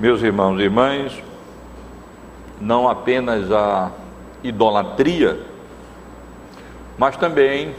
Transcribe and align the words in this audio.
meus 0.00 0.22
irmãos 0.22 0.58
e 0.58 0.62
irmãs, 0.62 1.22
não 2.58 2.88
apenas 2.88 3.52
a 3.52 3.90
idolatria, 4.42 5.38
mas 6.96 7.18
também 7.18 7.74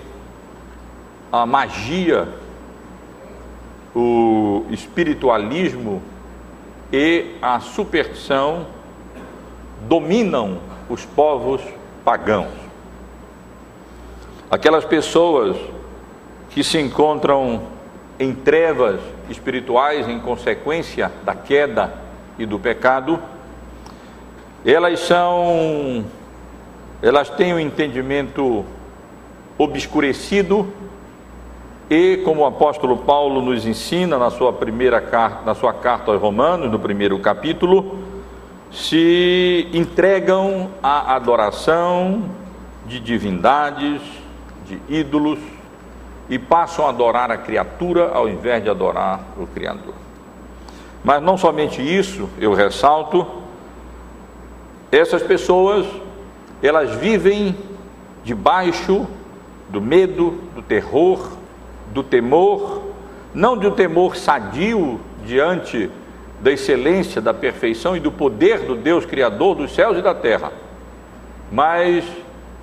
a 1.32 1.48
magia, 1.48 2.28
o 3.96 4.68
espiritualismo 4.70 6.00
e 6.94 7.38
a 7.42 7.60
superstição 7.60 8.68
dominam 9.88 10.60
os 10.88 11.04
povos 11.04 11.60
pagãos. 12.06 12.54
Aquelas 14.52 14.86
pessoas 14.86 15.58
que 16.52 16.64
se 16.64 16.78
encontram 16.78 17.64
em 18.20 18.32
trevas 18.36 19.02
espirituais 19.28 20.08
em 20.08 20.20
consequência 20.20 21.12
da 21.24 21.34
queda 21.34 22.01
e 22.38 22.46
do 22.46 22.60
pecado, 22.60 23.20
elas 24.66 25.00
são 25.00 26.06
elas 27.02 27.30
têm 27.30 27.54
um 27.54 27.60
entendimento 27.60 28.64
obscurecido 29.58 30.72
e, 31.90 32.18
como 32.24 32.42
o 32.42 32.46
apóstolo 32.46 32.98
Paulo 32.98 33.42
nos 33.42 33.66
ensina 33.66 34.18
na 34.18 34.30
sua 34.30 34.54
primeira 34.54 35.02
carta, 35.02 35.44
na 35.44 35.56
sua 35.56 35.74
carta 35.74 36.12
aos 36.12 36.22
Romanos, 36.22 36.72
no 36.72 36.80
primeiro 36.80 37.18
capítulo, 37.20 38.00
se 38.72 39.68
entregam 39.74 40.70
à 40.82 41.16
adoração 41.16 42.30
de 42.86 43.00
divindades, 43.00 44.02
de 44.66 44.80
ídolos 44.88 45.40
e 46.30 46.40
passam 46.40 46.86
a 46.86 46.90
adorar 46.90 47.30
a 47.30 47.38
criatura 47.38 48.12
ao 48.14 48.30
invés 48.30 48.64
de 48.64 48.70
adorar 48.70 49.20
o 49.38 49.46
Criador. 49.48 49.96
Mas 51.04 51.22
não 51.22 51.38
somente 51.38 51.82
isso, 51.82 52.30
eu 52.38 52.54
ressalto, 52.54 53.26
essas 54.92 55.24
pessoas, 55.24 55.88
elas 56.62 56.92
vivem 56.96 57.56
debaixo 58.24 59.08
do 59.70 59.82
medo, 59.82 60.40
do 60.54 60.62
terror, 60.62 61.32
do 61.92 62.04
temor, 62.04 62.84
não 63.34 63.58
de 63.58 63.66
um 63.66 63.72
temor 63.72 64.16
sadio 64.16 65.00
diante 65.26 65.90
da 66.42 66.52
excelência, 66.52 67.22
da 67.22 67.34
perfeição 67.34 67.96
e 67.96 68.00
do 68.00 68.12
poder 68.12 68.60
do 68.60 68.76
Deus 68.76 69.06
Criador 69.06 69.56
dos 69.56 69.74
céus 69.74 69.98
e 69.98 70.02
da 70.02 70.14
terra, 70.14 70.52
mas 71.52 72.04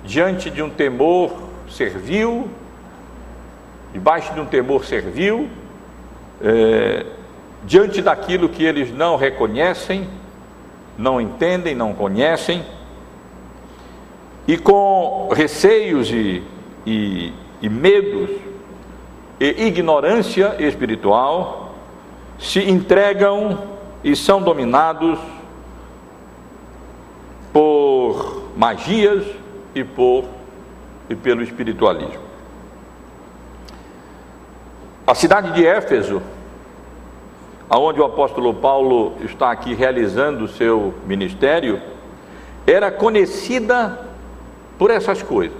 diante 0.03 0.49
de 0.49 0.61
um 0.61 0.69
temor 0.69 1.31
servil, 1.69 2.49
debaixo 3.91 4.33
de 4.33 4.39
um 4.39 4.45
temor 4.45 4.85
servil, 4.85 5.49
é, 6.41 7.05
diante 7.63 8.01
daquilo 8.01 8.49
que 8.49 8.63
eles 8.63 8.91
não 8.93 9.15
reconhecem, 9.15 10.09
não 10.97 11.19
entendem, 11.19 11.75
não 11.75 11.93
conhecem, 11.93 12.63
e 14.47 14.57
com 14.57 15.29
receios 15.31 16.09
e, 16.09 16.43
e, 16.85 17.33
e 17.61 17.69
medos 17.69 18.29
e 19.39 19.67
ignorância 19.67 20.55
espiritual, 20.59 21.75
se 22.37 22.59
entregam 22.69 23.59
e 24.03 24.15
são 24.15 24.41
dominados 24.41 25.19
por 27.53 28.49
magias 28.55 29.25
e 29.75 29.83
por 29.83 30.25
e 31.09 31.15
pelo 31.15 31.41
espiritualismo. 31.41 32.29
A 35.05 35.15
cidade 35.15 35.53
de 35.53 35.65
Éfeso, 35.65 36.21
aonde 37.69 38.01
o 38.01 38.05
apóstolo 38.05 38.53
Paulo 38.53 39.13
está 39.21 39.51
aqui 39.51 39.73
realizando 39.73 40.45
o 40.45 40.47
seu 40.47 40.93
ministério, 41.05 41.79
era 42.65 42.91
conhecida 42.91 43.99
por 44.77 44.89
essas 44.89 45.21
coisas. 45.21 45.57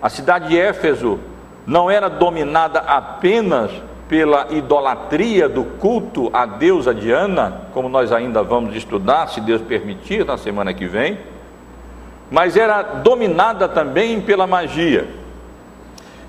A 0.00 0.08
cidade 0.08 0.48
de 0.48 0.58
Éfeso 0.58 1.18
não 1.66 1.90
era 1.90 2.08
dominada 2.08 2.78
apenas 2.78 3.70
pela 4.08 4.46
idolatria 4.50 5.48
do 5.48 5.64
culto 5.64 6.30
à 6.32 6.46
deusa 6.46 6.94
Diana, 6.94 7.62
como 7.74 7.88
nós 7.88 8.12
ainda 8.12 8.42
vamos 8.42 8.76
estudar, 8.76 9.28
se 9.28 9.40
Deus 9.40 9.60
permitir, 9.60 10.24
na 10.24 10.38
semana 10.38 10.72
que 10.72 10.86
vem, 10.86 11.18
mas 12.30 12.56
era 12.56 12.82
dominada 12.82 13.68
também 13.68 14.20
pela 14.20 14.46
magia. 14.46 15.08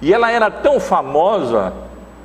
E 0.01 0.11
ela 0.11 0.31
era 0.31 0.49
tão 0.49 0.79
famosa 0.79 1.73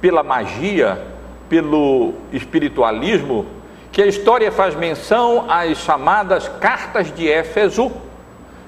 pela 0.00 0.22
magia, 0.22 1.11
pelo 1.52 2.14
espiritualismo, 2.32 3.44
que 3.92 4.00
a 4.00 4.06
história 4.06 4.50
faz 4.50 4.74
menção 4.74 5.44
às 5.50 5.76
chamadas 5.76 6.48
cartas 6.48 7.14
de 7.14 7.30
Éfeso, 7.30 7.92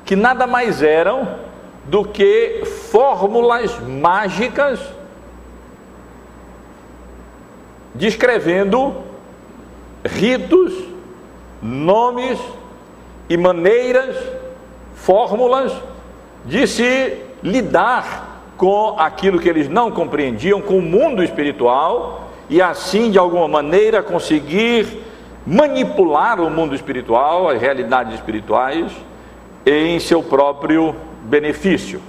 que 0.04 0.14
nada 0.14 0.46
mais 0.46 0.82
eram 0.82 1.26
do 1.86 2.04
que 2.04 2.62
fórmulas 2.90 3.80
mágicas 3.80 4.78
descrevendo 7.94 8.94
ritos, 10.04 10.74
nomes 11.62 12.38
e 13.30 13.36
maneiras, 13.38 14.14
fórmulas 14.94 15.72
de 16.44 16.66
se 16.66 17.16
lidar 17.42 18.42
com 18.58 18.96
aquilo 18.98 19.40
que 19.40 19.48
eles 19.48 19.70
não 19.70 19.90
compreendiam, 19.90 20.60
com 20.60 20.76
o 20.76 20.82
mundo 20.82 21.22
espiritual, 21.24 22.23
e 22.48 22.60
assim, 22.60 23.10
de 23.10 23.18
alguma 23.18 23.48
maneira, 23.48 24.02
conseguir 24.02 25.02
manipular 25.46 26.40
o 26.40 26.50
mundo 26.50 26.74
espiritual, 26.74 27.48
as 27.48 27.60
realidades 27.60 28.14
espirituais, 28.14 28.92
em 29.64 29.98
seu 29.98 30.22
próprio 30.22 30.94
benefício. 31.22 32.00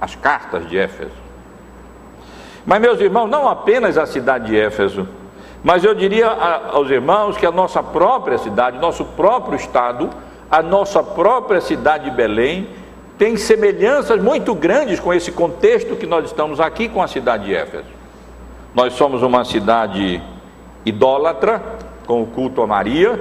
As 0.00 0.14
cartas 0.14 0.68
de 0.68 0.78
Éfeso. 0.78 1.26
Mas, 2.64 2.80
meus 2.80 3.00
irmãos, 3.00 3.28
não 3.28 3.48
apenas 3.48 3.96
a 3.96 4.06
cidade 4.06 4.46
de 4.46 4.58
Éfeso, 4.58 5.08
mas 5.62 5.82
eu 5.84 5.94
diria 5.94 6.28
aos 6.28 6.90
irmãos 6.90 7.36
que 7.36 7.46
a 7.46 7.50
nossa 7.50 7.82
própria 7.82 8.38
cidade, 8.38 8.78
nosso 8.78 9.04
próprio 9.04 9.56
estado, 9.56 10.10
a 10.50 10.62
nossa 10.62 11.02
própria 11.02 11.60
cidade 11.60 12.10
de 12.10 12.16
Belém, 12.16 12.68
tem 13.18 13.36
semelhanças 13.36 14.20
muito 14.20 14.54
grandes 14.54 15.00
com 15.00 15.12
esse 15.12 15.32
contexto 15.32 15.96
que 15.96 16.06
nós 16.06 16.26
estamos 16.26 16.60
aqui 16.60 16.88
com 16.88 17.02
a 17.02 17.08
cidade 17.08 17.46
de 17.46 17.54
Éfeso. 17.54 17.95
Nós 18.76 18.92
somos 18.92 19.22
uma 19.22 19.42
cidade 19.42 20.22
idólatra, 20.84 21.62
com 22.06 22.20
o 22.20 22.26
culto 22.26 22.60
a 22.60 22.66
Maria, 22.66 23.18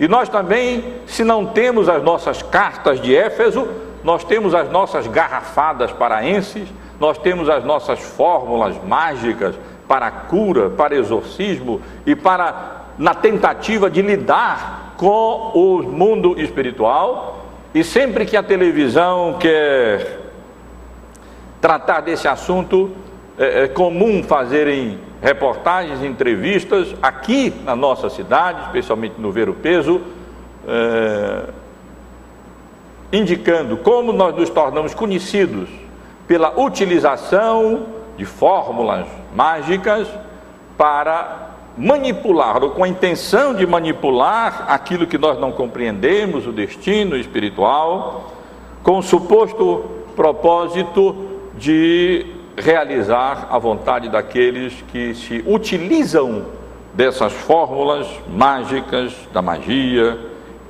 e 0.00 0.08
nós 0.08 0.30
também, 0.30 0.94
se 1.06 1.22
não 1.22 1.44
temos 1.44 1.90
as 1.90 2.02
nossas 2.02 2.42
cartas 2.42 2.98
de 2.98 3.14
Éfeso, 3.14 3.68
nós 4.02 4.24
temos 4.24 4.54
as 4.54 4.70
nossas 4.70 5.06
garrafadas 5.06 5.92
paraenses, 5.92 6.66
nós 6.98 7.18
temos 7.18 7.50
as 7.50 7.62
nossas 7.62 7.98
fórmulas 7.98 8.82
mágicas 8.82 9.54
para 9.86 10.10
cura, 10.10 10.70
para 10.70 10.96
exorcismo 10.96 11.82
e 12.06 12.16
para 12.16 12.86
na 12.96 13.14
tentativa 13.14 13.90
de 13.90 14.00
lidar 14.00 14.94
com 14.96 15.52
o 15.54 15.82
mundo 15.82 16.40
espiritual. 16.40 17.44
E 17.74 17.84
sempre 17.84 18.24
que 18.24 18.38
a 18.38 18.42
televisão 18.42 19.36
quer 19.38 20.18
tratar 21.60 22.00
desse 22.00 22.26
assunto, 22.26 22.90
é, 23.38 23.64
é 23.64 23.68
comum 23.68 24.22
fazerem 24.22 24.98
reportagens, 25.22 26.02
entrevistas 26.02 26.94
aqui 27.00 27.54
na 27.64 27.74
nossa 27.74 28.10
cidade, 28.10 28.66
especialmente 28.66 29.14
no 29.18 29.30
Ver 29.30 29.48
o 29.48 29.54
Peso, 29.54 30.00
é, 30.66 31.44
indicando 33.12 33.76
como 33.78 34.12
nós 34.12 34.34
nos 34.34 34.50
tornamos 34.50 34.94
conhecidos 34.94 35.68
pela 36.26 36.58
utilização 36.60 37.86
de 38.16 38.24
fórmulas 38.24 39.06
mágicas 39.34 40.08
para 40.76 41.48
manipular, 41.76 42.62
ou 42.62 42.70
com 42.70 42.82
a 42.82 42.88
intenção 42.88 43.54
de 43.54 43.66
manipular 43.66 44.64
aquilo 44.68 45.06
que 45.06 45.16
nós 45.16 45.38
não 45.38 45.52
compreendemos, 45.52 46.46
o 46.46 46.52
destino 46.52 47.16
espiritual, 47.16 48.32
com 48.82 48.98
o 48.98 49.02
suposto 49.02 49.84
propósito 50.16 51.14
de 51.56 52.37
realizar 52.60 53.48
a 53.50 53.58
vontade 53.58 54.08
daqueles 54.08 54.84
que 54.88 55.14
se 55.14 55.42
utilizam 55.46 56.46
dessas 56.94 57.32
fórmulas 57.32 58.08
mágicas, 58.28 59.14
da 59.32 59.40
magia 59.40 60.18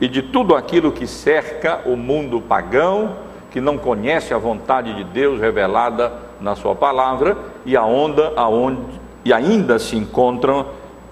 e 0.00 0.08
de 0.08 0.22
tudo 0.22 0.54
aquilo 0.54 0.92
que 0.92 1.06
cerca 1.06 1.80
o 1.86 1.96
mundo 1.96 2.40
pagão, 2.40 3.16
que 3.50 3.60
não 3.60 3.78
conhece 3.78 4.34
a 4.34 4.38
vontade 4.38 4.94
de 4.94 5.04
Deus 5.04 5.40
revelada 5.40 6.12
na 6.40 6.54
sua 6.54 6.74
palavra 6.74 7.36
e 7.64 7.76
a 7.76 7.84
onda 7.84 8.32
aonde 8.36 8.82
e 9.24 9.32
ainda 9.32 9.78
se 9.78 9.96
encontram 9.96 10.66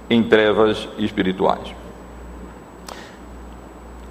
em 0.08 0.22
trevas 0.22 0.88
espirituais. 0.98 1.74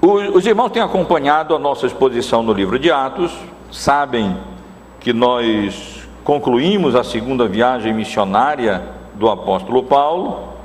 Os 0.02 0.46
irmãos 0.46 0.70
têm 0.70 0.84
acompanhado 0.84 1.56
a 1.56 1.60
nossa 1.60 1.88
exposição 1.88 2.44
no 2.44 2.54
livro 2.54 2.78
de 2.78 2.92
Atos, 2.92 3.36
sabem 3.72 4.38
que 5.00 5.12
nós 5.12 5.95
concluímos 6.26 6.96
a 6.96 7.04
segunda 7.04 7.48
viagem 7.48 7.94
missionária 7.94 8.82
do 9.14 9.30
apóstolo 9.30 9.84
Paulo, 9.84 10.56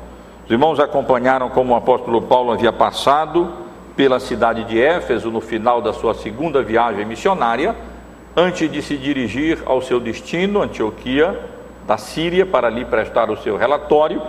Os 0.47 0.53
irmãos 0.53 0.81
acompanharam 0.81 1.49
como 1.49 1.73
o 1.73 1.77
apóstolo 1.77 2.23
Paulo 2.23 2.51
havia 2.51 2.73
passado 2.73 3.53
pela 3.95 4.19
cidade 4.19 4.65
de 4.65 4.81
Éfeso 4.81 5.31
no 5.31 5.41
final 5.41 5.81
da 5.81 5.93
sua 5.93 6.13
segunda 6.13 6.61
viagem 6.61 7.05
missionária, 7.05 7.77
antes 8.37 8.69
de 8.69 8.83
se 8.83 8.97
dirigir 8.97 9.63
ao 9.65 9.81
seu 9.81 10.01
destino, 10.01 10.61
Antioquia, 10.61 11.39
da 11.87 11.97
Síria, 11.97 12.45
para 12.45 12.67
ali 12.67 12.85
prestar 12.85 13.31
o 13.31 13.37
seu 13.37 13.57
relatório. 13.57 14.21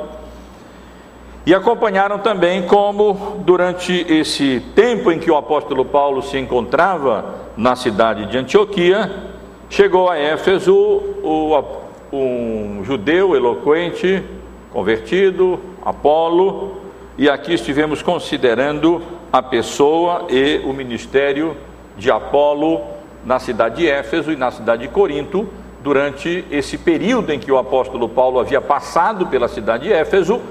E 1.44 1.56
acompanharam 1.56 2.20
também 2.20 2.68
como, 2.68 3.42
durante 3.44 4.06
esse 4.08 4.60
tempo 4.76 5.12
em 5.12 5.18
que 5.18 5.32
o 5.32 5.38
apóstolo 5.38 5.84
Paulo 5.86 6.22
se 6.22 6.38
encontrava 6.38 7.34
na 7.58 7.76
cidade 7.76 8.28
de 8.28 8.38
Antioquia, 8.38 9.31
chegou 9.72 10.10
a 10.10 10.18
Éfeso 10.18 10.76
o, 10.76 11.64
um 12.12 12.84
judeu 12.84 13.38
eloquente, 13.38 14.22
convertido, 14.70 15.60
Apolo, 15.84 16.74
e 17.18 17.30
aqui 17.30 17.54
estivemos 17.54 18.02
considerando 18.02 19.02
a 19.32 19.42
pessoa 19.42 20.28
e 20.30 20.62
o 20.66 20.74
ministério 20.74 21.56
de 21.98 22.12
Apolo 22.12 22.82
na 23.26 23.40
cidade 23.40 23.78
de 23.78 23.88
Éfeso 23.88 24.34
e 24.34 24.36
na 24.36 24.52
cidade 24.52 24.82
de 24.82 24.90
Corinto, 24.90 25.48
durante 25.82 26.44
esse 26.52 26.78
período 26.78 27.32
em 27.32 27.40
que 27.40 27.52
o 27.52 27.58
apóstolo 27.58 28.10
Paulo 28.10 28.40
havia 28.40 28.60
passado 28.60 29.28
pela 29.28 29.48
cidade 29.48 29.86
de 29.86 29.94
Éfeso 29.94 30.42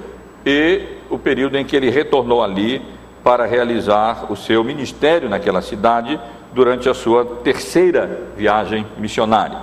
e 0.47 0.81
o 1.11 1.19
período 1.19 1.59
em 1.59 1.65
que 1.65 1.77
ele 1.77 1.91
retornou 1.91 2.43
ali 2.43 2.81
para 3.23 3.45
realizar 3.45 4.33
o 4.33 4.37
seu 4.37 4.65
ministério 4.65 5.29
naquela 5.29 5.61
cidade 5.61 6.19
durante 6.53 6.89
a 6.89 6.95
sua 6.95 7.25
terceira 7.45 8.29
viagem 8.37 8.87
missionária. 8.99 9.59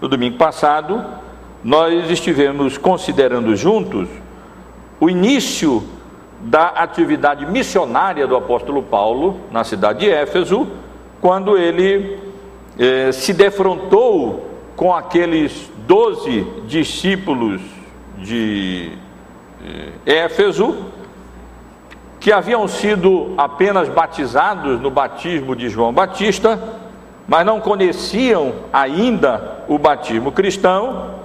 No 0.00 0.08
domingo 0.08 0.36
passado, 0.36 1.04
nós 1.64 2.10
estivemos 2.10 2.76
considerando 2.76 3.56
juntos 3.56 4.08
o 5.00 5.08
início 5.08 5.82
da 6.40 6.68
atividade 6.68 7.46
missionária 7.46 8.26
do 8.26 8.36
apóstolo 8.36 8.82
Paulo 8.82 9.40
na 9.50 9.64
cidade 9.64 10.00
de 10.00 10.10
Éfeso, 10.10 10.66
quando 11.20 11.56
ele 11.56 12.18
eh, 12.78 13.10
se 13.12 13.32
defrontou 13.32 14.50
com 14.76 14.94
aqueles 14.94 15.70
doze 15.86 16.46
discípulos 16.66 17.60
de 18.18 18.92
eh, 20.06 20.24
Éfeso, 20.24 20.76
que 22.26 22.32
haviam 22.32 22.66
sido 22.66 23.34
apenas 23.38 23.88
batizados 23.88 24.80
no 24.80 24.90
batismo 24.90 25.54
de 25.54 25.68
João 25.68 25.92
Batista, 25.92 26.58
mas 27.24 27.46
não 27.46 27.60
conheciam 27.60 28.52
ainda 28.72 29.62
o 29.68 29.78
batismo 29.78 30.32
cristão, 30.32 31.20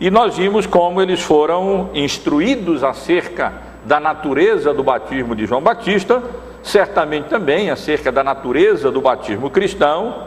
e 0.00 0.10
nós 0.10 0.36
vimos 0.36 0.66
como 0.66 1.00
eles 1.00 1.20
foram 1.22 1.90
instruídos 1.94 2.82
acerca 2.82 3.52
da 3.84 4.00
natureza 4.00 4.74
do 4.74 4.82
batismo 4.82 5.36
de 5.36 5.46
João 5.46 5.60
Batista, 5.60 6.20
certamente 6.60 7.28
também 7.28 7.70
acerca 7.70 8.10
da 8.10 8.24
natureza 8.24 8.90
do 8.90 9.00
batismo 9.00 9.48
cristão, 9.48 10.26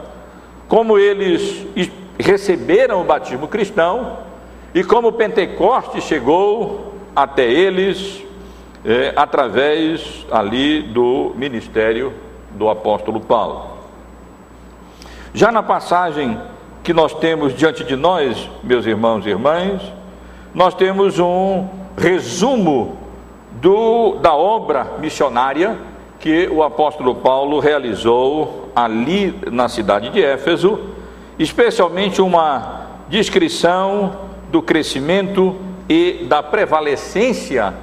como 0.66 0.96
eles 0.96 1.62
receberam 2.18 3.02
o 3.02 3.04
batismo 3.04 3.46
cristão 3.48 4.20
e 4.74 4.82
como 4.82 5.08
o 5.08 5.12
Pentecostes 5.12 6.04
chegou 6.04 6.94
até 7.14 7.44
eles 7.44 8.25
é, 8.86 9.12
através 9.16 10.24
ali 10.30 10.80
do 10.80 11.32
ministério 11.34 12.12
do 12.52 12.68
apóstolo 12.68 13.20
Paulo. 13.20 13.76
Já 15.34 15.50
na 15.50 15.62
passagem 15.62 16.40
que 16.84 16.94
nós 16.94 17.12
temos 17.12 17.52
diante 17.52 17.82
de 17.82 17.96
nós, 17.96 18.48
meus 18.62 18.86
irmãos 18.86 19.26
e 19.26 19.30
irmãs, 19.30 19.82
nós 20.54 20.72
temos 20.72 21.18
um 21.18 21.66
resumo 21.98 22.96
do, 23.60 24.18
da 24.22 24.34
obra 24.34 24.92
missionária 25.00 25.76
que 26.20 26.46
o 26.46 26.62
apóstolo 26.62 27.16
Paulo 27.16 27.58
realizou 27.58 28.70
ali 28.74 29.36
na 29.50 29.68
cidade 29.68 30.10
de 30.10 30.22
Éfeso, 30.22 30.78
especialmente 31.38 32.22
uma 32.22 32.86
descrição 33.08 34.16
do 34.50 34.62
crescimento 34.62 35.56
e 35.88 36.24
da 36.28 36.40
prevalecência 36.40 37.74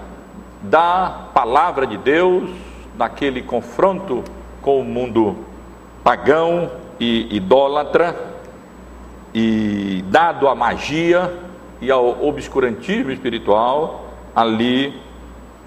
da 0.64 1.28
palavra 1.34 1.86
de 1.86 1.98
Deus 1.98 2.50
naquele 2.98 3.42
confronto 3.42 4.24
com 4.62 4.80
o 4.80 4.84
mundo 4.84 5.36
pagão 6.04 6.72
e 7.00 7.36
idólatra 7.36 8.16
e 9.34 10.04
dado 10.08 10.48
à 10.48 10.56
magia 10.56 11.34
e 11.82 11.92
ao 11.92 12.26
obscurantismo 12.26 13.12
espiritual 13.12 14.06
ali 14.34 15.02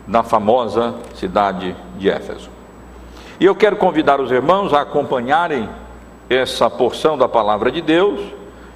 na 0.07 0.23
famosa 0.23 0.95
cidade 1.15 1.77
de 1.99 2.09
Éfeso. 2.09 2.49
E 3.39 3.45
eu 3.45 3.55
quero 3.55 3.77
convidar 3.77 4.21
os 4.21 4.31
irmãos 4.31 4.73
a 4.73 4.81
acompanharem 4.81 5.69
essa 6.31 6.71
porção 6.71 7.19
da 7.19 7.29
palavra 7.29 7.71
de 7.71 7.83
Deus, 7.83 8.21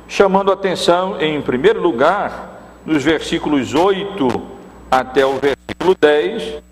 chamando 0.07 0.53
atenção 0.53 1.21
em 1.21 1.41
primeiro 1.41 1.81
lugar 1.81 2.61
nos 2.85 3.03
versículos 3.03 3.75
8 3.75 4.50
até 4.91 5.25
o 5.25 5.35
versículo 5.35 5.95
10, 5.99 6.63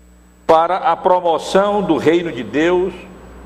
para 0.45 0.77
a 0.77 0.95
promoção 0.95 1.81
do 1.81 1.97
reino 1.97 2.31
de 2.31 2.43
Deus 2.43 2.93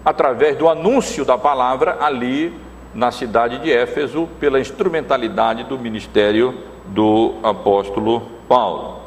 através 0.04 0.58
do 0.58 0.68
anúncio 0.68 1.24
da 1.24 1.38
palavra 1.38 1.98
ali 2.02 2.54
na 2.94 3.12
cidade 3.12 3.60
de 3.60 3.72
Éfeso, 3.72 4.28
pela 4.40 4.60
instrumentalidade 4.60 5.64
do 5.64 5.80
ministério 5.80 6.58
do 6.88 7.36
apóstolo 7.42 8.22
Paulo. 8.48 9.02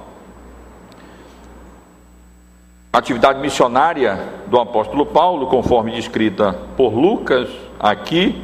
A 2.93 2.99
atividade 2.99 3.41
missionária 3.41 4.19
do 4.47 4.59
apóstolo 4.59 5.05
Paulo, 5.05 5.47
conforme 5.49 5.93
descrita 5.93 6.55
por 6.77 6.95
Lucas 6.95 7.49
aqui 7.79 8.43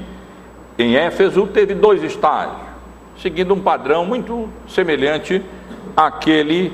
em 0.78 0.94
Éfeso, 0.94 1.46
teve 1.46 1.74
dois 1.74 2.02
estágios, 2.02 2.60
seguindo 3.20 3.54
um 3.54 3.60
padrão 3.60 4.04
muito 4.04 4.48
semelhante 4.68 5.42
àquele 5.96 6.72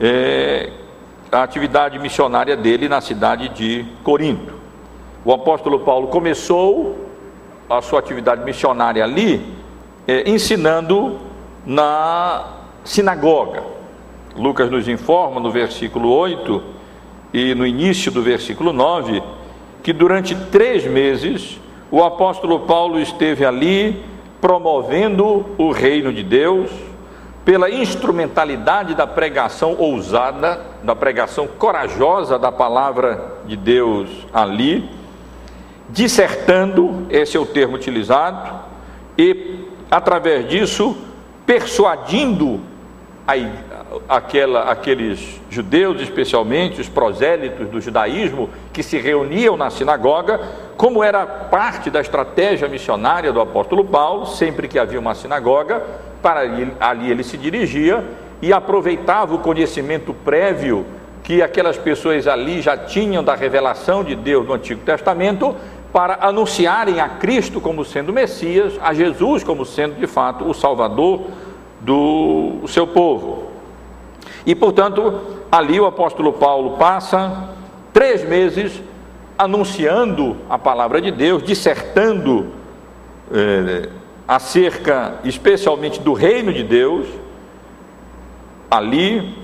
é, 0.00 0.70
a 1.30 1.42
atividade 1.42 1.98
missionária 1.98 2.56
dele 2.56 2.88
na 2.88 3.00
cidade 3.00 3.50
de 3.50 3.84
Corinto. 4.02 4.54
O 5.24 5.32
apóstolo 5.32 5.80
Paulo 5.80 6.08
começou 6.08 7.06
a 7.68 7.82
sua 7.82 7.98
atividade 7.98 8.42
missionária 8.42 9.04
ali, 9.04 9.46
é, 10.08 10.28
ensinando 10.28 11.18
na 11.66 12.54
sinagoga. 12.82 13.62
Lucas 14.34 14.70
nos 14.70 14.88
informa 14.88 15.38
no 15.38 15.50
versículo 15.50 16.10
8 16.10 16.62
e 17.34 17.54
no 17.54 17.66
início 17.66 18.10
do 18.10 18.22
versículo 18.22 18.72
9 18.72 19.22
que 19.82 19.92
durante 19.92 20.34
três 20.34 20.86
meses 20.86 21.60
o 21.90 22.02
apóstolo 22.02 22.60
Paulo 22.60 22.98
esteve 22.98 23.44
ali 23.44 24.02
promovendo 24.40 25.46
o 25.58 25.70
reino 25.70 26.12
de 26.12 26.22
Deus 26.22 26.70
pela 27.44 27.70
instrumentalidade 27.70 28.94
da 28.94 29.06
pregação 29.06 29.74
ousada, 29.78 30.60
da 30.82 30.94
pregação 30.94 31.46
corajosa 31.46 32.38
da 32.38 32.52
palavra 32.52 33.38
de 33.46 33.56
Deus 33.56 34.10
ali, 34.32 34.90
dissertando, 35.88 37.06
esse 37.10 37.36
é 37.36 37.40
o 37.40 37.46
termo 37.46 37.76
utilizado, 37.76 38.60
e 39.16 39.64
através 39.90 40.48
disso 40.48 40.96
persuadindo 41.44 42.60
a, 43.26 43.34
aquela, 44.08 44.70
aqueles 44.70 45.40
judeus, 45.50 46.00
especialmente 46.00 46.80
os 46.80 46.88
prosélitos 46.88 47.68
do 47.68 47.80
judaísmo, 47.80 48.50
que 48.72 48.82
se 48.82 48.98
reuniam 48.98 49.56
na 49.56 49.70
sinagoga, 49.70 50.40
como 50.76 51.02
era 51.02 51.26
parte 51.26 51.90
da 51.90 52.00
estratégia 52.00 52.68
missionária 52.68 53.32
do 53.32 53.40
apóstolo 53.40 53.84
Paulo, 53.84 54.26
sempre 54.26 54.68
que 54.68 54.78
havia 54.78 55.00
uma 55.00 55.14
sinagoga, 55.14 55.82
para 56.22 56.40
ali, 56.80 57.10
ele 57.10 57.22
se 57.22 57.36
dirigia 57.36 58.04
e 58.42 58.52
aproveitava 58.52 59.34
o 59.34 59.38
conhecimento 59.38 60.14
prévio 60.14 60.86
que 61.22 61.42
aquelas 61.42 61.76
pessoas 61.76 62.26
ali 62.26 62.60
já 62.60 62.76
tinham 62.76 63.22
da 63.22 63.34
revelação 63.34 64.02
de 64.02 64.14
Deus 64.14 64.46
no 64.46 64.54
Antigo 64.54 64.80
Testamento 64.82 65.54
para 65.92 66.18
anunciarem 66.20 67.00
a 67.00 67.08
Cristo 67.08 67.60
como 67.60 67.84
sendo 67.84 68.12
Messias, 68.12 68.78
a 68.80 68.94
Jesus 68.94 69.44
como 69.44 69.64
sendo 69.64 69.96
de 69.96 70.06
fato 70.06 70.48
o 70.48 70.54
Salvador 70.54 71.22
do 71.80 72.60
seu 72.66 72.86
povo. 72.86 73.50
E 74.46 74.54
portanto, 74.54 75.20
ali 75.50 75.78
o 75.80 75.86
apóstolo 75.86 76.32
Paulo 76.32 76.76
passa 76.78 77.50
três 77.92 78.24
meses 78.24 78.82
anunciando 79.36 80.36
a 80.48 80.58
palavra 80.58 81.00
de 81.00 81.10
Deus, 81.10 81.42
dissertando 81.42 82.46
eh, 83.32 83.88
acerca 84.30 85.14
especialmente 85.24 85.98
do 85.98 86.12
reino 86.12 86.52
de 86.52 86.62
Deus, 86.62 87.08
ali, 88.70 89.36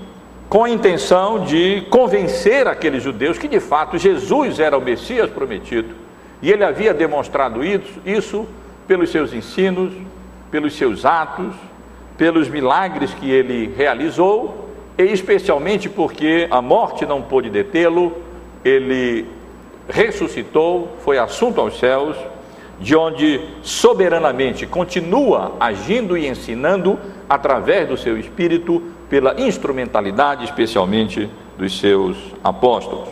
com 0.47 0.63
a 0.63 0.69
intenção 0.69 1.43
de 1.43 1.81
convencer 1.89 2.69
aqueles 2.69 3.03
judeus 3.03 3.37
que 3.37 3.49
de 3.49 3.59
fato 3.59 3.97
Jesus 3.97 4.61
era 4.61 4.77
o 4.77 4.81
Messias 4.81 5.29
prometido. 5.29 5.93
E 6.41 6.49
ele 6.49 6.63
havia 6.63 6.93
demonstrado 6.93 7.65
isso, 7.65 7.99
isso 8.05 8.47
pelos 8.87 9.09
seus 9.09 9.33
ensinos, 9.33 9.91
pelos 10.49 10.73
seus 10.77 11.03
atos, 11.03 11.53
pelos 12.17 12.47
milagres 12.47 13.13
que 13.13 13.29
ele 13.29 13.73
realizou 13.75 14.69
e 14.97 15.03
especialmente 15.03 15.89
porque 15.89 16.47
a 16.49 16.61
morte 16.61 17.05
não 17.05 17.21
pôde 17.21 17.49
detê-lo, 17.49 18.13
ele 18.63 19.25
ressuscitou, 19.89 20.95
foi 21.03 21.17
assunto 21.17 21.59
aos 21.59 21.77
céus, 21.77 22.15
de 22.79 22.95
onde 22.95 23.41
soberanamente 23.61 24.65
continua 24.67 25.53
agindo 25.59 26.17
e 26.17 26.27
ensinando 26.27 26.99
através 27.27 27.87
do 27.87 27.97
seu 27.97 28.17
espírito, 28.17 28.81
pela 29.09 29.39
instrumentalidade 29.39 30.43
especialmente 30.43 31.29
dos 31.57 31.79
seus 31.79 32.17
apóstolos. 32.43 33.09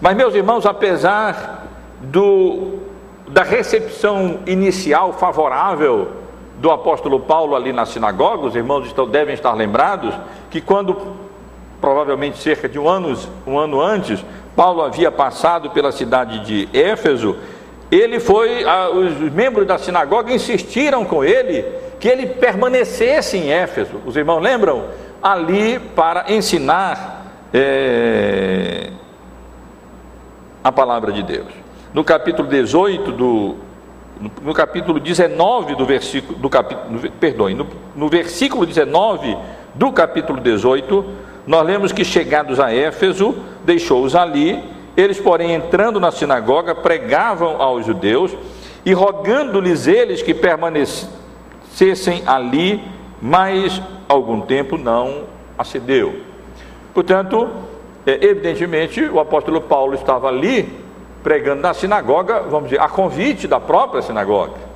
Mas, 0.00 0.16
meus 0.16 0.34
irmãos, 0.34 0.64
apesar 0.64 1.66
do, 2.00 2.78
da 3.28 3.42
recepção 3.42 4.40
inicial 4.46 5.12
favorável 5.12 6.12
do 6.58 6.70
apóstolo 6.70 7.20
Paulo 7.20 7.54
ali 7.54 7.72
na 7.72 7.84
sinagoga, 7.84 8.46
os 8.46 8.56
irmãos 8.56 8.86
estão, 8.86 9.06
devem 9.06 9.34
estar 9.34 9.52
lembrados 9.52 10.14
que 10.50 10.60
quando, 10.60 10.96
provavelmente 11.80 12.38
cerca 12.38 12.68
de 12.68 12.78
um 12.78 12.88
ano, 12.88 13.16
um 13.46 13.58
ano 13.58 13.80
antes, 13.80 14.24
Paulo 14.54 14.82
havia 14.82 15.10
passado 15.10 15.70
pela 15.70 15.92
cidade 15.92 16.40
de 16.44 16.68
Éfeso, 16.76 17.36
ele 17.90 18.20
foi, 18.20 18.64
os 18.94 19.32
membros 19.32 19.66
da 19.66 19.76
sinagoga 19.76 20.32
insistiram 20.32 21.04
com 21.04 21.24
ele 21.24 21.64
que 21.98 22.08
ele 22.08 22.26
permanecesse 22.26 23.36
em 23.36 23.50
Éfeso. 23.50 24.00
Os 24.06 24.16
irmãos 24.16 24.40
lembram? 24.40 24.84
Ali 25.22 25.78
para 25.78 26.32
ensinar 26.32 27.26
é, 27.52 28.90
a 30.62 30.70
palavra 30.70 31.12
de 31.12 31.22
Deus. 31.22 31.48
No 31.92 32.04
capítulo 32.04 32.48
18 32.48 33.12
do 33.12 33.56
no 34.42 34.52
capítulo 34.52 35.00
19 35.00 35.76
do 35.76 35.86
versículo 35.86 36.38
do 36.38 36.50
capítulo, 36.50 37.10
perdoe, 37.18 37.54
no, 37.54 37.66
no 37.96 38.06
versículo 38.06 38.66
19 38.66 39.36
do 39.74 39.90
capítulo 39.92 40.40
18, 40.40 41.04
nós 41.50 41.66
lemos 41.66 41.90
que 41.90 42.04
chegados 42.04 42.60
a 42.60 42.72
Éfeso, 42.72 43.34
deixou-os 43.64 44.14
ali, 44.14 44.62
eles, 44.96 45.18
porém, 45.18 45.52
entrando 45.52 45.98
na 45.98 46.12
sinagoga, 46.12 46.76
pregavam 46.76 47.60
aos 47.60 47.84
judeus 47.84 48.30
e 48.86 48.92
rogando-lhes 48.92 49.88
eles 49.88 50.22
que 50.22 50.32
permanecessem 50.32 52.22
ali, 52.24 52.80
mas 53.20 53.82
algum 54.08 54.42
tempo 54.42 54.78
não 54.78 55.24
acedeu. 55.58 56.20
Portanto, 56.94 57.50
é, 58.06 58.24
evidentemente, 58.24 59.02
o 59.02 59.18
apóstolo 59.18 59.60
Paulo 59.60 59.96
estava 59.96 60.28
ali 60.28 60.72
pregando 61.20 61.62
na 61.62 61.74
sinagoga, 61.74 62.42
vamos 62.42 62.70
dizer, 62.70 62.80
a 62.80 62.88
convite 62.88 63.48
da 63.48 63.58
própria 63.58 64.02
sinagoga. 64.02 64.69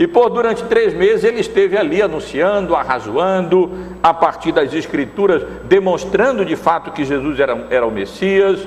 E 0.00 0.06
por 0.06 0.30
durante 0.30 0.64
três 0.64 0.94
meses 0.94 1.24
ele 1.24 1.40
esteve 1.40 1.76
ali 1.76 2.00
anunciando, 2.00 2.74
arrazoando, 2.74 3.70
a 4.02 4.14
partir 4.14 4.50
das 4.50 4.72
escrituras, 4.72 5.42
demonstrando 5.64 6.42
de 6.42 6.56
fato 6.56 6.90
que 6.90 7.04
Jesus 7.04 7.38
era, 7.38 7.66
era 7.68 7.86
o 7.86 7.90
Messias, 7.90 8.66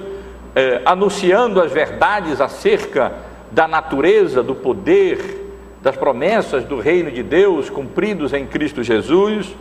eh, 0.55 0.79
anunciando 0.85 1.59
as 1.59 1.71
verdades 1.71 2.39
acerca 2.39 3.13
da 3.49 3.67
natureza, 3.67 4.43
do 4.43 4.53
poder, 4.53 5.55
das 5.81 5.97
promessas 5.97 6.65
do 6.65 6.79
reino 6.79 7.09
de 7.09 7.23
Deus 7.23 7.67
cumpridos 7.67 8.31
em 8.31 8.45
Cristo 8.45 8.83
Jesus. 8.83 9.55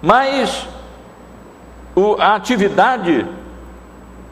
Mas 0.00 0.66
o, 1.94 2.16
a 2.18 2.34
atividade 2.36 3.26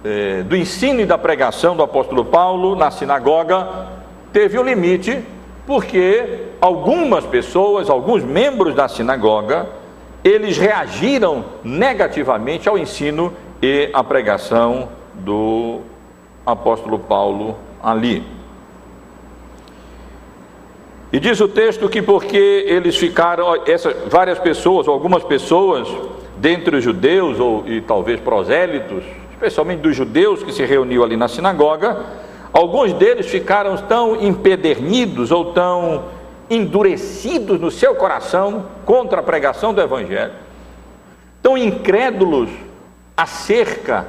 eh, 0.02 0.42
do 0.44 0.56
ensino 0.56 1.02
e 1.02 1.04
da 1.04 1.18
pregação 1.18 1.76
do 1.76 1.82
apóstolo 1.82 2.24
Paulo 2.24 2.74
na 2.74 2.90
sinagoga 2.90 3.88
teve 4.32 4.58
um 4.58 4.62
limite, 4.62 5.22
porque 5.66 6.48
algumas 6.60 7.24
pessoas, 7.24 7.88
alguns 7.88 8.22
membros 8.22 8.74
da 8.74 8.88
sinagoga, 8.88 9.66
eles 10.22 10.56
reagiram 10.56 11.44
negativamente 11.62 12.68
ao 12.68 12.78
ensino 12.78 13.32
e 13.62 13.90
à 13.92 14.02
pregação 14.02 14.88
do 15.14 15.80
apóstolo 16.44 16.98
Paulo 16.98 17.56
ali. 17.82 18.22
E 21.12 21.20
diz 21.20 21.40
o 21.40 21.46
texto 21.46 21.88
que 21.88 22.02
porque 22.02 22.64
eles 22.66 22.96
ficaram, 22.96 23.62
essas 23.66 23.94
várias 24.10 24.38
pessoas, 24.38 24.88
algumas 24.88 25.22
pessoas, 25.22 25.86
dentre 26.36 26.76
os 26.76 26.82
judeus 26.82 27.38
ou 27.38 27.62
e 27.66 27.80
talvez 27.80 28.18
prosélitos, 28.18 29.04
especialmente 29.30 29.80
dos 29.80 29.94
judeus 29.94 30.42
que 30.42 30.52
se 30.52 30.64
reuniu 30.64 31.04
ali 31.04 31.16
na 31.16 31.28
sinagoga, 31.28 32.04
alguns 32.54 32.92
deles 32.92 33.26
ficaram 33.26 33.76
tão 33.76 34.14
empedernidos 34.14 35.32
ou 35.32 35.52
tão 35.52 36.04
endurecidos 36.48 37.60
no 37.60 37.70
seu 37.70 37.96
coração 37.96 38.66
contra 38.86 39.18
a 39.18 39.22
pregação 39.22 39.74
do 39.74 39.80
evangelho, 39.80 40.32
tão 41.42 41.58
incrédulos 41.58 42.48
acerca 43.16 44.06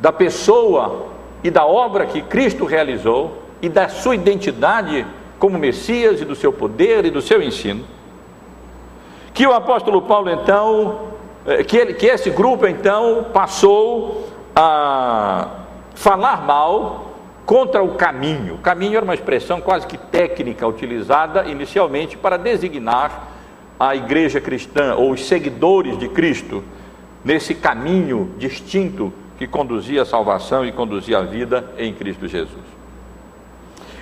da 0.00 0.12
pessoa 0.12 1.06
e 1.44 1.50
da 1.50 1.64
obra 1.64 2.04
que 2.06 2.20
Cristo 2.20 2.64
realizou 2.64 3.42
e 3.62 3.68
da 3.68 3.88
sua 3.88 4.16
identidade 4.16 5.06
como 5.38 5.56
Messias 5.56 6.20
e 6.20 6.24
do 6.24 6.34
seu 6.34 6.52
poder 6.52 7.04
e 7.04 7.10
do 7.10 7.22
seu 7.22 7.40
ensino, 7.42 7.84
que 9.32 9.46
o 9.46 9.52
apóstolo 9.52 10.02
Paulo 10.02 10.30
então, 10.30 11.00
eh, 11.46 11.62
que, 11.62 11.76
ele, 11.76 11.94
que 11.94 12.06
esse 12.06 12.30
grupo 12.30 12.66
então 12.66 13.26
passou 13.32 14.28
a 14.54 15.48
falar 15.94 16.44
mal 16.44 17.03
contra 17.46 17.82
o 17.82 17.94
caminho. 17.94 18.58
Caminho 18.58 18.96
era 18.96 19.04
uma 19.04 19.14
expressão 19.14 19.60
quase 19.60 19.86
que 19.86 19.98
técnica 19.98 20.66
utilizada 20.66 21.44
inicialmente 21.46 22.16
para 22.16 22.36
designar 22.36 23.28
a 23.78 23.94
igreja 23.94 24.40
cristã 24.40 24.94
ou 24.94 25.10
os 25.10 25.26
seguidores 25.26 25.98
de 25.98 26.08
Cristo 26.08 26.62
nesse 27.24 27.54
caminho 27.54 28.32
distinto 28.38 29.12
que 29.38 29.46
conduzia 29.46 30.02
à 30.02 30.04
salvação 30.04 30.64
e 30.64 30.72
conduzia 30.72 31.18
à 31.18 31.22
vida 31.22 31.64
em 31.76 31.92
Cristo 31.92 32.28
Jesus. 32.28 32.74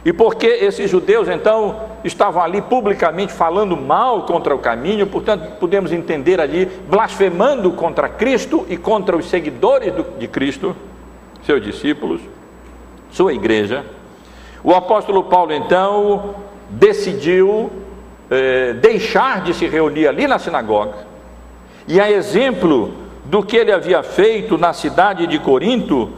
E 0.05 0.13
porque 0.13 0.47
esses 0.47 0.91
judeus 0.91 1.29
então 1.29 1.81
estavam 2.03 2.43
ali 2.43 2.61
publicamente 2.61 3.33
falando 3.33 3.77
mal 3.77 4.23
contra 4.27 4.55
o 4.55 4.59
caminho, 4.59 5.07
portanto, 5.07 5.59
podemos 5.61 5.93
entender 5.93 6.41
ali 6.41 6.67
blasfemando 6.89 7.71
contra 7.71 8.09
Cristo 8.09 8.67
e 8.69 8.77
contra 8.77 9.17
os 9.17 9.27
seguidores 9.27 9.93
de 10.19 10.27
Cristo, 10.27 10.75
seus 11.45 11.63
discípulos, 11.63 12.21
sua 13.13 13.33
igreja. 13.33 13.85
O 14.65 14.75
apóstolo 14.75 15.25
Paulo 15.25 15.53
então 15.53 16.35
decidiu 16.69 17.71
eh, 18.31 18.73
deixar 18.75 19.43
de 19.43 19.55
se 19.55 19.67
reunir 19.67 20.09
ali 20.09 20.27
na 20.27 20.39
sinagoga, 20.39 21.07
e 21.87 22.01
a 22.01 22.11
exemplo 22.11 22.95
do 23.25 23.43
que 23.43 23.57
ele 23.57 23.73
havia 23.73 24.03
feito 24.03 24.59
na 24.59 24.73
cidade 24.73 25.27
de 25.27 25.39
Corinto, 25.39 26.11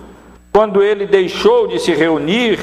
quando 0.52 0.82
ele 0.82 1.06
deixou 1.06 1.66
de 1.66 1.78
se 1.78 1.92
reunir 1.92 2.58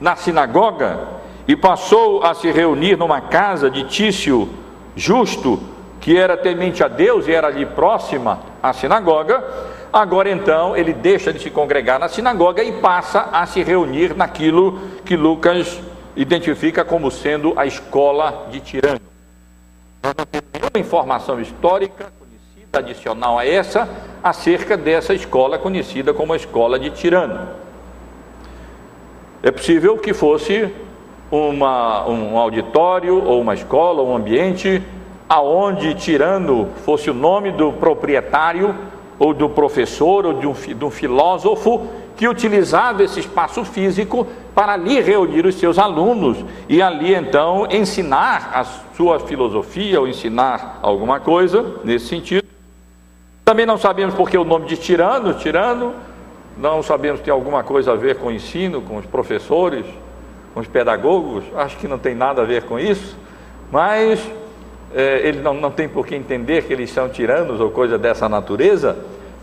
na 0.00 0.16
sinagoga 0.16 1.00
e 1.46 1.56
passou 1.56 2.22
a 2.22 2.34
se 2.34 2.50
reunir 2.50 2.96
numa 2.96 3.20
casa 3.20 3.70
de 3.70 3.84
Tício 3.84 4.48
Justo, 4.96 5.60
que 6.00 6.16
era 6.16 6.36
temente 6.36 6.82
a 6.82 6.88
Deus 6.88 7.26
e 7.26 7.32
era 7.32 7.48
ali 7.48 7.64
próxima 7.64 8.40
à 8.62 8.72
sinagoga. 8.72 9.42
Agora 9.92 10.30
então 10.30 10.76
ele 10.76 10.92
deixa 10.92 11.32
de 11.32 11.38
se 11.38 11.50
congregar 11.50 11.98
na 11.98 12.08
sinagoga 12.08 12.62
e 12.62 12.72
passa 12.72 13.28
a 13.32 13.46
se 13.46 13.62
reunir 13.62 14.14
naquilo 14.14 14.78
que 15.04 15.16
Lucas 15.16 15.80
identifica 16.14 16.84
como 16.84 17.10
sendo 17.10 17.54
a 17.56 17.64
escola 17.64 18.48
de 18.50 18.60
Tirano. 18.60 19.00
Nós 20.02 20.14
não 20.16 20.26
nenhuma 20.52 20.78
informação 20.78 21.40
histórica 21.40 22.12
conhecida 22.18 22.78
adicional 22.78 23.38
a 23.38 23.46
essa 23.46 23.88
acerca 24.22 24.76
dessa 24.76 25.14
escola 25.14 25.58
conhecida 25.58 26.12
como 26.12 26.32
a 26.34 26.36
escola 26.36 26.78
de 26.78 26.90
Tirano. 26.90 27.48
É 29.42 29.50
possível 29.50 29.96
que 29.96 30.12
fosse 30.12 30.70
uma, 31.30 32.06
um 32.06 32.36
auditório 32.36 33.24
ou 33.24 33.40
uma 33.40 33.54
escola, 33.54 34.02
um 34.02 34.16
ambiente 34.16 34.82
aonde 35.28 35.94
Tirano 35.94 36.68
fosse 36.84 37.08
o 37.08 37.14
nome 37.14 37.52
do 37.52 37.72
proprietário 37.72 38.74
ou 39.18 39.34
do 39.34 39.48
professor 39.48 40.26
ou 40.26 40.32
de 40.34 40.46
um, 40.46 40.52
de 40.52 40.84
um 40.84 40.90
filósofo 40.90 41.86
que 42.16 42.28
utilizava 42.28 43.02
esse 43.02 43.20
espaço 43.20 43.64
físico 43.64 44.26
para 44.54 44.72
ali 44.72 45.00
reunir 45.00 45.46
os 45.46 45.54
seus 45.54 45.78
alunos 45.78 46.44
e 46.68 46.82
ali 46.82 47.14
então 47.14 47.66
ensinar 47.70 48.50
a 48.52 48.64
sua 48.96 49.20
filosofia 49.20 50.00
ou 50.00 50.08
ensinar 50.08 50.80
alguma 50.82 51.20
coisa 51.20 51.76
nesse 51.84 52.06
sentido. 52.06 52.44
Também 53.44 53.64
não 53.64 53.78
sabemos 53.78 54.14
por 54.14 54.28
que 54.28 54.36
o 54.36 54.44
nome 54.44 54.66
de 54.66 54.76
Tirano, 54.76 55.34
Tirano 55.34 55.94
não 56.56 56.82
sabemos 56.82 57.20
se 57.20 57.24
tem 57.24 57.32
alguma 57.32 57.62
coisa 57.62 57.92
a 57.92 57.94
ver 57.94 58.16
com 58.16 58.26
o 58.26 58.32
ensino, 58.32 58.82
com 58.82 58.96
os 58.96 59.06
professores, 59.06 59.86
com 60.52 60.60
os 60.60 60.66
pedagogos, 60.66 61.44
acho 61.54 61.76
que 61.76 61.86
não 61.86 61.98
tem 61.98 62.16
nada 62.16 62.42
a 62.42 62.44
ver 62.44 62.64
com 62.64 62.80
isso, 62.80 63.16
mas 63.70 64.20
ele 64.94 65.40
não, 65.40 65.54
não 65.54 65.70
tem 65.70 65.88
por 65.88 66.06
que 66.06 66.14
entender 66.14 66.64
que 66.64 66.72
eles 66.72 66.90
são 66.90 67.08
tiranos 67.08 67.60
ou 67.60 67.70
coisa 67.70 67.98
dessa 67.98 68.28
natureza. 68.28 68.96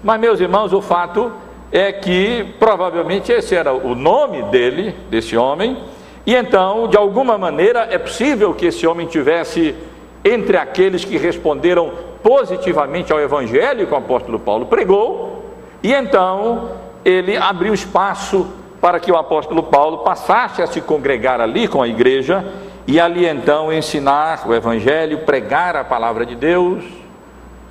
Mas, 0.03 0.19
meus 0.19 0.39
irmãos, 0.39 0.73
o 0.73 0.81
fato 0.81 1.31
é 1.71 1.91
que 1.91 2.53
provavelmente 2.59 3.31
esse 3.31 3.55
era 3.55 3.73
o 3.73 3.95
nome 3.95 4.43
dele, 4.43 4.95
desse 5.09 5.35
homem, 5.35 5.77
E 6.25 6.33
então, 6.33 6.87
de 6.87 6.97
alguma 6.97 7.37
maneira, 7.37 7.87
é 7.91 7.99
possível 7.99 8.53
que 8.53 8.65
esse 8.65 8.87
homem 8.87 9.05
tivesse 9.05 9.75
entre 10.23 10.57
aqueles 10.57 11.05
que 11.05 11.17
responderam 11.17 11.91
positivamente 12.23 13.13
ao 13.13 13.19
evangelho 13.19 13.85
que 13.85 13.93
o 13.93 13.97
apóstolo 13.97 14.39
Paulo 14.39 14.65
pregou, 14.65 15.45
e 15.83 15.93
então 15.93 16.71
ele 17.03 17.37
abriu 17.37 17.71
espaço 17.75 18.47
para 18.81 18.99
que 18.99 19.11
o 19.11 19.15
apóstolo 19.15 19.61
Paulo 19.61 19.99
passasse 19.99 20.63
a 20.63 20.67
se 20.67 20.81
congregar 20.81 21.39
ali 21.39 21.67
com 21.67 21.83
a 21.83 21.87
igreja 21.87 22.43
e 22.87 22.99
ali 22.99 23.25
então 23.25 23.73
ensinar 23.73 24.47
o 24.47 24.53
evangelho, 24.53 25.19
pregar 25.19 25.75
a 25.75 25.83
palavra 25.83 26.25
de 26.25 26.35
Deus, 26.35 26.83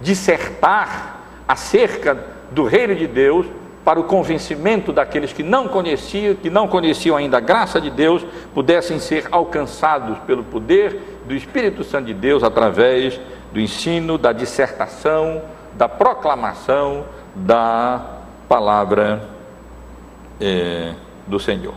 dissertar 0.01 1.21
acerca 1.47 2.19
do 2.51 2.65
reino 2.65 2.95
de 2.95 3.07
Deus 3.07 3.47
para 3.85 4.01
o 4.01 4.05
convencimento 4.05 4.93
daqueles 4.93 5.33
que 5.33 5.43
não 5.43 5.69
conheciam, 5.69 6.35
que 6.35 6.49
não 6.49 6.67
conheciam 6.67 7.17
ainda 7.17 7.37
a 7.37 7.41
graça 7.41 7.81
de 7.81 7.91
Deus, 7.91 8.25
pudessem 8.55 8.99
ser 8.99 9.29
alcançados 9.31 10.19
pelo 10.21 10.43
poder 10.43 11.21
do 11.27 11.35
Espírito 11.35 11.85
Santo 11.85 12.07
de 12.07 12.15
Deus 12.15 12.43
através 12.43 13.21
do 13.53 13.61
ensino, 13.61 14.17
da 14.17 14.33
dissertação, 14.33 15.43
da 15.75 15.89
proclamação 15.89 17.05
da 17.35 18.01
palavra 18.49 19.29
é, 20.41 20.95
do 21.27 21.39
Senhor. 21.39 21.75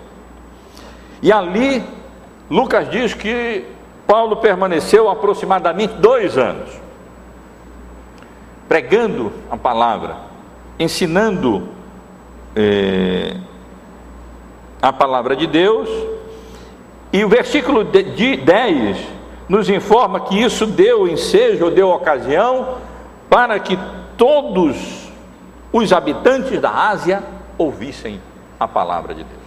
E 1.21 1.31
ali, 1.31 1.83
Lucas 2.49 2.89
diz 2.89 3.13
que 3.13 3.65
Paulo 4.05 4.37
permaneceu 4.37 5.09
aproximadamente 5.09 5.95
dois 5.95 6.37
anos, 6.37 6.69
pregando 8.67 9.31
a 9.51 9.57
palavra, 9.57 10.15
ensinando 10.79 11.67
é, 12.55 13.35
a 14.81 14.93
palavra 14.93 15.35
de 15.35 15.45
Deus, 15.45 15.89
e 17.11 17.23
o 17.23 17.29
versículo 17.29 17.83
de 17.83 18.37
10 18.37 18.97
nos 19.49 19.69
informa 19.69 20.21
que 20.21 20.41
isso 20.41 20.65
deu 20.65 21.07
ensejo, 21.07 21.71
deu 21.71 21.89
ocasião 21.89 22.77
para 23.29 23.59
que 23.59 23.77
todos 24.17 25.09
os 25.71 25.93
habitantes 25.93 26.59
da 26.59 26.71
Ásia 26.71 27.23
ouvissem 27.57 28.21
a 28.59 28.67
palavra 28.67 29.13
de 29.13 29.23
Deus. 29.23 29.46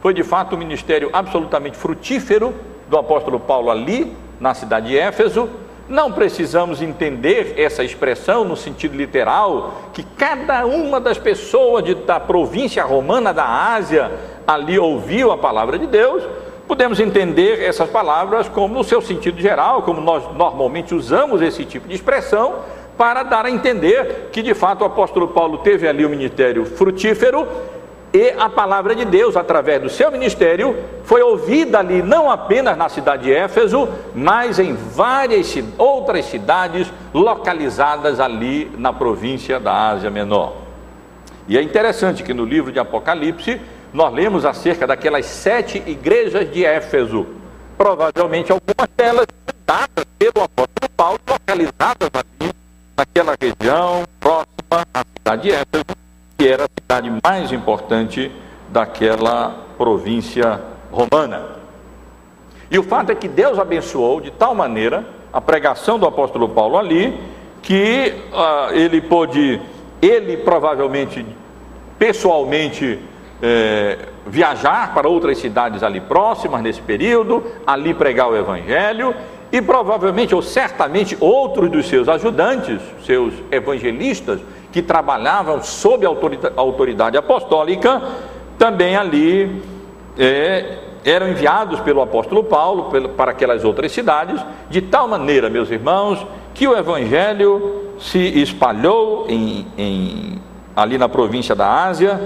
Foi 0.00 0.14
de 0.14 0.22
fato 0.22 0.54
um 0.54 0.58
ministério 0.58 1.10
absolutamente 1.12 1.76
frutífero 1.76 2.54
do 2.88 2.96
apóstolo 2.96 3.40
Paulo 3.40 3.70
ali, 3.70 4.16
na 4.40 4.54
cidade 4.54 4.88
de 4.88 4.98
Éfeso, 4.98 5.48
não 5.88 6.12
precisamos 6.12 6.82
entender 6.82 7.54
essa 7.56 7.82
expressão 7.82 8.44
no 8.44 8.54
sentido 8.54 8.94
literal, 8.94 9.74
que 9.94 10.02
cada 10.02 10.66
uma 10.66 11.00
das 11.00 11.16
pessoas 11.16 11.82
de, 11.82 11.94
da 11.94 12.20
província 12.20 12.84
romana 12.84 13.32
da 13.32 13.44
Ásia 13.44 14.12
ali 14.46 14.78
ouviu 14.78 15.32
a 15.32 15.38
palavra 15.38 15.78
de 15.78 15.86
Deus. 15.86 16.22
Podemos 16.66 17.00
entender 17.00 17.62
essas 17.62 17.88
palavras 17.88 18.48
como 18.50 18.74
no 18.74 18.84
seu 18.84 19.00
sentido 19.00 19.40
geral, 19.40 19.82
como 19.82 20.00
nós 20.02 20.22
normalmente 20.36 20.94
usamos 20.94 21.40
esse 21.40 21.64
tipo 21.64 21.88
de 21.88 21.94
expressão, 21.94 22.56
para 22.98 23.22
dar 23.22 23.46
a 23.46 23.50
entender 23.50 24.28
que 24.30 24.42
de 24.42 24.52
fato 24.52 24.82
o 24.82 24.84
apóstolo 24.84 25.28
Paulo 25.28 25.58
teve 25.58 25.88
ali 25.88 26.04
um 26.04 26.10
ministério 26.10 26.66
frutífero 26.66 27.48
e 28.12 28.30
a 28.38 28.48
palavra 28.48 28.94
de 28.94 29.04
Deus, 29.04 29.36
através 29.36 29.82
do 29.82 29.90
seu 29.90 30.10
ministério, 30.10 30.76
foi 31.04 31.20
ouvida 31.20 31.78
ali 31.78 32.02
não 32.02 32.30
apenas 32.30 32.76
na 32.76 32.88
cidade 32.88 33.24
de 33.24 33.32
Éfeso, 33.34 33.86
mas 34.14 34.58
em 34.58 34.74
várias 34.74 35.54
outras 35.76 36.24
cidades 36.24 36.90
localizadas 37.12 38.18
ali 38.18 38.70
na 38.78 38.92
província 38.92 39.60
da 39.60 39.90
Ásia 39.90 40.10
Menor. 40.10 40.54
E 41.46 41.58
é 41.58 41.62
interessante 41.62 42.22
que 42.22 42.32
no 42.32 42.44
livro 42.44 42.72
de 42.72 42.78
Apocalipse 42.78 43.60
nós 43.92 44.12
lemos 44.12 44.44
acerca 44.44 44.86
daquelas 44.86 45.26
sete 45.26 45.82
igrejas 45.86 46.50
de 46.50 46.64
Éfeso, 46.64 47.26
provavelmente 47.76 48.52
algumas 48.52 48.88
delas 48.96 49.26
dadas 49.66 50.06
pelo 50.18 50.44
apóstolo 50.44 50.90
Paulo, 50.96 51.18
localizadas 51.28 52.10
ali 52.14 52.52
naquela 52.96 53.36
região 53.38 54.04
próxima 54.18 54.86
à 54.94 55.04
cidade 55.04 55.42
de 55.42 55.50
Éfeso 55.50 56.07
que 56.38 56.46
era 56.46 56.66
a 56.66 56.68
cidade 56.80 57.20
mais 57.24 57.50
importante 57.50 58.30
daquela 58.68 59.66
província 59.76 60.60
romana. 60.88 61.58
E 62.70 62.78
o 62.78 62.82
fato 62.84 63.10
é 63.10 63.14
que 63.16 63.26
Deus 63.26 63.58
abençoou 63.58 64.20
de 64.20 64.30
tal 64.30 64.54
maneira 64.54 65.04
a 65.32 65.40
pregação 65.40 65.98
do 65.98 66.06
apóstolo 66.06 66.48
Paulo 66.48 66.78
ali, 66.78 67.18
que 67.60 68.14
uh, 68.32 68.72
ele 68.72 69.00
pôde, 69.00 69.60
ele 70.00 70.36
provavelmente, 70.36 71.26
pessoalmente, 71.98 73.00
eh, 73.42 73.98
viajar 74.26 74.94
para 74.94 75.08
outras 75.08 75.38
cidades 75.38 75.82
ali 75.82 76.00
próximas 76.00 76.62
nesse 76.62 76.80
período, 76.80 77.44
ali 77.66 77.92
pregar 77.92 78.28
o 78.28 78.36
evangelho, 78.36 79.12
e 79.50 79.60
provavelmente, 79.60 80.34
ou 80.34 80.42
certamente, 80.42 81.16
outros 81.18 81.68
dos 81.70 81.88
seus 81.88 82.08
ajudantes, 82.08 82.80
seus 83.04 83.34
evangelistas, 83.50 84.40
que 84.72 84.82
trabalhavam 84.82 85.62
sob 85.62 86.06
a 86.06 86.10
autoridade 86.56 87.16
apostólica, 87.16 88.02
também 88.58 88.96
ali 88.96 89.62
é, 90.18 90.78
eram 91.04 91.28
enviados 91.28 91.80
pelo 91.80 92.02
apóstolo 92.02 92.44
Paulo 92.44 92.90
para 93.16 93.30
aquelas 93.30 93.64
outras 93.64 93.92
cidades, 93.92 94.44
de 94.68 94.82
tal 94.82 95.08
maneira, 95.08 95.48
meus 95.48 95.70
irmãos, 95.70 96.26
que 96.54 96.66
o 96.66 96.76
evangelho 96.76 97.94
se 97.98 98.18
espalhou 98.18 99.26
em, 99.28 99.66
em, 99.76 100.42
ali 100.76 100.98
na 100.98 101.08
província 101.08 101.54
da 101.54 101.84
Ásia, 101.84 102.20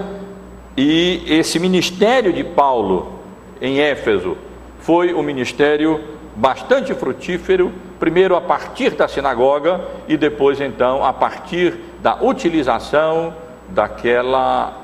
e 0.75 1.23
esse 1.27 1.59
ministério 1.59 2.33
de 2.33 2.43
Paulo 2.43 3.13
em 3.61 3.79
Éfeso 3.79 4.35
foi 4.79 5.13
um 5.13 5.21
ministério 5.21 6.01
bastante 6.35 6.93
frutífero, 6.93 7.71
primeiro 7.99 8.35
a 8.35 8.41
partir 8.41 8.91
da 8.91 9.07
sinagoga 9.07 9.81
e 10.07 10.17
depois 10.17 10.59
então 10.59 11.05
a 11.05 11.13
partir 11.13 11.79
da 12.03 12.17
utilização 12.21 13.33
daquela 13.69 14.77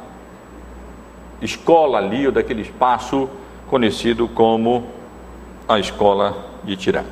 escola 1.41 1.97
ali, 1.97 2.25
ou 2.25 2.31
daquele 2.31 2.61
espaço 2.61 3.29
conhecido 3.69 4.25
como 4.29 4.87
a 5.67 5.77
escola 5.77 6.45
de 6.63 6.77
Tirã. 6.77 7.03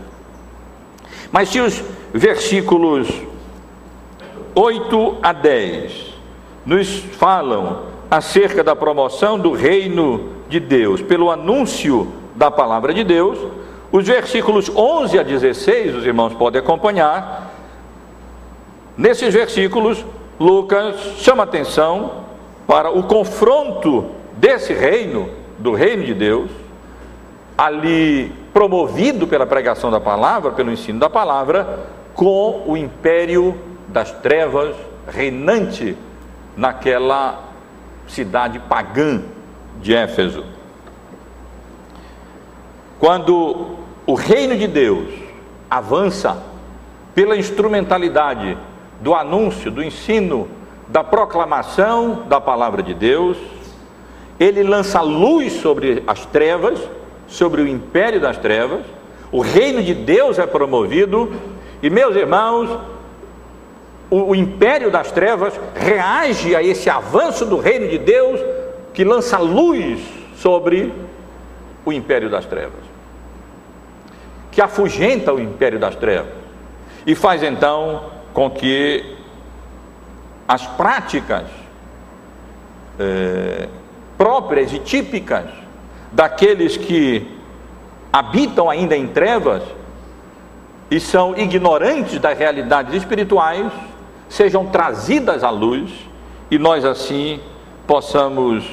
Mas 1.29 1.49
se 1.49 1.59
os 1.59 1.83
versículos 2.13 3.09
8 4.55 5.17
a 5.21 5.33
10 5.33 6.13
nos 6.65 6.99
falam 6.99 7.83
acerca 8.09 8.63
da 8.63 8.75
promoção 8.75 9.37
do 9.37 9.51
reino 9.51 10.29
de 10.47 10.61
Deus 10.61 11.01
pelo 11.01 11.29
anúncio 11.29 12.13
da 12.33 12.49
palavra 12.49 12.93
de 12.93 13.03
Deus, 13.03 13.37
os 13.91 14.07
versículos 14.07 14.69
11 14.73 15.19
a 15.19 15.23
16, 15.23 15.95
os 15.97 16.05
irmãos 16.05 16.33
podem 16.33 16.61
acompanhar, 16.61 17.46
Nesses 18.97 19.31
versículos, 19.31 20.03
Lucas 20.39 20.95
chama 21.17 21.43
atenção 21.43 22.23
para 22.65 22.89
o 22.89 23.03
confronto 23.03 24.11
desse 24.33 24.73
reino, 24.73 25.29
do 25.59 25.73
reino 25.73 26.03
de 26.03 26.15
Deus, 26.15 26.49
ali 27.55 28.31
promovido 28.51 29.27
pela 29.27 29.45
pregação 29.45 29.91
da 29.91 29.99
palavra, 29.99 30.51
pelo 30.51 30.71
ensino 30.71 30.99
da 30.99 31.09
palavra, 31.09 31.85
com 32.15 32.63
o 32.65 32.75
império 32.75 33.55
das 33.87 34.11
trevas 34.11 34.75
reinante 35.07 35.95
naquela 36.55 37.43
cidade 38.07 38.59
pagã 38.59 39.21
de 39.79 39.93
Éfeso. 39.93 40.43
Quando 42.99 43.75
o 44.07 44.15
reino 44.15 44.57
de 44.57 44.67
Deus 44.67 45.07
avança 45.69 46.41
pela 47.13 47.37
instrumentalidade 47.37 48.57
do 49.01 49.13
anúncio, 49.13 49.71
do 49.71 49.83
ensino, 49.83 50.47
da 50.87 51.03
proclamação 51.03 52.23
da 52.27 52.39
palavra 52.39 52.81
de 52.81 52.93
Deus, 52.93 53.37
ele 54.39 54.63
lança 54.63 55.01
luz 55.01 55.53
sobre 55.53 56.03
as 56.07 56.25
trevas, 56.25 56.79
sobre 57.27 57.61
o 57.61 57.67
império 57.67 58.21
das 58.21 58.37
trevas, 58.37 58.81
o 59.31 59.41
reino 59.41 59.83
de 59.83 59.93
Deus 59.93 60.39
é 60.39 60.47
promovido, 60.47 61.33
e 61.81 61.89
meus 61.89 62.15
irmãos, 62.15 62.69
o, 64.09 64.31
o 64.31 64.35
império 64.35 64.89
das 64.89 65.11
trevas 65.11 65.59
reage 65.75 66.55
a 66.55 66.63
esse 66.63 66.89
avanço 66.89 67.45
do 67.45 67.57
reino 67.57 67.87
de 67.87 67.97
Deus 67.97 68.39
que 68.93 69.03
lança 69.03 69.37
luz 69.37 69.99
sobre 70.37 70.93
o 71.85 71.91
império 71.91 72.29
das 72.29 72.45
trevas, 72.45 72.83
que 74.51 74.61
afugenta 74.61 75.33
o 75.33 75.39
império 75.39 75.79
das 75.79 75.95
trevas 75.95 76.31
e 77.05 77.15
faz 77.15 77.43
então 77.43 78.16
com 78.37 78.51
que 78.51 79.03
as 80.47 80.63
práticas 80.67 81.45
é, 82.99 83.67
próprias 84.15 84.71
e 84.71 84.77
típicas 84.77 85.45
daqueles 86.11 86.77
que 86.77 87.27
habitam 88.13 88.69
ainda 88.69 88.95
em 88.95 89.07
trevas 89.07 89.63
e 90.91 90.99
são 90.99 91.35
ignorantes 91.35 92.19
das 92.19 92.37
realidades 92.37 92.93
espirituais 92.93 93.71
sejam 94.29 94.67
trazidas 94.67 95.43
à 95.43 95.49
luz 95.49 95.91
e 96.51 96.59
nós 96.59 96.85
assim 96.85 97.39
possamos 97.87 98.63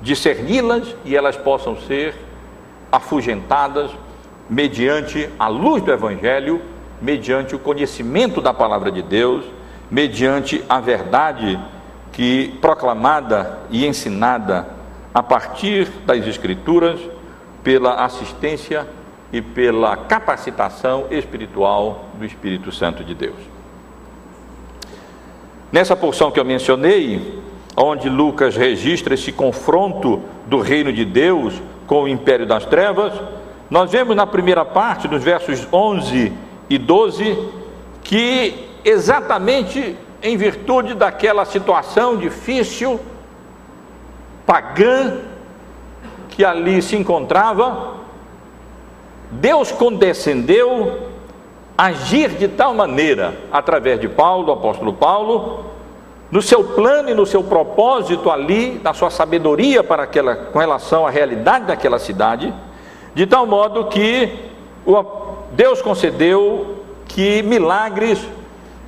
discerni-las 0.00 0.94
e 1.04 1.16
elas 1.16 1.36
possam 1.36 1.76
ser 1.76 2.14
afugentadas 2.92 3.90
mediante 4.48 5.28
a 5.40 5.48
luz 5.48 5.82
do 5.82 5.90
Evangelho, 5.90 6.62
mediante 7.00 7.54
o 7.54 7.58
conhecimento 7.58 8.40
da 8.40 8.52
palavra 8.52 8.90
de 8.90 9.02
Deus, 9.02 9.44
mediante 9.90 10.62
a 10.68 10.80
verdade 10.80 11.58
que 12.12 12.56
proclamada 12.60 13.58
e 13.70 13.86
ensinada 13.86 14.66
a 15.14 15.22
partir 15.22 15.88
das 16.04 16.26
Escrituras, 16.26 17.00
pela 17.62 18.04
assistência 18.04 18.86
e 19.32 19.42
pela 19.42 19.96
capacitação 19.96 21.06
espiritual 21.10 22.06
do 22.14 22.24
Espírito 22.24 22.72
Santo 22.72 23.04
de 23.04 23.14
Deus. 23.14 23.36
Nessa 25.70 25.94
porção 25.94 26.30
que 26.30 26.40
eu 26.40 26.44
mencionei, 26.44 27.40
onde 27.76 28.08
Lucas 28.08 28.56
registra 28.56 29.14
esse 29.14 29.30
confronto 29.30 30.22
do 30.46 30.60
reino 30.60 30.92
de 30.92 31.04
Deus 31.04 31.60
com 31.86 32.04
o 32.04 32.08
império 32.08 32.46
das 32.46 32.64
trevas, 32.64 33.12
nós 33.68 33.90
vemos 33.90 34.16
na 34.16 34.26
primeira 34.26 34.64
parte, 34.64 35.06
dos 35.06 35.22
versos 35.22 35.68
11 35.70 36.32
e 36.68 36.78
12, 36.78 37.36
que 38.02 38.68
exatamente 38.84 39.96
em 40.22 40.36
virtude 40.36 40.94
daquela 40.94 41.44
situação 41.44 42.16
difícil, 42.16 43.00
pagã, 44.46 45.18
que 46.30 46.44
ali 46.44 46.80
se 46.82 46.96
encontrava, 46.96 47.96
Deus 49.30 49.70
condescendeu 49.70 51.08
agir 51.76 52.30
de 52.30 52.48
tal 52.48 52.74
maneira, 52.74 53.34
através 53.52 54.00
de 54.00 54.08
Paulo, 54.08 54.52
apóstolo 54.52 54.92
Paulo, 54.92 55.66
no 56.30 56.42
seu 56.42 56.62
plano 56.62 57.10
e 57.10 57.14
no 57.14 57.24
seu 57.24 57.42
propósito 57.42 58.30
ali, 58.30 58.80
na 58.82 58.92
sua 58.92 59.10
sabedoria 59.10 59.82
para 59.82 60.02
aquela, 60.02 60.34
com 60.34 60.58
relação 60.58 61.06
à 61.06 61.10
realidade 61.10 61.66
daquela 61.66 61.98
cidade, 61.98 62.52
de 63.14 63.26
tal 63.26 63.46
modo 63.46 63.86
que 63.86 64.30
o, 64.84 64.94
Deus 65.52 65.80
concedeu 65.80 66.84
que 67.06 67.42
milagres, 67.42 68.26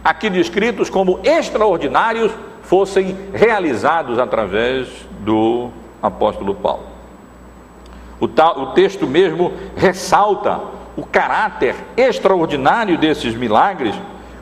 aqui 0.04 0.28
descritos 0.28 0.90
como 0.90 1.20
extraordinários, 1.24 2.32
fossem 2.62 3.16
realizados 3.32 4.18
através 4.18 4.88
do 5.20 5.70
apóstolo 6.02 6.54
Paulo. 6.54 6.84
O, 8.20 8.26
o 8.26 8.66
texto 8.72 9.06
mesmo 9.06 9.52
ressalta 9.76 10.60
o 10.96 11.04
caráter 11.04 11.74
extraordinário 11.96 12.98
desses 12.98 13.34
milagres, 13.34 13.94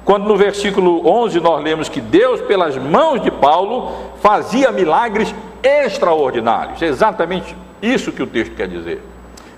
quando 0.05 0.27
no 0.27 0.37
versículo 0.37 1.07
11 1.09 1.41
nós 1.41 1.63
lemos 1.63 1.89
que 1.89 2.01
Deus, 2.01 2.41
pelas 2.41 2.77
mãos 2.77 3.23
de 3.23 3.31
Paulo, 3.31 3.93
fazia 4.21 4.73
milagres 4.73 5.33
extraordinários. 5.63 6.83
É 6.83 6.87
exatamente 6.87 7.57
isso 7.81 8.11
que 8.11 8.23
o 8.23 8.27
texto 8.27 8.55
quer 8.55 8.69
dizer. 8.69 9.03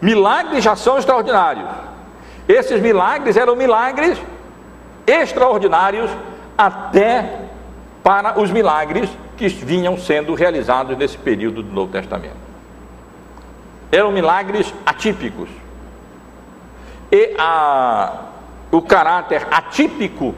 Milagres 0.00 0.64
já 0.64 0.76
são 0.76 0.98
extraordinários. 0.98 1.68
Esses 2.50 2.80
milagres 2.80 3.36
eram 3.36 3.54
milagres 3.54 4.20
extraordinários 5.06 6.10
até 6.58 7.42
para 8.02 8.40
os 8.40 8.50
milagres 8.50 9.08
que 9.36 9.46
vinham 9.46 9.96
sendo 9.96 10.34
realizados 10.34 10.98
nesse 10.98 11.16
período 11.16 11.62
do 11.62 11.72
Novo 11.72 11.92
Testamento. 11.92 12.34
Eram 13.92 14.10
milagres 14.10 14.74
atípicos, 14.84 15.48
e 17.12 17.36
a, 17.38 18.14
o 18.72 18.82
caráter 18.82 19.46
atípico 19.48 20.34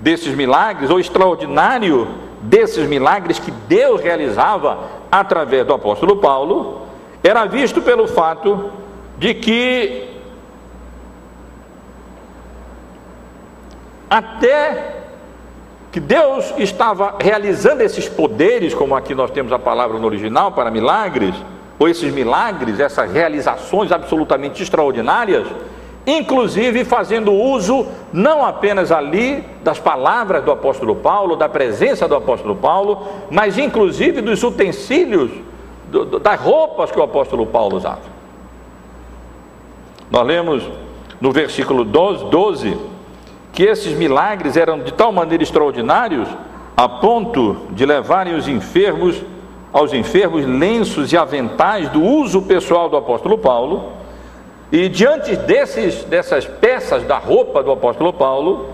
desses 0.00 0.34
milagres, 0.34 0.88
ou 0.88 0.98
extraordinário 0.98 2.08
desses 2.40 2.88
milagres 2.88 3.38
que 3.38 3.50
Deus 3.50 4.00
realizava 4.00 4.78
através 5.12 5.66
do 5.66 5.74
apóstolo 5.74 6.16
Paulo, 6.16 6.86
era 7.22 7.44
visto 7.44 7.82
pelo 7.82 8.08
fato 8.08 8.72
de 9.18 9.34
que 9.34 10.13
até 14.14 14.94
que 15.90 15.98
Deus 15.98 16.54
estava 16.58 17.16
realizando 17.20 17.82
esses 17.82 18.08
poderes, 18.08 18.72
como 18.72 18.94
aqui 18.94 19.12
nós 19.12 19.32
temos 19.32 19.52
a 19.52 19.58
palavra 19.58 19.98
no 19.98 20.06
original 20.06 20.52
para 20.52 20.70
milagres, 20.70 21.34
ou 21.80 21.88
esses 21.88 22.12
milagres, 22.12 22.78
essas 22.78 23.10
realizações 23.10 23.90
absolutamente 23.90 24.62
extraordinárias, 24.62 25.48
inclusive 26.06 26.84
fazendo 26.84 27.32
uso 27.32 27.88
não 28.12 28.44
apenas 28.44 28.92
ali 28.92 29.44
das 29.64 29.80
palavras 29.80 30.44
do 30.44 30.52
apóstolo 30.52 30.94
Paulo, 30.94 31.34
da 31.34 31.48
presença 31.48 32.06
do 32.06 32.14
apóstolo 32.14 32.54
Paulo, 32.54 33.08
mas 33.32 33.58
inclusive 33.58 34.20
dos 34.20 34.44
utensílios, 34.44 35.32
do, 35.90 36.04
do, 36.04 36.18
das 36.20 36.40
roupas 36.40 36.92
que 36.92 37.00
o 37.00 37.02
apóstolo 37.02 37.46
Paulo 37.46 37.78
usava. 37.78 38.14
Nós 40.08 40.24
lemos 40.24 40.62
no 41.20 41.32
versículo 41.32 41.84
12, 41.84 42.26
12 42.26 42.93
que 43.54 43.62
esses 43.62 43.96
milagres 43.96 44.56
eram 44.56 44.80
de 44.80 44.92
tal 44.92 45.12
maneira 45.12 45.42
extraordinários 45.42 46.28
a 46.76 46.88
ponto 46.88 47.68
de 47.70 47.86
levarem 47.86 48.34
os 48.34 48.48
enfermos 48.48 49.22
aos 49.72 49.92
enfermos 49.92 50.44
lenços 50.44 51.12
e 51.12 51.16
aventais 51.16 51.88
do 51.88 52.02
uso 52.02 52.42
pessoal 52.42 52.88
do 52.88 52.96
apóstolo 52.96 53.38
Paulo 53.38 53.92
e 54.70 54.88
diante 54.88 55.36
desses, 55.36 56.04
dessas 56.04 56.46
peças 56.46 57.04
da 57.04 57.16
roupa 57.16 57.62
do 57.62 57.70
apóstolo 57.70 58.12
Paulo, 58.12 58.70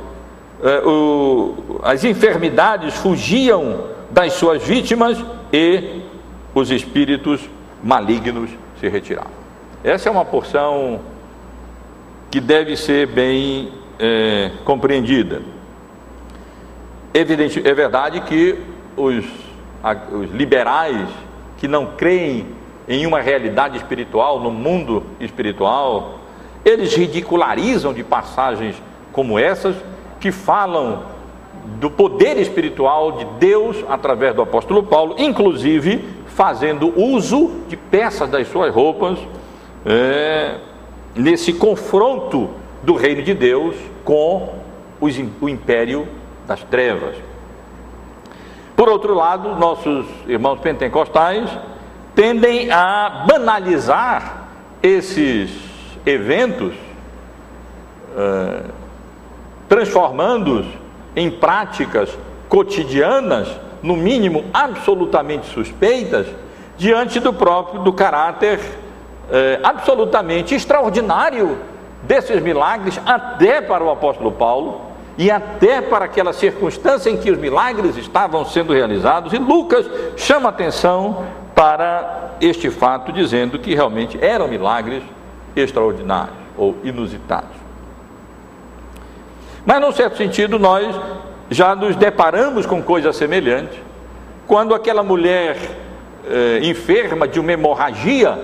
eh, 0.62 0.82
o, 0.84 1.78
as 1.82 2.04
enfermidades 2.04 2.94
fugiam 2.96 3.84
das 4.10 4.34
suas 4.34 4.62
vítimas 4.62 5.22
e 5.52 6.02
os 6.54 6.70
espíritos 6.70 7.42
malignos 7.82 8.50
se 8.78 8.88
retiravam. 8.88 9.32
Essa 9.84 10.08
é 10.08 10.12
uma 10.12 10.24
porção 10.24 11.00
que 12.30 12.40
deve 12.40 12.76
ser 12.76 13.06
bem 13.06 13.72
eh, 14.00 14.50
compreendida. 14.64 15.42
Evidente, 17.12 17.60
é 17.66 17.74
verdade 17.74 18.20
que 18.22 18.56
os, 18.96 19.24
os 20.12 20.30
liberais 20.32 21.08
que 21.58 21.68
não 21.68 21.86
creem 21.86 22.46
em 22.88 23.06
uma 23.06 23.20
realidade 23.20 23.76
espiritual, 23.76 24.40
no 24.40 24.50
mundo 24.50 25.04
espiritual, 25.20 26.18
eles 26.64 26.94
ridicularizam 26.94 27.92
de 27.92 28.02
passagens 28.02 28.80
como 29.12 29.38
essas, 29.38 29.76
que 30.18 30.32
falam 30.32 31.02
do 31.78 31.90
poder 31.90 32.38
espiritual 32.38 33.12
de 33.12 33.24
Deus 33.38 33.84
através 33.88 34.34
do 34.34 34.42
apóstolo 34.42 34.82
Paulo, 34.82 35.14
inclusive 35.18 36.04
fazendo 36.26 36.92
uso 36.98 37.50
de 37.68 37.76
peças 37.76 38.30
das 38.30 38.48
suas 38.48 38.74
roupas, 38.74 39.18
é, 39.84 40.56
nesse 41.14 41.52
confronto 41.52 42.50
do 42.82 42.94
reino 42.94 43.22
de 43.22 43.34
Deus 43.34 43.76
com 44.04 44.54
os, 45.00 45.18
o 45.40 45.48
império 45.48 46.06
das 46.46 46.62
trevas. 46.64 47.16
Por 48.76 48.88
outro 48.88 49.14
lado, 49.14 49.56
nossos 49.56 50.06
irmãos 50.26 50.58
pentecostais 50.60 51.50
tendem 52.14 52.70
a 52.70 53.26
banalizar 53.28 54.48
esses 54.82 55.50
eventos, 56.06 56.74
uh, 58.16 58.70
transformando-os 59.68 60.66
em 61.14 61.30
práticas 61.30 62.16
cotidianas, 62.48 63.48
no 63.82 63.96
mínimo 63.96 64.44
absolutamente 64.52 65.46
suspeitas, 65.46 66.26
diante 66.76 67.20
do 67.20 67.32
próprio 67.32 67.82
do 67.82 67.92
caráter 67.92 68.58
uh, 68.58 69.60
absolutamente 69.62 70.54
extraordinário 70.54 71.58
desses 72.02 72.40
milagres, 72.40 73.00
até 73.04 73.60
para 73.60 73.84
o 73.84 73.90
apóstolo 73.90 74.32
Paulo 74.32 74.80
e 75.18 75.30
até 75.30 75.80
para 75.80 76.06
aquela 76.06 76.32
circunstância 76.32 77.10
em 77.10 77.16
que 77.16 77.30
os 77.30 77.38
milagres 77.38 77.96
estavam 77.96 78.44
sendo 78.44 78.72
realizados, 78.72 79.32
e 79.32 79.38
Lucas 79.38 79.86
chama 80.16 80.48
atenção 80.48 81.24
para 81.54 82.30
este 82.40 82.70
fato, 82.70 83.12
dizendo 83.12 83.58
que 83.58 83.74
realmente 83.74 84.18
eram 84.22 84.48
milagres 84.48 85.02
extraordinários 85.54 86.36
ou 86.56 86.74
inusitados. 86.82 87.50
Mas, 89.66 89.80
num 89.80 89.92
certo 89.92 90.16
sentido, 90.16 90.58
nós 90.58 90.98
já 91.50 91.74
nos 91.74 91.96
deparamos 91.96 92.64
com 92.64 92.82
coisa 92.82 93.12
semelhante 93.12 93.82
quando 94.46 94.74
aquela 94.74 95.02
mulher 95.02 95.56
eh, 96.26 96.60
enferma 96.62 97.28
de 97.28 97.38
uma 97.38 97.52
hemorragia 97.52 98.38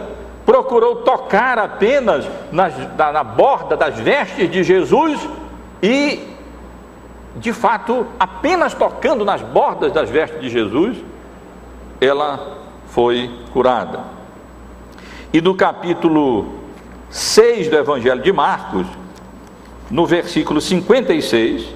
procurou 0.47 0.97
tocar 0.97 1.59
apenas 1.59 2.25
na, 2.53 2.69
na, 2.69 3.13
na 3.13 3.25
borda 3.25 3.77
das 3.77 3.99
vestes 3.99 4.49
de 4.49 4.63
Jesus 4.63 5.29
e, 5.83 6.21
de 7.35 7.53
fato, 7.53 8.07
apenas 8.19 8.73
tocando 8.73 9.25
nas 9.25 9.43
bordas 9.43 9.93
das 9.93 10.09
vestes 10.09 10.41
de 10.41 10.49
Jesus, 10.49 10.97
ela 12.01 12.59
foi 12.87 13.29
curada. 13.53 14.01
E 15.33 15.41
no 15.41 15.57
capítulo 15.57 16.47
6 17.11 17.69
do 17.69 17.77
Evangelho 17.77 18.23
de 18.23 18.33
Marcos, 18.33 18.87
no 19.91 20.07
versículo 20.07 20.61
56, 20.61 21.75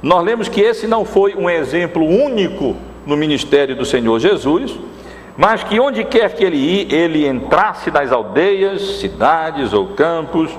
nós 0.00 0.24
lemos 0.24 0.48
que 0.48 0.60
esse 0.60 0.86
não 0.86 1.04
foi 1.04 1.34
um 1.34 1.50
exemplo 1.50 2.04
único 2.04 2.76
no 3.04 3.16
ministério 3.16 3.74
do 3.74 3.84
Senhor 3.84 4.20
Jesus, 4.20 4.78
mas 5.36 5.64
que 5.64 5.80
onde 5.80 6.04
quer 6.04 6.32
que 6.34 6.44
ele, 6.44 6.86
ele 6.94 7.26
entrasse 7.26 7.90
nas 7.90 8.12
aldeias, 8.12 9.00
cidades 9.00 9.72
ou 9.72 9.88
campos, 9.88 10.50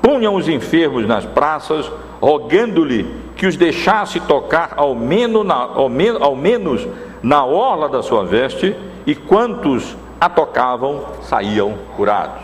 punham 0.00 0.34
os 0.34 0.48
enfermos 0.48 1.06
nas 1.06 1.26
praças, 1.26 1.90
rogando-lhe 2.20 3.14
que 3.36 3.46
os 3.46 3.56
deixasse 3.56 4.18
tocar 4.20 4.72
ao 4.76 4.94
menos, 4.94 5.44
na, 5.44 5.54
ao, 5.54 5.90
ao 6.20 6.34
menos 6.34 6.86
na 7.22 7.44
orla 7.44 7.88
da 7.88 8.02
sua 8.02 8.24
veste, 8.24 8.74
e 9.06 9.14
quantos 9.14 9.96
a 10.18 10.28
tocavam 10.28 11.04
saíam 11.22 11.74
curados. 11.94 12.42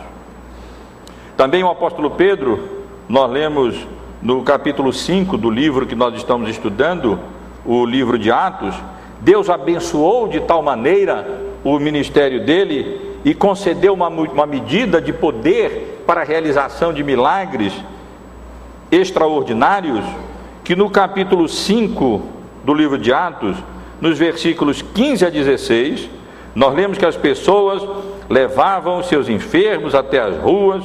Também 1.35 1.63
o 1.63 1.69
apóstolo 1.69 2.11
Pedro, 2.11 2.69
nós 3.09 3.31
lemos 3.31 3.87
no 4.21 4.43
capítulo 4.43 4.93
5 4.93 5.35
do 5.37 5.49
livro 5.49 5.87
que 5.87 5.95
nós 5.95 6.13
estamos 6.15 6.47
estudando, 6.49 7.19
o 7.65 7.83
livro 7.85 8.19
de 8.19 8.31
Atos, 8.31 8.75
Deus 9.19 9.49
abençoou 9.49 10.27
de 10.27 10.41
tal 10.41 10.61
maneira 10.61 11.52
o 11.63 11.79
ministério 11.79 12.45
dele 12.45 13.19
e 13.23 13.33
concedeu 13.33 13.93
uma, 13.93 14.07
uma 14.07 14.45
medida 14.45 15.01
de 15.01 15.13
poder 15.13 16.03
para 16.05 16.21
a 16.21 16.25
realização 16.25 16.93
de 16.93 17.03
milagres 17.03 17.73
extraordinários, 18.91 20.03
que 20.63 20.75
no 20.75 20.89
capítulo 20.89 21.47
5 21.47 22.21
do 22.63 22.73
livro 22.73 22.97
de 22.97 23.13
Atos, 23.13 23.57
nos 23.99 24.19
versículos 24.19 24.81
15 24.81 25.25
a 25.25 25.29
16, 25.29 26.09
nós 26.53 26.75
lemos 26.75 26.97
que 26.97 27.05
as 27.05 27.15
pessoas 27.15 27.81
levavam 28.29 29.01
seus 29.01 29.29
enfermos 29.29 29.95
até 29.95 30.19
as 30.19 30.37
ruas, 30.37 30.83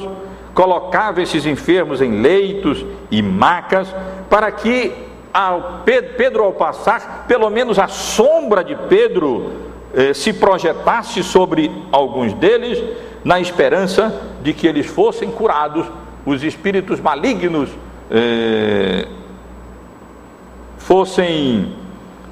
colocavam 0.53 1.21
esses 1.21 1.45
enfermos 1.45 2.01
em 2.01 2.21
leitos 2.21 2.85
e 3.11 3.21
macas, 3.21 3.93
para 4.29 4.51
que 4.51 4.91
ao 5.33 5.81
Pedro, 5.85 6.43
ao 6.43 6.53
passar, 6.53 7.25
pelo 7.27 7.49
menos 7.49 7.77
a 7.77 7.87
sombra 7.87 8.63
de 8.63 8.75
Pedro 8.75 9.68
eh, 9.93 10.13
se 10.13 10.33
projetasse 10.33 11.23
sobre 11.23 11.71
alguns 11.91 12.33
deles, 12.33 12.83
na 13.23 13.39
esperança 13.39 14.21
de 14.41 14.53
que 14.53 14.67
eles 14.67 14.85
fossem 14.85 15.29
curados, 15.29 15.85
os 16.25 16.43
espíritos 16.43 16.99
malignos 16.99 17.69
eh, 18.09 19.07
fossem 20.77 21.75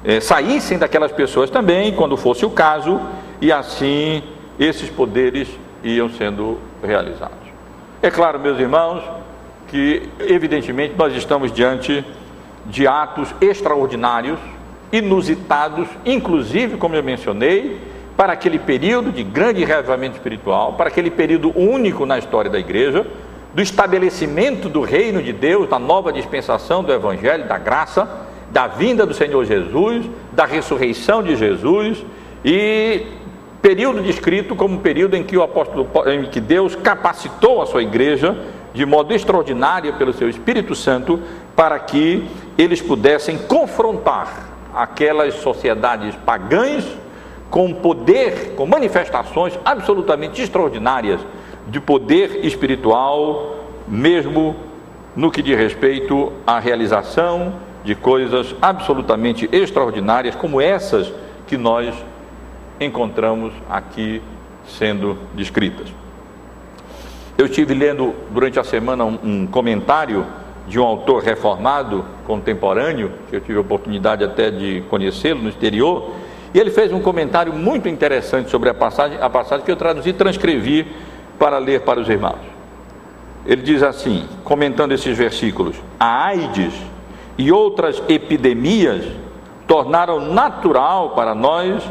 eh, 0.04 0.20
saíssem 0.20 0.78
daquelas 0.78 1.12
pessoas 1.12 1.50
também, 1.50 1.92
quando 1.92 2.16
fosse 2.16 2.46
o 2.46 2.50
caso, 2.50 3.00
e 3.40 3.52
assim 3.52 4.22
esses 4.58 4.88
poderes 4.88 5.48
iam 5.82 6.08
sendo 6.10 6.58
realizados. 6.82 7.36
É 8.02 8.10
claro, 8.10 8.38
meus 8.38 8.58
irmãos, 8.58 9.02
que 9.68 10.08
evidentemente 10.20 10.94
nós 10.96 11.14
estamos 11.14 11.52
diante 11.52 12.04
de 12.66 12.86
atos 12.86 13.34
extraordinários, 13.40 14.38
inusitados, 14.92 15.88
inclusive, 16.04 16.76
como 16.76 16.94
eu 16.94 17.02
mencionei, 17.02 17.78
para 18.16 18.32
aquele 18.32 18.58
período 18.58 19.12
de 19.12 19.22
grande 19.22 19.64
reavivamento 19.64 20.16
espiritual, 20.16 20.72
para 20.72 20.88
aquele 20.88 21.10
período 21.10 21.56
único 21.56 22.04
na 22.04 22.18
história 22.18 22.50
da 22.50 22.58
igreja, 22.58 23.06
do 23.54 23.62
estabelecimento 23.62 24.68
do 24.68 24.80
reino 24.82 25.22
de 25.22 25.32
Deus, 25.32 25.68
da 25.68 25.78
nova 25.78 26.12
dispensação 26.12 26.82
do 26.82 26.92
evangelho, 26.92 27.46
da 27.46 27.58
graça, 27.58 28.26
da 28.50 28.66
vinda 28.66 29.06
do 29.06 29.14
Senhor 29.14 29.44
Jesus, 29.44 30.06
da 30.32 30.44
ressurreição 30.44 31.22
de 31.22 31.36
Jesus 31.36 32.04
e 32.44 33.06
período 33.60 34.02
descrito 34.02 34.54
como 34.56 34.80
período 34.80 35.16
em 35.16 35.22
que 35.22 35.36
o 35.36 35.42
apóstolo 35.42 35.88
em 36.06 36.24
que 36.24 36.40
Deus 36.40 36.74
capacitou 36.74 37.60
a 37.60 37.66
sua 37.66 37.82
igreja 37.82 38.36
de 38.72 38.86
modo 38.86 39.12
extraordinário 39.12 39.94
pelo 39.94 40.12
seu 40.12 40.28
Espírito 40.28 40.74
Santo 40.74 41.20
para 41.56 41.78
que 41.78 42.24
eles 42.56 42.80
pudessem 42.80 43.36
confrontar 43.36 44.47
aquelas 44.78 45.34
sociedades 45.34 46.14
pagãs 46.24 46.86
com 47.50 47.74
poder, 47.74 48.54
com 48.54 48.64
manifestações 48.64 49.58
absolutamente 49.64 50.40
extraordinárias 50.40 51.20
de 51.66 51.80
poder 51.80 52.46
espiritual, 52.46 53.56
mesmo 53.88 54.54
no 55.16 55.32
que 55.32 55.42
diz 55.42 55.58
respeito 55.58 56.32
à 56.46 56.60
realização 56.60 57.54
de 57.82 57.96
coisas 57.96 58.54
absolutamente 58.62 59.48
extraordinárias 59.50 60.36
como 60.36 60.60
essas 60.60 61.12
que 61.48 61.56
nós 61.56 61.92
encontramos 62.78 63.52
aqui 63.68 64.22
sendo 64.68 65.18
descritas. 65.34 65.88
Eu 67.36 67.46
estive 67.46 67.74
lendo 67.74 68.14
durante 68.30 68.60
a 68.60 68.64
semana 68.64 69.04
um, 69.04 69.18
um 69.24 69.46
comentário 69.46 70.24
de 70.68 70.78
um 70.78 70.84
autor 70.84 71.22
reformado 71.22 72.04
contemporâneo, 72.26 73.12
que 73.30 73.36
eu 73.36 73.40
tive 73.40 73.58
a 73.58 73.60
oportunidade 73.62 74.22
até 74.22 74.50
de 74.50 74.82
conhecê-lo 74.90 75.42
no 75.42 75.48
exterior, 75.48 76.12
e 76.52 76.58
ele 76.58 76.70
fez 76.70 76.92
um 76.92 77.00
comentário 77.00 77.52
muito 77.52 77.88
interessante 77.88 78.50
sobre 78.50 78.68
a 78.68 78.74
passagem, 78.74 79.18
a 79.20 79.30
passagem 79.30 79.64
que 79.64 79.70
eu 79.70 79.76
traduzi 79.76 80.10
e 80.10 80.12
transcrevi 80.12 80.86
para 81.38 81.58
ler 81.58 81.80
para 81.80 82.00
os 82.00 82.08
irmãos. 82.08 82.40
Ele 83.46 83.62
diz 83.62 83.82
assim, 83.82 84.26
comentando 84.44 84.92
esses 84.92 85.16
versículos: 85.16 85.76
A 85.98 86.26
AIDS 86.26 86.74
e 87.36 87.50
outras 87.50 88.02
epidemias 88.08 89.04
tornaram 89.66 90.20
natural 90.20 91.10
para 91.10 91.34
nós 91.34 91.82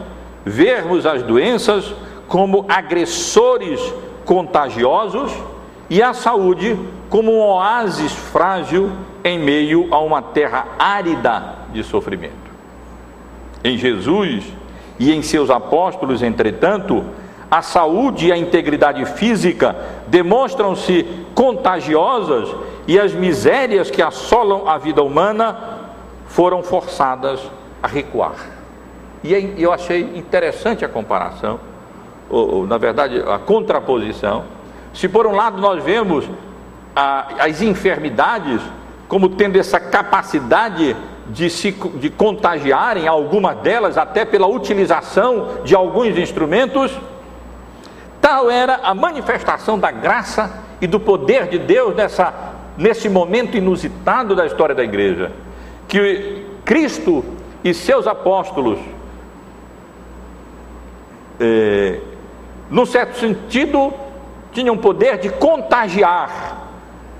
vermos 0.46 1.06
as 1.06 1.24
doenças 1.24 1.94
como 2.28 2.66
agressores 2.68 3.82
contagiosos 4.26 5.32
e 5.90 6.02
a 6.02 6.14
saúde 6.14 6.78
como 7.10 7.32
um 7.32 7.40
oásis 7.40 8.12
frágil 8.12 8.92
em 9.24 9.40
meio 9.40 9.94
a 9.94 10.00
uma 10.00 10.22
terra 10.22 10.68
árida 10.78 11.56
de 11.72 11.84
sofrimento. 11.84 12.36
Em 13.64 13.78
Jesus 13.78 14.46
e 15.00 15.12
em 15.12 15.22
seus 15.22 15.50
apóstolos, 15.50 16.22
entretanto, 16.22 17.04
a 17.50 17.62
saúde 17.62 18.28
e 18.28 18.32
a 18.32 18.38
integridade 18.38 19.06
física 19.06 19.76
demonstram-se 20.08 21.06
contagiosas 21.34 22.54
e 22.88 23.00
as 23.00 23.14
misérias 23.14 23.90
que 23.90 24.02
assolam 24.02 24.68
a 24.68 24.78
vida 24.78 25.02
humana 25.02 25.80
foram 26.28 26.62
forçadas 26.62 27.40
a 27.82 27.88
recuar. 27.88 28.36
E 29.24 29.56
eu 29.58 29.72
achei 29.72 30.02
interessante 30.16 30.84
a 30.84 30.90
comparação, 30.90 31.60
ou, 32.30 32.56
ou 32.56 32.68
na 32.68 32.78
verdade 32.78 33.22
a 33.22 33.40
contraposição. 33.40 34.57
Se 34.98 35.08
por 35.08 35.28
um 35.28 35.36
lado 35.36 35.62
nós 35.62 35.84
vemos 35.84 36.28
a, 36.96 37.46
as 37.46 37.62
enfermidades 37.62 38.60
como 39.08 39.30
tendo 39.30 39.56
essa 39.56 39.80
capacidade 39.80 40.96
de 41.28 41.52
se 41.52 41.72
de 41.72 42.10
contagiarem 42.10 43.08
algumas 43.08 43.58
delas 43.58 43.96
até 43.96 44.26
pela 44.26 44.48
utilização 44.48 45.60
de 45.64 45.76
alguns 45.76 46.18
instrumentos, 46.18 46.92
tal 48.20 48.50
era 48.50 48.80
a 48.82 48.96
manifestação 48.96 49.78
da 49.78 49.92
graça 49.92 50.52
e 50.82 50.88
do 50.88 51.00
poder 51.00 51.48
de 51.48 51.60
Deus 51.60 51.96
nessa 51.96 52.56
nesse 52.76 53.08
momento 53.08 53.56
inusitado 53.56 54.36
da 54.36 54.48
história 54.48 54.74
da 54.74 54.84
igreja, 54.84 55.32
que 55.88 56.44
Cristo 56.66 57.24
e 57.64 57.72
seus 57.72 58.08
apóstolos, 58.08 58.80
é, 61.40 62.00
num 62.70 62.86
certo 62.86 63.20
sentido, 63.20 63.94
tinham 64.58 64.76
poder 64.76 65.20
de 65.20 65.30
contagiar, 65.30 66.66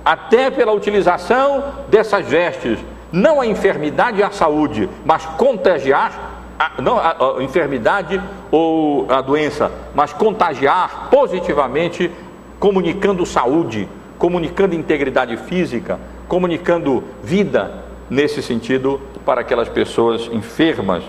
até 0.04 0.50
pela 0.50 0.72
utilização 0.72 1.62
dessas 1.88 2.26
vestes, 2.26 2.80
não 3.12 3.40
a 3.40 3.46
enfermidade 3.46 4.18
e 4.18 4.24
a 4.24 4.30
saúde, 4.32 4.90
mas 5.04 5.24
contagiar 5.24 6.42
a, 6.58 6.82
não 6.82 6.98
a, 6.98 7.14
a 7.38 7.42
enfermidade 7.44 8.20
ou 8.50 9.06
a 9.08 9.20
doença, 9.20 9.70
mas 9.94 10.12
contagiar 10.12 11.06
positivamente, 11.12 12.10
comunicando 12.58 13.24
saúde, 13.24 13.88
comunicando 14.18 14.74
integridade 14.74 15.36
física, 15.36 16.00
comunicando 16.26 17.04
vida 17.22 17.84
nesse 18.10 18.42
sentido 18.42 19.00
para 19.24 19.42
aquelas 19.42 19.68
pessoas 19.68 20.28
enfermas 20.32 21.04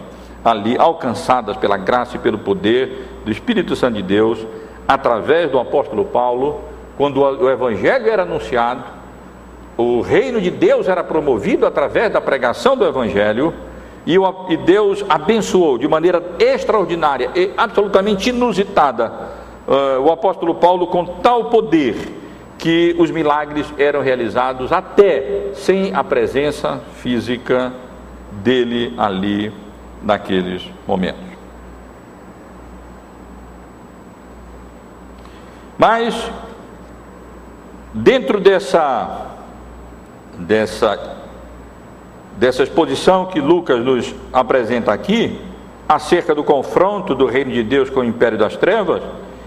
ali 0.45 0.77
alcançadas 0.77 1.57
pela 1.57 1.75
graça 1.75 2.17
e 2.17 2.19
pelo 2.19 2.37
poder 2.37 3.07
do 3.25 3.31
Espírito 3.31 3.75
Santo 3.75 3.95
de 3.95 4.03
Deus 4.03 4.45
através 4.89 5.51
do 5.51 5.59
apóstolo 5.59 6.03
Paulo, 6.03 6.61
quando 6.97 7.21
o 7.21 7.47
evangelho 7.47 8.09
era 8.09 8.23
anunciado, 8.23 8.83
o 9.77 10.01
reino 10.01 10.41
de 10.41 10.49
Deus 10.49 10.87
era 10.87 11.03
promovido 11.03 11.67
através 11.67 12.11
da 12.11 12.19
pregação 12.19 12.75
do 12.75 12.83
evangelho, 12.83 13.53
e 14.03 14.57
Deus 14.57 15.05
abençoou 15.07 15.77
de 15.77 15.87
maneira 15.87 16.23
extraordinária 16.39 17.29
e 17.35 17.51
absolutamente 17.55 18.29
inusitada 18.29 19.13
uh, 19.67 20.01
o 20.01 20.11
apóstolo 20.11 20.55
Paulo 20.55 20.87
com 20.87 21.05
tal 21.05 21.45
poder 21.45 21.95
que 22.57 22.95
os 22.97 23.11
milagres 23.11 23.71
eram 23.77 24.01
realizados 24.01 24.71
até 24.71 25.51
sem 25.53 25.93
a 25.93 26.03
presença 26.03 26.81
física 26.95 27.71
dele 28.31 28.95
ali 28.97 29.53
naqueles 30.01 30.63
momentos. 30.87 31.28
Mas 35.79 36.29
dentro 37.93 38.41
dessa 38.41 39.27
dessa 40.37 41.17
dessa 42.35 42.63
exposição 42.63 43.25
que 43.25 43.39
Lucas 43.39 43.83
nos 43.83 44.13
apresenta 44.31 44.93
aqui, 44.93 45.39
acerca 45.87 46.35
do 46.35 46.43
confronto 46.43 47.15
do 47.15 47.25
reino 47.25 47.51
de 47.51 47.63
Deus 47.63 47.89
com 47.89 48.01
o 48.01 48.03
império 48.03 48.37
das 48.37 48.57
trevas, 48.57 49.01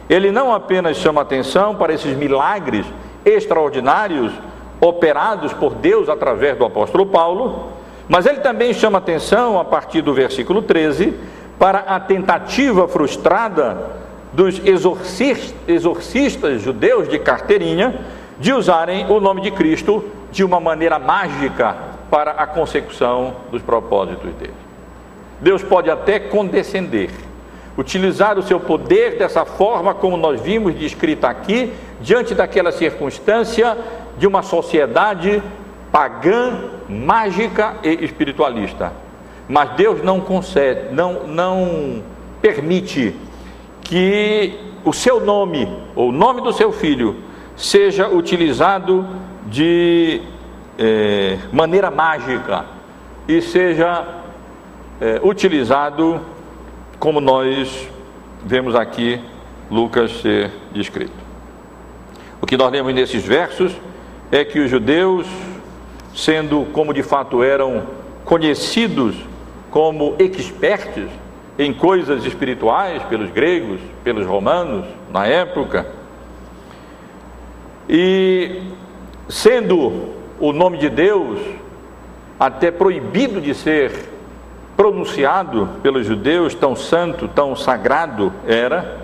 ele 0.09 0.31
não 0.31 0.53
apenas 0.55 0.97
chama 0.97 1.21
atenção 1.21 1.75
para 1.75 1.93
esses 1.93 2.17
milagres 2.17 2.87
extraordinários 3.25 4.33
operados 4.81 5.53
por 5.53 5.75
Deus 5.75 6.09
através 6.09 6.57
do 6.57 6.65
apóstolo 6.65 7.07
Paulo, 7.07 7.73
mas 8.09 8.27
ele 8.27 8.41
também 8.41 8.73
chama 8.75 8.99
atenção, 8.99 9.61
a 9.61 9.65
partir 9.65 10.03
do 10.03 10.13
versículo 10.13 10.63
13, 10.63 11.15
para 11.59 11.81
a 11.81 12.01
tentativa 12.01 12.89
frustrada 12.89 14.02
dos 14.33 14.61
exorcistas 14.65 16.63
judeus 16.63 17.09
de 17.09 17.19
carteirinha 17.19 18.01
de 18.39 18.53
usarem 18.53 19.11
o 19.11 19.21
nome 19.21 19.43
de 19.43 19.51
Cristo 19.51 20.05
de 20.31 20.43
uma 20.43 20.59
maneira 20.59 20.99
mágica 20.99 21.77
para 22.11 22.33
a 22.33 22.47
consecução 22.47 23.37
dos 23.51 23.63
propósitos 23.63 24.33
dele. 24.35 24.55
Deus 25.41 25.63
pode 25.63 25.91
até 25.91 26.19
condescender, 26.19 27.11
utilizar 27.77 28.39
o 28.39 28.43
seu 28.43 28.59
poder 28.59 29.19
dessa 29.19 29.45
forma, 29.45 29.95
como 29.95 30.17
nós 30.17 30.41
vimos 30.41 30.75
descrita 30.75 31.29
aqui, 31.29 31.73
diante 32.01 32.35
daquela 32.35 32.73
circunstância 32.73 33.77
de 34.19 34.27
uma 34.27 34.43
sociedade 34.43 35.43
pagã, 35.91 36.71
mágica 36.89 37.77
e 37.83 38.05
espiritualista. 38.05 38.93
Mas 39.49 39.71
Deus 39.75 40.03
não 40.03 40.21
concede, 40.21 40.93
não, 40.93 41.27
não 41.27 42.03
permite 42.41 43.15
que 43.93 44.55
o 44.87 44.93
seu 44.95 45.21
nome, 45.21 45.69
ou 45.95 46.09
o 46.09 46.13
nome 46.13 46.41
do 46.41 46.51
seu 46.51 46.73
filho, 46.73 47.15
seja 47.55 48.09
utilizado 48.09 49.07
de 49.49 50.23
é, 50.79 51.37
maneira 51.53 51.91
mágica 51.91 52.65
e 53.29 53.43
seja 53.43 54.03
é, 54.99 55.21
utilizado 55.23 56.23
como 56.99 57.21
nós 57.21 57.87
vemos 58.43 58.75
aqui 58.75 59.21
Lucas 59.71 60.11
ser 60.23 60.51
descrito. 60.73 61.13
O 62.41 62.47
que 62.47 62.57
nós 62.57 62.73
lemos 62.73 62.95
nesses 62.95 63.23
versos 63.23 63.77
é 64.31 64.43
que 64.43 64.59
os 64.59 64.71
judeus, 64.71 65.27
sendo 66.15 66.65
como 66.73 66.95
de 66.95 67.03
fato 67.03 67.43
eram 67.43 67.83
conhecidos 68.25 69.15
como 69.71 70.17
expertos 70.19 71.11
em 71.63 71.73
coisas 71.73 72.25
espirituais 72.25 73.03
pelos 73.05 73.31
gregos, 73.31 73.81
pelos 74.03 74.27
romanos 74.27 74.85
na 75.13 75.27
época, 75.27 75.87
e 77.89 78.63
sendo 79.29 80.11
o 80.41 80.53
nome 80.53 80.79
de 80.79 80.89
Deus 80.89 81.39
até 82.39 82.71
proibido 82.71 83.41
de 83.41 83.55
ser 83.55 84.11
pronunciado 84.77 85.69
pelos 85.83 86.07
judeus, 86.07 86.55
tão 86.55 86.75
santo, 86.75 87.29
tão 87.29 87.55
sagrado 87.55 88.33
era, 88.47 88.99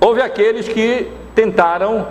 houve 0.00 0.20
aqueles 0.20 0.68
que 0.68 1.10
tentaram 1.34 2.06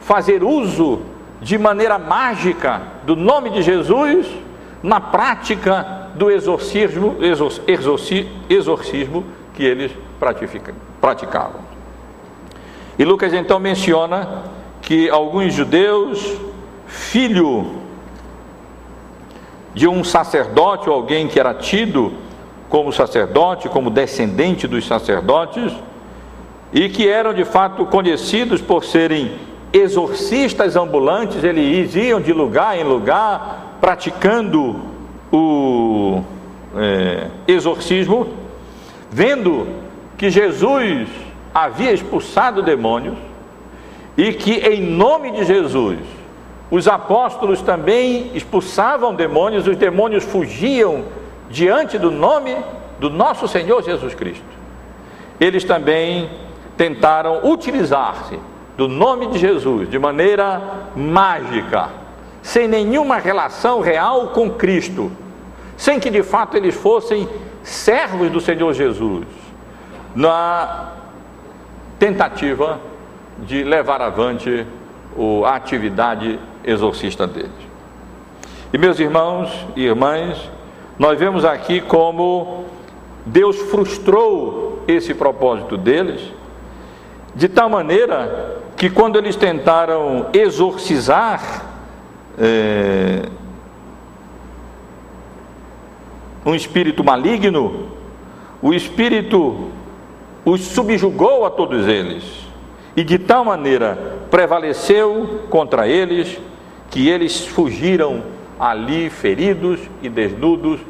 fazer 0.00 0.42
uso 0.42 1.02
de 1.40 1.58
maneira 1.58 1.98
mágica 1.98 2.82
do 3.04 3.14
nome 3.14 3.50
de 3.50 3.62
Jesus 3.62 4.26
na 4.82 5.00
prática 5.00 6.05
do 6.16 6.30
exorcismo, 6.30 7.16
exorcismo 8.48 9.24
que 9.54 9.64
eles 9.64 9.92
praticavam. 11.00 11.60
E 12.98 13.04
Lucas 13.04 13.32
então 13.34 13.58
menciona 13.58 14.44
que 14.80 15.10
alguns 15.10 15.52
judeus, 15.52 16.36
filho 16.86 17.76
de 19.74 19.86
um 19.86 20.02
sacerdote 20.02 20.88
ou 20.88 20.94
alguém 20.94 21.28
que 21.28 21.38
era 21.38 21.52
tido 21.52 22.12
como 22.68 22.92
sacerdote, 22.92 23.68
como 23.68 23.90
descendente 23.90 24.66
dos 24.66 24.86
sacerdotes, 24.86 25.72
e 26.72 26.88
que 26.88 27.06
eram 27.08 27.34
de 27.34 27.44
fato 27.44 27.84
conhecidos 27.86 28.60
por 28.60 28.84
serem 28.84 29.38
exorcistas 29.72 30.76
ambulantes, 30.76 31.44
eles 31.44 31.94
iam 31.94 32.20
de 32.20 32.32
lugar 32.32 32.78
em 32.78 32.84
lugar 32.84 33.76
praticando 33.80 34.95
o 35.32 36.22
é, 36.76 37.28
exorcismo, 37.48 38.28
vendo 39.10 39.66
que 40.16 40.30
Jesus 40.30 41.08
havia 41.54 41.92
expulsado 41.92 42.62
demônios 42.62 43.16
e 44.16 44.32
que 44.32 44.54
em 44.54 44.82
nome 44.82 45.30
de 45.32 45.44
Jesus 45.44 45.98
os 46.70 46.88
apóstolos 46.88 47.62
também 47.62 48.30
expulsavam 48.34 49.14
demônios, 49.14 49.66
os 49.66 49.76
demônios 49.76 50.24
fugiam 50.24 51.04
diante 51.48 51.96
do 51.98 52.10
nome 52.10 52.56
do 52.98 53.08
nosso 53.08 53.46
Senhor 53.46 53.82
Jesus 53.82 54.14
Cristo. 54.14 54.44
Eles 55.38 55.64
também 55.64 56.28
tentaram 56.76 57.40
utilizar-se 57.44 58.38
do 58.76 58.88
nome 58.88 59.28
de 59.28 59.38
Jesus 59.38 59.88
de 59.88 59.98
maneira 59.98 60.60
mágica, 60.94 61.88
sem 62.46 62.68
nenhuma 62.68 63.16
relação 63.16 63.80
real 63.80 64.28
com 64.28 64.48
Cristo, 64.48 65.10
sem 65.76 65.98
que 65.98 66.08
de 66.08 66.22
fato 66.22 66.56
eles 66.56 66.76
fossem 66.76 67.28
servos 67.64 68.30
do 68.30 68.40
Senhor 68.40 68.72
Jesus, 68.72 69.26
na 70.14 70.92
tentativa 71.98 72.78
de 73.40 73.64
levar 73.64 74.00
avante 74.00 74.64
a 75.44 75.56
atividade 75.56 76.38
exorcista 76.62 77.26
deles. 77.26 77.50
E 78.72 78.78
meus 78.78 79.00
irmãos 79.00 79.66
e 79.74 79.82
irmãs, 79.82 80.48
nós 80.96 81.18
vemos 81.18 81.44
aqui 81.44 81.80
como 81.80 82.66
Deus 83.26 83.56
frustrou 83.56 84.84
esse 84.86 85.12
propósito 85.12 85.76
deles, 85.76 86.22
de 87.34 87.48
tal 87.48 87.68
maneira 87.68 88.62
que 88.76 88.88
quando 88.88 89.16
eles 89.16 89.34
tentaram 89.34 90.26
exorcizar 90.32 91.74
é, 92.38 93.28
um 96.44 96.54
espírito 96.54 97.02
maligno, 97.02 97.88
o 98.62 98.72
espírito 98.72 99.70
os 100.44 100.60
subjugou 100.60 101.44
a 101.44 101.50
todos 101.50 101.88
eles, 101.88 102.24
e 102.96 103.02
de 103.02 103.18
tal 103.18 103.44
maneira 103.44 104.16
prevaleceu 104.30 105.40
contra 105.50 105.88
eles 105.88 106.38
que 106.90 107.08
eles 107.08 107.44
fugiram 107.44 108.22
ali 108.58 109.10
feridos 109.10 109.80
e 110.02 110.08
desnudos 110.08 110.80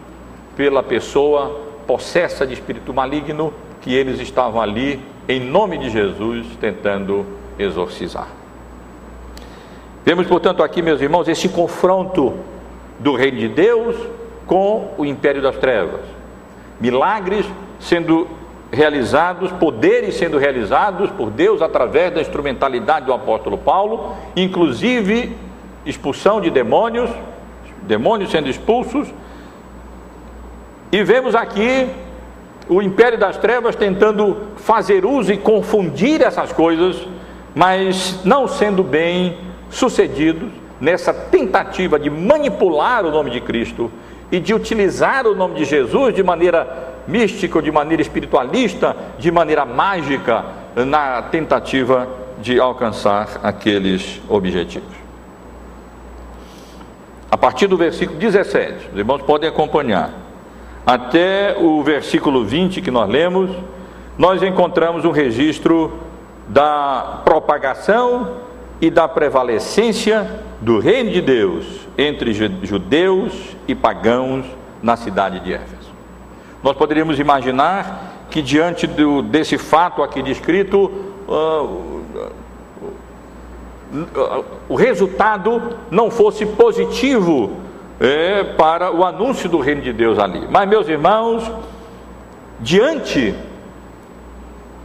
pela 0.57 0.83
pessoa 0.83 1.61
possessa 1.87 2.47
de 2.47 2.55
espírito 2.55 2.93
maligno 2.93 3.53
que 3.81 3.95
eles 3.95 4.21
estavam 4.21 4.61
ali 4.61 5.01
em 5.29 5.41
nome 5.41 5.79
de 5.79 5.91
Jesus 5.91 6.47
tentando 6.61 7.25
exorcizar. 7.59 8.29
Vemos, 10.07 10.29
portanto, 10.29 10.63
aqui, 10.63 10.81
meus 10.83 11.01
irmãos, 11.01 11.27
esse 11.27 11.49
confronto 11.49 12.35
do 13.01 13.17
reino 13.17 13.39
de 13.39 13.49
Deus 13.49 13.97
com 14.47 14.93
o 14.97 15.05
império 15.05 15.43
das 15.43 15.57
trevas. 15.57 16.01
Milagres 16.81 17.45
sendo 17.81 18.29
realizados, 18.71 19.51
poderes 19.51 20.15
sendo 20.15 20.39
realizados 20.39 21.11
por 21.11 21.29
Deus 21.29 21.61
através 21.61 22.15
da 22.15 22.21
instrumentalidade 22.21 23.07
do 23.07 23.13
apóstolo 23.13 23.59
Paulo, 23.59 24.15
inclusive 24.37 25.37
expulsão 25.85 26.41
de 26.41 26.51
demônios, 26.51 27.11
demônios 27.83 28.31
sendo 28.31 28.49
expulsos. 28.49 29.13
E 30.93 31.03
vemos 31.03 31.35
aqui 31.35 31.89
o 32.69 32.81
império 32.81 33.19
das 33.19 33.39
trevas 33.39 33.75
tentando 33.75 34.37
fazer 34.55 35.05
uso 35.05 35.33
e 35.33 35.37
confundir 35.37 36.23
essas 36.23 36.53
coisas 36.53 37.09
mas 37.57 38.21
não 38.23 38.47
sendo 38.47 38.83
bem 38.83 39.39
sucedidos 39.71 40.51
nessa 40.81 41.13
tentativa 41.13 41.99
de 41.99 42.11
manipular 42.11 43.05
o 43.05 43.11
nome 43.11 43.31
de 43.31 43.41
Cristo 43.41 43.91
e 44.31 44.41
de 44.41 44.55
utilizar 44.55 45.27
o 45.27 45.35
nome 45.35 45.55
de 45.57 45.65
Jesus 45.65 46.15
de 46.15 46.23
maneira 46.23 46.95
mística, 47.07 47.63
de 47.63 47.71
maneira 47.71 48.03
espiritualista, 48.03 48.97
de 49.19 49.31
maneira 49.31 49.65
mágica, 49.65 50.45
na 50.75 51.23
tentativa 51.23 52.07
de 52.41 52.61
alcançar 52.61 53.41
aqueles 53.43 54.21
objetivos. 54.29 54.95
A 57.31 57.37
partir 57.37 57.67
do 57.67 57.77
versículo 57.77 58.19
17, 58.19 58.91
os 58.93 58.99
irmãos 58.99 59.23
podem 59.23 59.49
acompanhar, 59.49 60.11
até 60.85 61.57
o 61.59 61.83
versículo 61.83 62.45
20 62.45 62.81
que 62.81 62.91
nós 62.91 63.09
lemos, 63.09 63.51
nós 64.19 64.43
encontramos 64.43 65.05
um 65.05 65.11
registro 65.11 65.99
da 66.49 67.23
propagação 67.25 68.46
e 68.81 68.91
da 68.91 69.09
prevalecência 69.09 70.41
do 70.61 70.79
reino 70.79 71.11
de 71.11 71.21
Deus 71.21 71.65
entre 71.97 72.33
judeus 72.63 73.33
e 73.67 73.75
pagãos 73.75 74.45
na 74.83 74.97
cidade 74.97 75.41
de 75.41 75.55
Éfeso. 75.55 75.91
Nós 76.63 76.77
poderíamos 76.77 77.19
imaginar 77.19 78.27
que, 78.31 78.43
diante 78.43 78.87
do, 78.87 79.23
desse 79.23 79.57
fato 79.57 80.03
aqui 80.03 80.23
descrito, 80.23 80.91
uh, 81.27 82.03
uh, 83.93 84.45
o 84.69 84.75
resultado 84.75 85.79
não 85.91 86.11
fosse 86.11 86.45
positivo 86.45 87.57
é, 88.01 88.45
para 88.45 88.93
o 88.93 89.05
anúncio 89.05 89.49
do 89.49 89.59
reino 89.59 89.81
de 89.81 89.93
Deus 89.93 90.19
ali. 90.19 90.47
Mas, 90.51 90.69
meus 90.69 90.89
irmãos, 90.89 91.51
diante 92.61 93.35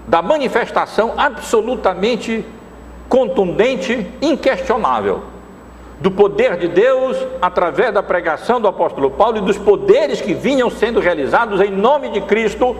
da 0.08 0.22
manifestação 0.22 1.14
absolutamente 1.18 2.46
contundente, 3.12 4.08
inquestionável, 4.22 5.22
do 6.00 6.10
poder 6.10 6.56
de 6.56 6.70
Deus 6.70 7.18
através 7.42 7.94
da 7.94 8.02
pregação 8.02 8.62
do 8.62 8.70
apóstolo 8.70 9.12
Paulo 9.12 9.40
e 9.40 9.42
dos 9.42 9.58
poderes 9.58 10.22
que 10.22 10.34
vinham 10.34 10.70
sendo 10.70 11.02
realizados 11.02 11.60
em 11.60 11.70
nome 11.70 12.08
de 12.08 12.22
Cristo 12.22 12.74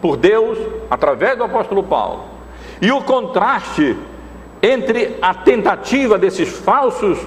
por 0.00 0.16
Deus 0.16 0.56
através 0.88 1.36
do 1.36 1.42
apóstolo 1.42 1.82
Paulo. 1.82 2.22
E 2.80 2.92
o 2.92 3.02
contraste 3.02 3.96
entre 4.62 5.16
a 5.20 5.34
tentativa 5.34 6.16
desses 6.16 6.48
falsos 6.48 7.18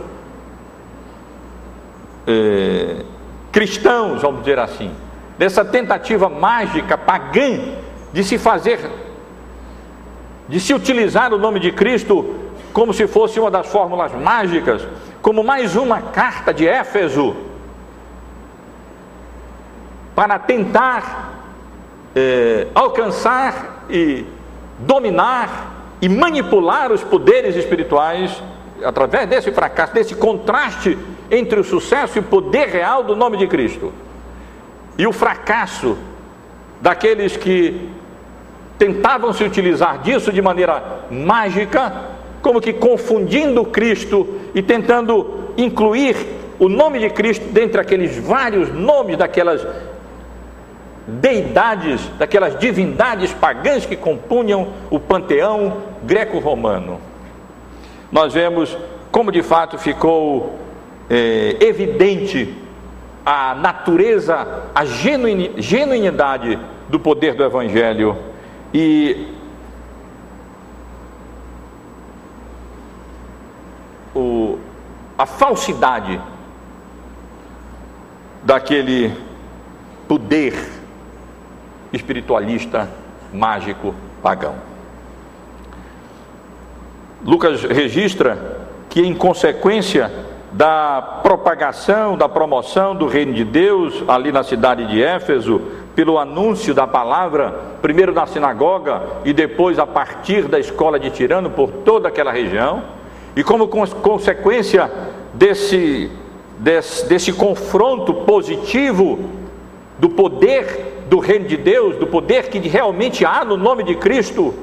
eh, 2.25 3.03
cristãos, 3.51 4.21
vamos 4.21 4.39
dizer 4.39 4.57
assim, 4.57 4.89
dessa 5.37 5.65
tentativa 5.65 6.29
mágica 6.29 6.97
pagã 6.97 7.59
de 8.13 8.23
se 8.23 8.37
fazer, 8.37 8.79
de 10.51 10.59
se 10.59 10.73
utilizar 10.73 11.33
o 11.33 11.37
nome 11.37 11.61
de 11.61 11.71
Cristo 11.71 12.35
como 12.73 12.93
se 12.93 13.07
fosse 13.07 13.39
uma 13.39 13.49
das 13.49 13.67
fórmulas 13.67 14.11
mágicas, 14.11 14.85
como 15.21 15.45
mais 15.45 15.77
uma 15.77 16.01
carta 16.01 16.53
de 16.53 16.67
Éfeso, 16.67 17.33
para 20.13 20.37
tentar 20.37 21.31
eh, 22.13 22.67
alcançar 22.75 23.85
e 23.89 24.25
dominar 24.79 25.71
e 26.01 26.09
manipular 26.09 26.91
os 26.91 27.01
poderes 27.01 27.55
espirituais 27.55 28.43
através 28.83 29.29
desse 29.29 29.53
fracasso, 29.53 29.93
desse 29.93 30.15
contraste 30.15 30.97
entre 31.29 31.61
o 31.61 31.63
sucesso 31.63 32.17
e 32.17 32.19
o 32.19 32.23
poder 32.23 32.67
real 32.67 33.05
do 33.05 33.15
nome 33.15 33.37
de 33.37 33.47
Cristo. 33.47 33.93
E 34.97 35.07
o 35.07 35.13
fracasso 35.13 35.97
daqueles 36.81 37.37
que 37.37 37.89
tentavam 38.81 39.31
se 39.31 39.43
utilizar 39.43 39.99
disso 39.99 40.33
de 40.33 40.41
maneira 40.41 41.03
mágica, 41.11 41.93
como 42.41 42.59
que 42.59 42.73
confundindo 42.73 43.63
Cristo 43.63 44.27
e 44.55 44.61
tentando 44.63 45.51
incluir 45.55 46.15
o 46.57 46.67
nome 46.67 46.97
de 46.97 47.11
Cristo 47.11 47.45
dentre 47.51 47.79
aqueles 47.79 48.17
vários 48.17 48.73
nomes 48.73 49.17
daquelas 49.17 49.63
deidades, 51.05 52.01
daquelas 52.17 52.57
divindades 52.57 53.31
pagãs 53.31 53.85
que 53.85 53.95
compunham 53.95 54.69
o 54.89 54.99
panteão 54.99 55.77
greco-romano. 56.01 56.99
Nós 58.11 58.33
vemos 58.33 58.75
como 59.11 59.31
de 59.31 59.43
fato 59.43 59.77
ficou 59.77 60.55
é, 61.07 61.55
evidente 61.59 62.51
a 63.23 63.53
natureza, 63.53 64.63
a 64.73 64.83
genuinidade 64.85 66.57
do 66.89 66.99
poder 66.99 67.35
do 67.35 67.43
Evangelho 67.43 68.30
e 68.73 69.27
o, 74.15 74.57
a 75.17 75.25
falsidade 75.25 76.19
daquele 78.43 79.13
poder 80.07 80.53
espiritualista, 81.93 82.89
mágico, 83.33 83.93
pagão. 84.21 84.55
Lucas 87.23 87.63
registra 87.63 88.67
que, 88.89 89.01
em 89.01 89.13
consequência 89.13 90.11
da 90.51 91.01
propagação, 91.23 92.17
da 92.17 92.27
promoção 92.27 92.95
do 92.95 93.07
reino 93.07 93.33
de 93.33 93.45
Deus 93.45 94.03
ali 94.07 94.31
na 94.31 94.43
cidade 94.43 94.85
de 94.87 95.01
Éfeso, 95.01 95.61
pelo 95.95 96.17
anúncio 96.17 96.73
da 96.73 96.87
palavra, 96.87 97.53
primeiro 97.81 98.13
na 98.13 98.25
sinagoga 98.25 99.01
e 99.25 99.33
depois 99.33 99.77
a 99.77 99.85
partir 99.85 100.43
da 100.43 100.59
escola 100.59 100.99
de 100.99 101.09
Tirano 101.09 101.49
por 101.49 101.69
toda 101.69 102.07
aquela 102.07 102.31
região, 102.31 102.83
e 103.35 103.43
como 103.43 103.67
consequência 103.67 104.91
desse, 105.33 106.11
desse, 106.57 107.05
desse 107.07 107.33
confronto 107.33 108.13
positivo 108.13 109.19
do 109.99 110.09
poder 110.09 111.03
do 111.11 111.19
reino 111.19 111.45
de 111.45 111.57
Deus, 111.57 111.97
do 111.97 112.07
poder 112.07 112.47
que 112.49 112.57
realmente 112.59 113.25
há 113.25 113.43
no 113.43 113.57
nome 113.57 113.83
de 113.83 113.95
Cristo 113.95 114.53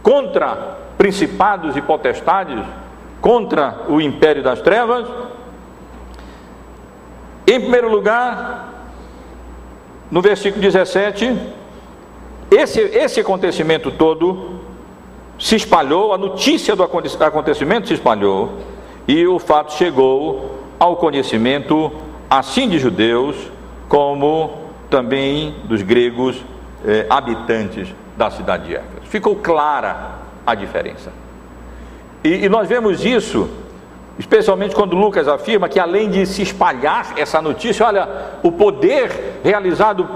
contra 0.00 0.76
principados 0.96 1.76
e 1.76 1.82
potestades, 1.82 2.64
contra 3.20 3.80
o 3.88 4.00
império 4.00 4.40
das 4.40 4.60
trevas. 4.60 5.04
Em 7.44 7.60
primeiro 7.60 7.90
lugar, 7.90 8.75
no 10.10 10.20
versículo 10.20 10.62
17, 10.62 11.36
esse, 12.50 12.80
esse 12.80 13.20
acontecimento 13.20 13.90
todo 13.90 14.60
se 15.38 15.56
espalhou, 15.56 16.12
a 16.12 16.18
notícia 16.18 16.74
do 16.76 16.82
acontecimento 16.82 17.88
se 17.88 17.94
espalhou, 17.94 18.58
e 19.06 19.26
o 19.26 19.38
fato 19.38 19.72
chegou 19.74 20.58
ao 20.78 20.96
conhecimento, 20.96 21.92
assim 22.28 22.68
de 22.68 22.78
judeus, 22.78 23.36
como 23.88 24.66
também 24.90 25.56
dos 25.64 25.82
gregos 25.82 26.36
eh, 26.84 27.06
habitantes 27.08 27.88
da 28.16 28.30
cidade 28.30 28.66
de 28.66 28.76
Éfeso. 28.76 29.06
Ficou 29.06 29.36
clara 29.36 30.18
a 30.46 30.54
diferença. 30.54 31.12
E, 32.24 32.44
e 32.44 32.48
nós 32.48 32.68
vemos 32.68 33.04
isso, 33.04 33.48
especialmente 34.18 34.74
quando 34.74 34.96
Lucas 34.96 35.28
afirma 35.28 35.68
que 35.68 35.78
além 35.78 36.08
de 36.08 36.24
se 36.26 36.42
espalhar 36.42 37.14
essa 37.16 37.40
notícia, 37.42 37.86
olha, 37.86 38.08
o 38.42 38.50
poder 38.50 39.40
realizado 39.44 40.08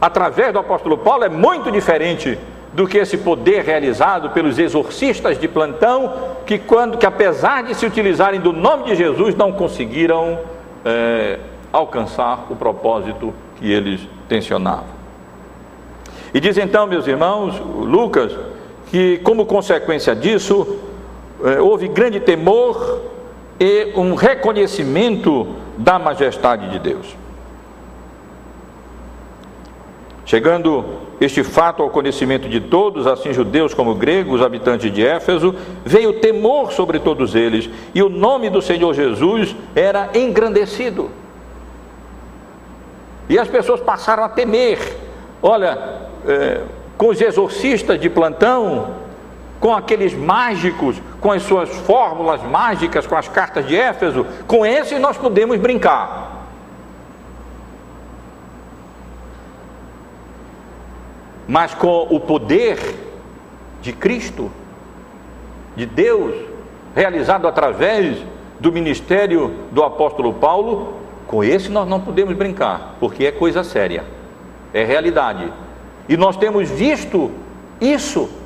através 0.00 0.52
do 0.52 0.58
apóstolo 0.58 0.98
Paulo 0.98 1.24
é 1.24 1.28
muito 1.28 1.70
diferente 1.70 2.38
do 2.72 2.86
que 2.86 2.98
esse 2.98 3.18
poder 3.18 3.64
realizado 3.64 4.30
pelos 4.30 4.58
exorcistas 4.58 5.38
de 5.38 5.46
plantão, 5.46 6.12
que 6.46 6.58
quando 6.58 6.96
que 6.96 7.04
apesar 7.04 7.62
de 7.62 7.74
se 7.74 7.84
utilizarem 7.84 8.40
do 8.40 8.52
nome 8.52 8.84
de 8.84 8.94
Jesus, 8.94 9.34
não 9.34 9.52
conseguiram 9.52 10.38
é, 10.84 11.38
alcançar 11.72 12.46
o 12.48 12.56
propósito 12.56 13.34
que 13.56 13.70
eles 13.70 14.00
tensionavam. 14.28 15.02
E 16.32 16.40
diz 16.40 16.56
então, 16.56 16.86
meus 16.86 17.06
irmãos, 17.06 17.60
Lucas, 17.60 18.32
que 18.90 19.18
como 19.18 19.44
consequência 19.44 20.16
disso, 20.16 20.78
é, 21.44 21.60
houve 21.60 21.88
grande 21.88 22.20
temor 22.20 23.11
e 23.64 23.92
um 23.94 24.16
reconhecimento 24.16 25.46
da 25.78 25.96
majestade 25.96 26.68
de 26.68 26.80
Deus. 26.80 27.16
Chegando 30.24 30.84
este 31.20 31.44
fato 31.44 31.80
ao 31.80 31.88
conhecimento 31.88 32.48
de 32.48 32.60
todos, 32.60 33.06
assim 33.06 33.32
judeus 33.32 33.72
como 33.72 33.94
gregos, 33.94 34.42
habitantes 34.42 34.92
de 34.92 35.06
Éfeso, 35.06 35.54
veio 35.84 36.14
temor 36.14 36.72
sobre 36.72 36.98
todos 36.98 37.36
eles, 37.36 37.70
e 37.94 38.02
o 38.02 38.08
nome 38.08 38.50
do 38.50 38.60
Senhor 38.60 38.92
Jesus 38.94 39.54
era 39.76 40.10
engrandecido. 40.12 41.08
E 43.28 43.38
as 43.38 43.46
pessoas 43.46 43.80
passaram 43.80 44.24
a 44.24 44.28
temer. 44.28 44.96
Olha, 45.40 45.78
é, 46.26 46.62
com 46.98 47.10
os 47.10 47.20
exorcistas 47.20 48.00
de 48.00 48.10
plantão, 48.10 49.01
com 49.62 49.72
aqueles 49.72 50.12
mágicos, 50.12 51.00
com 51.20 51.30
as 51.30 51.44
suas 51.44 51.68
fórmulas 51.68 52.42
mágicas, 52.42 53.06
com 53.06 53.14
as 53.14 53.28
cartas 53.28 53.64
de 53.64 53.76
Éfeso, 53.76 54.26
com 54.44 54.66
esses 54.66 55.00
nós 55.00 55.16
podemos 55.16 55.56
brincar. 55.56 56.48
Mas 61.46 61.72
com 61.74 62.08
o 62.10 62.18
poder 62.18 62.76
de 63.80 63.92
Cristo, 63.92 64.50
de 65.76 65.86
Deus, 65.86 66.34
realizado 66.92 67.46
através 67.46 68.18
do 68.58 68.72
ministério 68.72 69.54
do 69.70 69.84
apóstolo 69.84 70.34
Paulo, 70.34 70.94
com 71.28 71.44
esse 71.44 71.68
nós 71.68 71.88
não 71.88 72.00
podemos 72.00 72.34
brincar, 72.34 72.96
porque 72.98 73.26
é 73.26 73.30
coisa 73.30 73.62
séria, 73.62 74.02
é 74.74 74.82
realidade. 74.82 75.52
E 76.08 76.16
nós 76.16 76.36
temos 76.36 76.68
visto 76.68 77.30
isso 77.80 78.41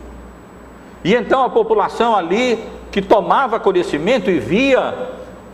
e 1.07 1.15
então 1.15 1.45
a 1.45 1.49
população 1.49 2.17
ali 2.17 2.59
que 2.91 3.01
tomava 3.01 3.61
conhecimento 3.61 4.29
e 4.29 4.41
via, 4.41 4.93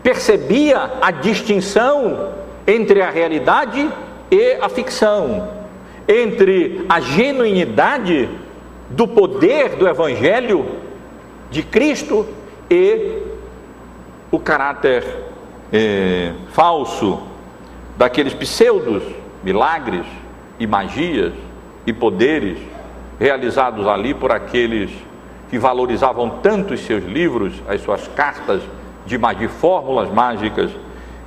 percebia 0.03 0.93
a 0.99 1.11
distinção 1.11 2.33
entre 2.67 3.03
a 3.03 3.11
realidade 3.11 3.87
e 4.31 4.55
a 4.63 4.71
ficção, 4.71 5.51
entre 6.09 6.87
a 6.89 7.01
genuinidade 7.01 8.31
do 8.89 9.07
poder 9.07 9.77
do 9.77 9.87
Evangelho 9.87 10.65
de 11.51 11.63
Cristo 11.63 12.27
e 12.71 13.19
o 14.31 14.39
caráter 14.39 15.05
é, 15.71 16.33
falso 16.53 17.25
daqueles 17.99 18.33
pseudos 18.33 19.03
milagres 19.45 20.07
e 20.59 20.67
magias 20.67 21.35
e 21.87 21.93
poderes 21.93 22.57
realizados 23.21 23.87
ali 23.87 24.15
por 24.15 24.33
aqueles 24.33 25.12
que 25.53 25.59
valorizavam 25.59 26.31
tanto 26.43 26.73
os 26.73 26.81
seus 26.81 27.05
livros, 27.05 27.53
as 27.69 27.83
suas 27.83 28.09
cartas 28.09 28.63
de, 29.05 29.19
de 29.19 29.49
fórmulas 29.49 30.11
mágicas 30.11 30.71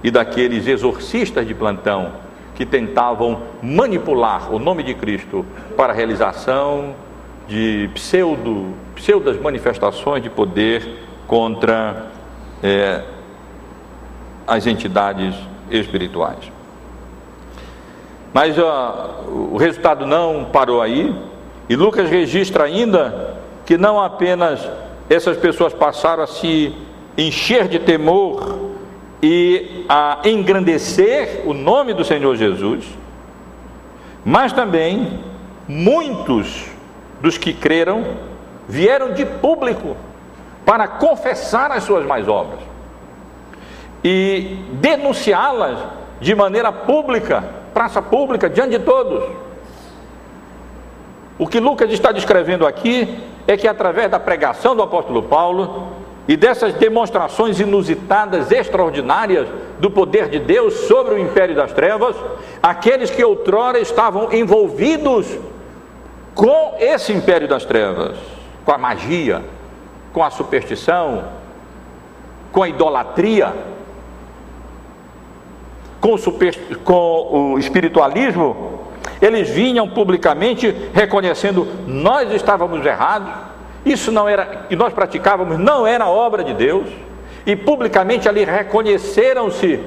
e 0.03 0.09
daqueles 0.09 0.65
exorcistas 0.65 1.45
de 1.45 1.53
plantão 1.53 2.11
que 2.55 2.65
tentavam 2.65 3.43
manipular 3.61 4.51
o 4.51 4.57
nome 4.57 4.81
de 4.81 4.95
Cristo 4.95 5.45
para 5.77 5.93
a 5.93 5.95
realização 5.95 6.95
de 7.47 7.87
pseudo, 7.93 8.73
pseudas 8.95 9.39
manifestações 9.39 10.23
de 10.23 10.29
poder 10.31 11.03
contra 11.27 12.07
é, 12.63 13.03
as 14.47 14.65
entidades 14.65 15.35
espirituais. 15.69 16.51
Mas 18.33 18.55
o 18.57 19.55
resultado 19.55 20.07
não 20.07 20.45
parou 20.45 20.81
aí, 20.81 21.15
e 21.69 21.75
Lucas 21.75 22.09
registra 22.09 22.63
ainda 22.63 23.35
que 23.65 23.77
não 23.77 23.99
apenas 24.01 24.67
essas 25.09 25.37
pessoas 25.37 25.73
passaram 25.73 26.23
a 26.23 26.27
se 26.27 26.73
encher 27.17 27.67
de 27.67 27.79
temor 27.79 28.73
e 29.21 29.85
a 29.89 30.19
engrandecer 30.25 31.41
o 31.45 31.53
nome 31.53 31.93
do 31.93 32.03
Senhor 32.03 32.35
Jesus, 32.35 32.85
mas 34.23 34.53
também 34.53 35.19
muitos 35.67 36.65
dos 37.21 37.37
que 37.37 37.53
creram 37.53 38.03
vieram 38.67 39.13
de 39.13 39.25
público 39.25 39.95
para 40.65 40.87
confessar 40.87 41.71
as 41.71 41.83
suas 41.83 42.05
mais 42.05 42.27
obras 42.27 42.59
e 44.03 44.59
denunciá-las 44.73 45.79
de 46.21 46.35
maneira 46.35 46.71
pública, 46.71 47.43
praça 47.73 48.01
pública, 48.01 48.47
diante 48.47 48.77
de 48.77 48.79
todos. 48.79 49.23
O 51.39 51.47
que 51.47 51.59
Lucas 51.59 51.91
está 51.91 52.11
descrevendo 52.11 52.67
aqui 52.67 53.17
é 53.47 53.55
que 53.55 53.67
através 53.67 54.09
da 54.09 54.19
pregação 54.19 54.75
do 54.75 54.81
apóstolo 54.81 55.23
Paulo, 55.23 55.87
e 56.27 56.35
dessas 56.35 56.73
demonstrações 56.73 57.59
inusitadas, 57.59 58.51
extraordinárias 58.51 59.47
do 59.79 59.91
poder 59.91 60.27
de 60.27 60.39
Deus 60.39 60.73
sobre 60.87 61.13
o 61.13 61.19
império 61.19 61.55
das 61.55 61.71
trevas, 61.71 62.15
aqueles 62.63 63.11
que 63.11 63.23
outrora 63.23 63.79
estavam 63.79 64.33
envolvidos 64.33 65.27
com 66.33 66.75
esse 66.79 67.13
império 67.13 67.47
das 67.47 67.63
trevas, 67.63 68.17
com 68.65 68.71
a 68.71 68.77
magia, 68.77 69.43
com 70.11 70.23
a 70.23 70.31
superstição, 70.31 71.25
com 72.51 72.63
a 72.63 72.69
idolatria, 72.69 73.53
com 76.01 76.13
o, 76.13 76.17
super, 76.17 76.55
com 76.83 77.53
o 77.53 77.59
espiritualismo, 77.59 78.74
eles 79.21 79.49
vinham 79.49 79.87
publicamente 79.87 80.73
reconhecendo: 80.93 81.67
nós 81.87 82.31
estávamos 82.31 82.85
errados 82.85 83.55
isso 83.85 84.11
não 84.11 84.27
era, 84.27 84.45
que 84.67 84.75
nós 84.75 84.91
praticávamos, 84.91 85.59
não 85.59 85.85
era 85.85 86.07
obra 86.07 86.43
de 86.43 86.53
Deus, 86.55 86.87
e 87.45 87.55
publicamente 87.55 88.27
ali 88.27 88.43
reconheceram-se, 88.43 89.79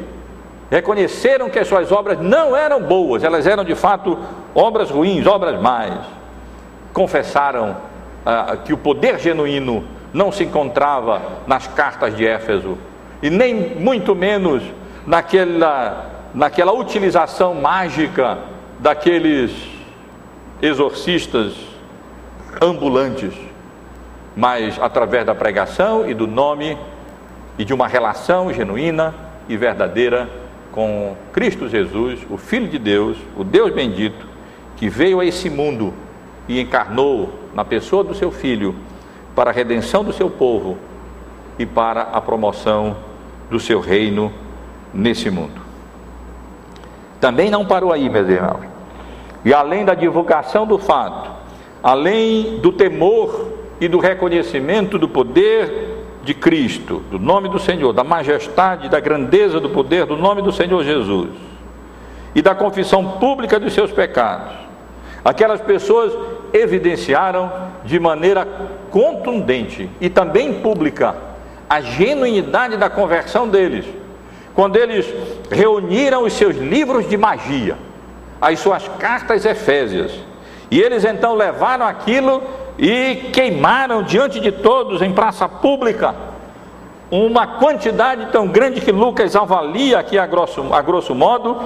reconheceram 0.70 1.50
que 1.50 1.58
as 1.58 1.66
suas 1.66 1.90
obras 1.90 2.20
não 2.20 2.56
eram 2.56 2.80
boas, 2.80 3.24
elas 3.24 3.46
eram 3.46 3.64
de 3.64 3.74
fato 3.74 4.16
obras 4.54 4.88
ruins, 4.88 5.26
obras 5.26 5.60
más. 5.60 5.98
Confessaram 6.92 7.76
ah, 8.24 8.56
que 8.64 8.72
o 8.72 8.78
poder 8.78 9.18
genuíno 9.18 9.84
não 10.12 10.30
se 10.30 10.44
encontrava 10.44 11.20
nas 11.48 11.66
cartas 11.66 12.16
de 12.16 12.24
Éfeso, 12.24 12.78
e 13.20 13.28
nem 13.28 13.74
muito 13.80 14.14
menos 14.14 14.62
naquela, 15.04 16.06
naquela 16.32 16.72
utilização 16.72 17.52
mágica 17.54 18.38
daqueles 18.80 19.52
exorcistas 20.60 21.54
ambulantes 22.60 23.48
mas 24.38 24.78
através 24.80 25.26
da 25.26 25.34
pregação 25.34 26.08
e 26.08 26.14
do 26.14 26.24
nome 26.24 26.78
e 27.58 27.64
de 27.64 27.74
uma 27.74 27.88
relação 27.88 28.52
genuína 28.52 29.12
e 29.48 29.56
verdadeira 29.56 30.30
com 30.70 31.16
Cristo 31.32 31.68
Jesus, 31.68 32.20
o 32.30 32.36
Filho 32.36 32.68
de 32.68 32.78
Deus, 32.78 33.16
o 33.36 33.42
Deus 33.42 33.74
bendito, 33.74 34.24
que 34.76 34.88
veio 34.88 35.18
a 35.18 35.24
esse 35.24 35.50
mundo 35.50 35.92
e 36.46 36.60
encarnou 36.60 37.30
na 37.52 37.64
pessoa 37.64 38.04
do 38.04 38.14
seu 38.14 38.30
Filho 38.30 38.76
para 39.34 39.50
a 39.50 39.52
redenção 39.52 40.04
do 40.04 40.12
seu 40.12 40.30
povo 40.30 40.78
e 41.58 41.66
para 41.66 42.02
a 42.02 42.20
promoção 42.20 42.96
do 43.50 43.58
seu 43.58 43.80
reino 43.80 44.32
nesse 44.94 45.30
mundo. 45.30 45.67
Também 47.20 47.50
não 47.50 47.64
parou 47.64 47.92
aí, 47.92 48.08
meus 48.08 48.28
irmãos. 48.28 48.66
E 49.44 49.52
além 49.52 49.84
da 49.84 49.94
divulgação 49.94 50.66
do 50.66 50.78
fato, 50.78 51.30
além 51.82 52.58
do 52.58 52.72
temor 52.72 53.52
e 53.80 53.88
do 53.88 53.98
reconhecimento 53.98 54.98
do 54.98 55.08
poder 55.08 55.96
de 56.22 56.34
Cristo, 56.34 57.02
do 57.10 57.18
nome 57.18 57.48
do 57.48 57.58
Senhor, 57.58 57.92
da 57.92 58.04
majestade, 58.04 58.88
da 58.88 59.00
grandeza 59.00 59.60
do 59.60 59.70
poder 59.70 60.04
do 60.04 60.16
nome 60.16 60.42
do 60.42 60.52
Senhor 60.52 60.84
Jesus 60.84 61.30
e 62.34 62.42
da 62.42 62.54
confissão 62.54 63.12
pública 63.12 63.58
dos 63.58 63.72
seus 63.72 63.90
pecados. 63.90 64.52
Aquelas 65.24 65.60
pessoas 65.60 66.12
evidenciaram 66.52 67.50
de 67.84 67.98
maneira 67.98 68.46
contundente 68.90 69.88
e 70.00 70.08
também 70.08 70.60
pública 70.60 71.16
a 71.68 71.80
genuinidade 71.80 72.76
da 72.76 72.88
conversão 72.88 73.48
deles, 73.48 73.84
quando 74.54 74.76
eles 74.76 75.06
reuniram 75.50 76.24
os 76.24 76.32
seus 76.32 76.56
livros 76.56 77.08
de 77.08 77.16
magia, 77.16 77.76
as 78.40 78.58
suas 78.58 78.86
cartas 78.98 79.44
efésias, 79.44 80.12
e 80.70 80.80
eles 80.80 81.04
então 81.04 81.34
levaram 81.34 81.86
aquilo 81.86 82.42
e 82.78 83.30
queimaram 83.32 84.02
diante 84.02 84.38
de 84.38 84.52
todos 84.52 85.02
em 85.02 85.12
praça 85.12 85.48
pública 85.48 86.14
uma 87.10 87.46
quantidade 87.58 88.30
tão 88.30 88.46
grande 88.46 88.80
que 88.80 88.92
Lucas 88.92 89.34
avalia 89.34 89.98
aqui 89.98 90.18
a 90.18 90.26
grosso, 90.26 90.72
a 90.72 90.82
grosso 90.82 91.14
modo, 91.14 91.58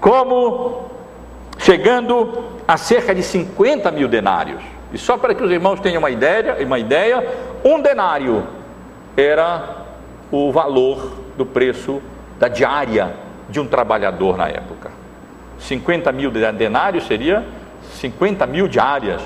como 0.00 0.84
chegando 1.58 2.44
a 2.66 2.76
cerca 2.76 3.14
de 3.14 3.22
50 3.22 3.90
mil 3.90 4.06
denários. 4.06 4.62
E 4.92 4.98
só 4.98 5.16
para 5.16 5.34
que 5.34 5.42
os 5.42 5.50
irmãos 5.50 5.80
tenham 5.80 5.98
uma 5.98 6.10
ideia, 6.10 6.56
uma 6.64 6.78
ideia, 6.78 7.26
um 7.64 7.80
denário 7.80 8.46
era 9.16 9.84
o 10.30 10.52
valor 10.52 11.12
do 11.36 11.44
preço 11.44 12.00
da 12.38 12.46
diária 12.46 13.23
de 13.48 13.60
um 13.60 13.66
trabalhador 13.66 14.36
na 14.36 14.48
época. 14.48 14.90
50 15.58 16.10
mil 16.12 16.30
denários 16.30 17.06
seria 17.06 17.44
50 17.94 18.46
mil 18.46 18.68
diárias 18.68 19.22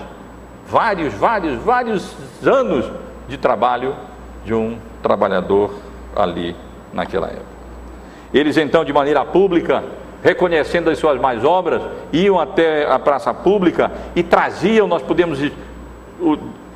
vários, 0.69 1.15
vários, 1.15 1.59
vários 1.63 2.17
anos 2.47 2.91
de 3.27 3.39
trabalho 3.39 3.97
de 4.45 4.55
um 4.55 4.79
trabalhador 5.03 5.75
ali 6.15 6.55
naquela 6.93 7.29
época. 7.29 7.59
Eles 8.33 8.57
então, 8.57 8.85
de 8.85 8.93
maneira 8.93 9.25
pública, 9.25 9.83
reconhecendo 10.23 10.91
as 10.91 10.99
suas 10.99 11.19
mais 11.19 11.45
obras, 11.45 11.81
iam 12.13 12.39
até 12.39 12.91
a 12.91 12.99
praça 12.99 13.33
pública 13.33 13.91
e 14.15 14.23
traziam, 14.23 14.87
nós 14.87 15.03
podemos 15.03 15.41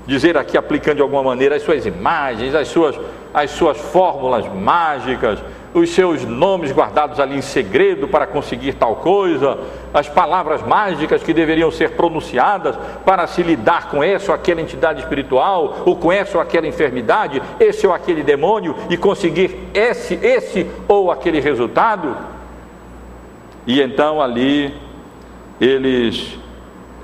dizer 0.06 0.38
aqui, 0.38 0.56
aplicando 0.56 0.96
de 0.96 1.02
alguma 1.02 1.22
maneira, 1.22 1.56
as 1.56 1.62
suas 1.62 1.84
imagens, 1.84 2.54
as 2.54 2.68
suas, 2.68 2.98
as 3.34 3.50
suas 3.50 3.76
fórmulas 3.76 4.46
mágicas, 4.48 5.38
os 5.74 5.90
seus 5.90 6.24
nomes 6.24 6.70
guardados 6.70 7.18
ali 7.18 7.36
em 7.36 7.42
segredo 7.42 8.06
para 8.06 8.26
conseguir 8.26 8.74
tal 8.74 8.96
coisa, 8.96 9.58
as 9.92 10.08
palavras 10.08 10.62
mágicas 10.62 11.22
que 11.22 11.32
deveriam 11.32 11.70
ser 11.70 11.92
pronunciadas 11.92 12.76
para 13.04 13.26
se 13.26 13.42
lidar 13.42 13.88
com 13.88 14.02
essa 14.04 14.32
ou 14.32 14.34
aquela 14.34 14.60
entidade 14.60 15.00
espiritual, 15.00 15.82
ou 15.86 15.96
com 15.96 16.12
essa 16.12 16.36
ou 16.36 16.42
aquela 16.42 16.66
enfermidade, 16.66 17.42
esse 17.58 17.86
ou 17.86 17.92
aquele 17.92 18.22
demônio 18.22 18.76
e 18.90 18.96
conseguir 18.96 19.56
esse, 19.72 20.14
esse 20.14 20.70
ou 20.86 21.10
aquele 21.10 21.40
resultado. 21.40 22.16
E 23.66 23.80
então 23.80 24.20
ali 24.20 24.74
eles 25.58 26.38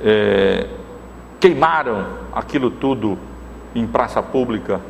é, 0.04 0.66
queimaram 1.40 2.06
aquilo 2.32 2.70
tudo 2.70 3.18
em 3.74 3.86
praça 3.86 4.22
pública, 4.22 4.80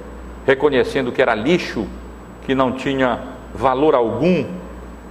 reconhecendo 0.47 1.13
que 1.13 1.23
era 1.23 1.35
lixo, 1.35 1.87
que 2.45 2.55
não 2.55 2.73
tinha 2.73 3.38
valor 3.59 3.95
algum 3.97 4.47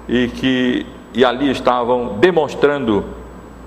e 0.08 0.30
que 0.30 0.86
e 1.14 1.26
ali 1.26 1.52
estavam 1.52 2.18
demonstrando 2.18 3.04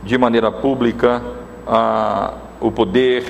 de 0.02 0.16
maneira 0.16 0.50
pública 0.50 1.22
a, 1.66 2.34
o 2.60 2.70
poder 2.70 3.24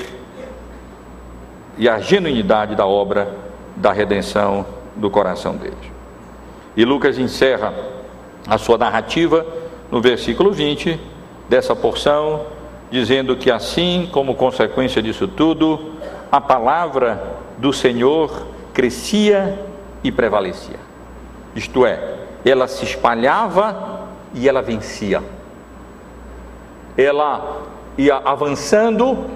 e 1.76 1.88
a 1.88 1.98
genuinidade 1.98 2.76
da 2.76 2.86
obra 2.86 3.34
da 3.74 3.92
redenção 3.92 4.64
do 4.94 5.10
coração 5.10 5.56
deles. 5.56 5.78
E 6.76 6.84
Lucas 6.84 7.18
encerra 7.18 7.74
a 8.46 8.56
sua 8.56 8.78
narrativa 8.78 9.44
no 9.90 10.00
versículo 10.00 10.52
20 10.52 11.00
dessa 11.48 11.74
porção, 11.74 12.42
dizendo 12.90 13.36
que 13.36 13.50
assim 13.50 14.08
como 14.12 14.34
consequência 14.34 15.02
disso 15.02 15.26
tudo, 15.26 15.94
a 16.30 16.40
palavra 16.40 17.38
do 17.58 17.72
Senhor 17.72 18.46
crescia 18.72 19.58
e 20.04 20.12
prevalecia 20.12 20.89
isto 21.54 21.84
é, 21.86 22.18
ela 22.44 22.66
se 22.68 22.84
espalhava 22.84 24.08
e 24.34 24.48
ela 24.48 24.62
vencia. 24.62 25.22
Ela 26.96 27.62
ia 27.96 28.16
avançando, 28.16 29.26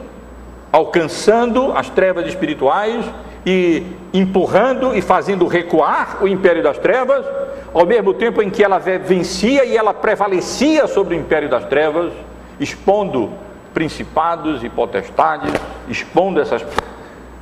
alcançando 0.73 1.73
as 1.73 1.89
trevas 1.91 2.27
espirituais, 2.27 3.05
e 3.47 3.83
empurrando 4.13 4.97
e 4.97 5.03
fazendo 5.03 5.47
recuar 5.47 6.23
o 6.23 6.29
império 6.29 6.63
das 6.63 6.79
trevas, 6.79 7.27
ao 7.73 7.85
mesmo 7.85 8.15
tempo 8.15 8.41
em 8.41 8.49
que 8.49 8.65
ela 8.65 8.79
vencia 8.79 9.65
e 9.65 9.77
ela 9.77 9.93
prevalecia 9.93 10.87
sobre 10.87 11.15
o 11.15 11.19
império 11.19 11.49
das 11.49 11.65
trevas, 11.67 12.13
expondo 12.59 13.33
principados 13.75 14.63
e 14.63 14.69
potestades, 14.69 15.53
expondo 15.89 16.41
essas, 16.41 16.65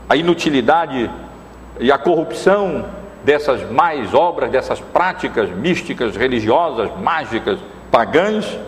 a 0.09 0.17
inutilidade 0.17 1.11
e 1.79 1.93
a 1.93 1.99
corrupção 1.99 2.85
dessas 3.25 3.71
mais 3.71 4.15
obras, 4.15 4.51
dessas 4.51 4.81
práticas 4.81 5.51
místicas, 5.51 6.17
religiosas, 6.17 6.91
mágicas, 7.01 7.59
pagãs, 7.91 8.59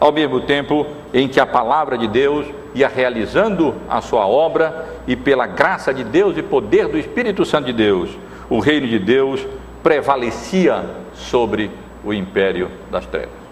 ao 0.00 0.10
mesmo 0.10 0.40
tempo 0.40 0.86
em 1.14 1.28
que 1.28 1.38
a 1.38 1.46
palavra 1.46 1.96
de 1.96 2.08
Deus 2.08 2.46
ia 2.74 2.88
realizando 2.88 3.74
a 3.88 4.00
sua 4.00 4.26
obra 4.26 4.86
e 5.06 5.14
pela 5.14 5.46
graça 5.46 5.92
de 5.92 6.02
Deus 6.02 6.36
e 6.36 6.42
poder 6.42 6.88
do 6.88 6.98
Espírito 6.98 7.44
Santo 7.44 7.66
de 7.66 7.72
Deus, 7.72 8.10
o 8.48 8.58
reino 8.58 8.86
de 8.86 8.98
Deus 8.98 9.46
prevalecia 9.82 10.84
sobre 11.14 11.70
o 12.04 12.12
império 12.12 12.70
das 12.90 13.06
trevas. 13.06 13.42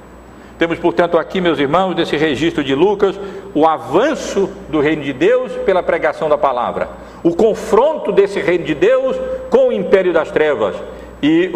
Temos, 0.58 0.78
portanto, 0.78 1.16
aqui, 1.16 1.40
meus 1.40 1.58
irmãos, 1.58 1.94
nesse 1.94 2.16
registro 2.16 2.62
de 2.62 2.74
Lucas, 2.74 3.18
o 3.54 3.66
avanço 3.66 4.50
do 4.68 4.78
reino 4.80 5.02
de 5.02 5.12
Deus 5.12 5.52
pela 5.64 5.82
pregação 5.82 6.28
da 6.28 6.36
palavra, 6.36 6.88
o 7.22 7.34
confronto 7.34 8.12
desse 8.12 8.40
reino 8.40 8.64
de 8.64 8.74
Deus 8.74 9.16
com 9.50 9.68
o 9.68 9.72
império 9.72 10.12
das 10.12 10.30
trevas. 10.30 10.76
E 11.22 11.50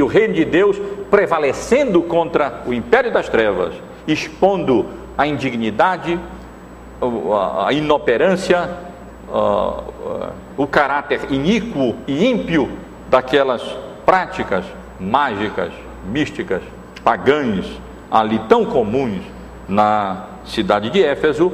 o 0.00 0.06
reino 0.06 0.34
de 0.34 0.44
Deus 0.44 0.80
prevalecendo 1.10 2.02
contra 2.02 2.62
o 2.66 2.72
império 2.72 3.12
das 3.12 3.28
trevas, 3.28 3.74
expondo 4.06 4.86
a 5.18 5.26
indignidade, 5.26 6.18
a 7.64 7.72
inoperância, 7.72 8.70
o 10.56 10.66
caráter 10.66 11.20
iníquo 11.30 11.96
e 12.06 12.26
ímpio 12.28 12.70
daquelas 13.10 13.62
práticas 14.06 14.64
mágicas, 15.00 15.72
místicas, 16.06 16.62
pagãs, 17.02 17.66
ali 18.08 18.38
tão 18.48 18.64
comuns 18.64 19.20
na 19.68 20.26
cidade 20.44 20.90
de 20.90 21.02
Éfeso, 21.02 21.52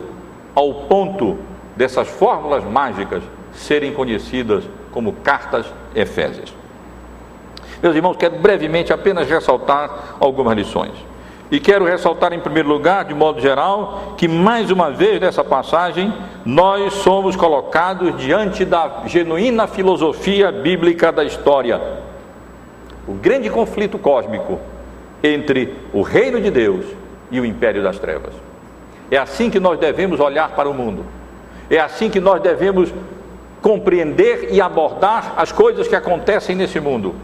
ao 0.54 0.74
ponto 0.82 1.38
dessas 1.76 2.08
fórmulas 2.08 2.64
mágicas 2.64 3.22
serem 3.58 3.92
conhecidas 3.92 4.64
como 4.90 5.12
cartas 5.12 5.66
efésias. 5.94 6.54
Meus 7.82 7.94
irmãos, 7.94 8.16
quero 8.16 8.36
brevemente 8.36 8.92
apenas 8.92 9.28
ressaltar 9.28 10.16
algumas 10.18 10.56
lições. 10.56 10.92
E 11.50 11.58
quero 11.58 11.84
ressaltar 11.84 12.32
em 12.32 12.40
primeiro 12.40 12.68
lugar, 12.68 13.04
de 13.04 13.14
modo 13.14 13.40
geral, 13.40 14.14
que 14.18 14.28
mais 14.28 14.70
uma 14.70 14.90
vez 14.90 15.20
nessa 15.20 15.42
passagem 15.42 16.12
nós 16.44 16.92
somos 16.94 17.36
colocados 17.36 18.18
diante 18.18 18.64
da 18.64 19.02
genuína 19.06 19.66
filosofia 19.66 20.52
bíblica 20.52 21.10
da 21.10 21.24
história. 21.24 21.80
O 23.06 23.14
grande 23.14 23.48
conflito 23.48 23.98
cósmico 23.98 24.60
entre 25.22 25.74
o 25.92 26.02
reino 26.02 26.40
de 26.40 26.50
Deus 26.50 26.84
e 27.30 27.40
o 27.40 27.46
império 27.46 27.82
das 27.82 27.98
trevas. 27.98 28.34
É 29.10 29.16
assim 29.16 29.48
que 29.48 29.58
nós 29.58 29.78
devemos 29.78 30.20
olhar 30.20 30.50
para 30.50 30.68
o 30.68 30.74
mundo. 30.74 31.04
É 31.70 31.78
assim 31.78 32.10
que 32.10 32.20
nós 32.20 32.42
devemos 32.42 32.92
compreender 33.62 34.48
e 34.52 34.60
abordar 34.60 35.34
as 35.36 35.52
coisas 35.52 35.88
que 35.88 35.96
acontecem 35.96 36.54
nesse 36.54 36.80
mundo. 36.80 37.14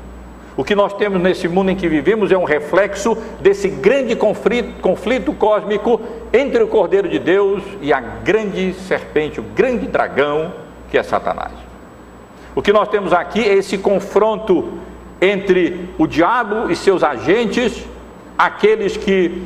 O 0.56 0.62
que 0.62 0.74
nós 0.74 0.92
temos 0.92 1.20
nesse 1.20 1.48
mundo 1.48 1.70
em 1.70 1.76
que 1.76 1.88
vivemos 1.88 2.30
é 2.30 2.38
um 2.38 2.44
reflexo 2.44 3.16
desse 3.40 3.68
grande 3.68 4.14
conflito, 4.14 4.80
conflito 4.80 5.32
cósmico 5.32 6.00
entre 6.32 6.62
o 6.62 6.68
Cordeiro 6.68 7.08
de 7.08 7.18
Deus 7.18 7.62
e 7.80 7.92
a 7.92 8.00
grande 8.00 8.72
serpente, 8.74 9.40
o 9.40 9.42
grande 9.42 9.86
dragão 9.86 10.52
que 10.90 10.96
é 10.96 11.02
Satanás. 11.02 11.52
O 12.54 12.62
que 12.62 12.72
nós 12.72 12.88
temos 12.88 13.12
aqui 13.12 13.40
é 13.40 13.54
esse 13.54 13.78
confronto 13.78 14.74
entre 15.20 15.88
o 15.98 16.06
diabo 16.06 16.70
e 16.70 16.76
seus 16.76 17.02
agentes, 17.02 17.84
aqueles 18.38 18.96
que 18.96 19.42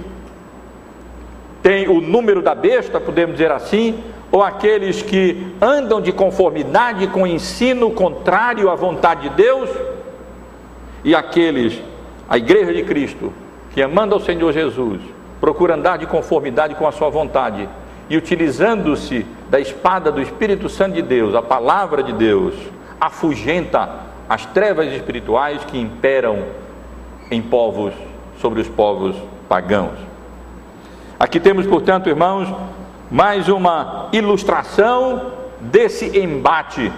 têm 1.62 1.89
o 1.89 2.03
número 2.03 2.43
da 2.43 2.55
besta, 2.55 3.01
podemos 3.01 3.36
dizer 3.36 3.51
assim, 3.51 4.03
ou 4.31 4.43
aqueles 4.43 5.03
que 5.03 5.55
andam 5.61 6.01
de 6.01 6.12
conformidade 6.12 7.07
com 7.09 7.22
o 7.22 7.26
ensino 7.26 7.91
contrário 7.91 8.70
à 8.70 8.74
vontade 8.74 9.29
de 9.29 9.37
Deus 9.37 9.70
e 11.03 11.14
aqueles, 11.14 11.81
a 12.29 12.37
igreja 12.37 12.72
de 12.72 12.83
Cristo, 12.83 13.33
que 13.72 13.83
amando 13.83 14.14
ao 14.14 14.20
Senhor 14.20 14.53
Jesus, 14.53 15.01
procura 15.41 15.74
andar 15.74 15.99
de 15.99 16.07
conformidade 16.07 16.74
com 16.74 16.87
a 16.87 16.93
sua 16.93 17.09
vontade 17.09 17.68
e 18.11 18.16
utilizando-se 18.16 19.24
da 19.49 19.61
espada 19.61 20.11
do 20.11 20.20
Espírito 20.20 20.68
Santo 20.68 20.95
de 20.95 21.03
Deus, 21.03 21.35
a 21.35 21.43
palavra 21.43 22.03
de 22.03 22.12
Deus, 22.12 22.55
afugenta 23.01 23.89
as 24.29 24.45
trevas 24.47 24.93
espirituais 24.93 25.64
que 25.64 25.79
imperam 25.79 26.45
em 27.31 27.41
povos, 27.41 27.95
sobre 28.41 28.61
os 28.61 28.68
povos 28.68 29.16
pagãos. 29.49 29.99
Aqui 31.18 31.41
temos, 31.41 31.66
portanto, 31.66 32.09
irmãos, 32.09 32.49
mais 33.11 33.48
uma 33.48 34.09
ilustração 34.12 35.32
desse 35.61 36.18
embate 36.18 36.92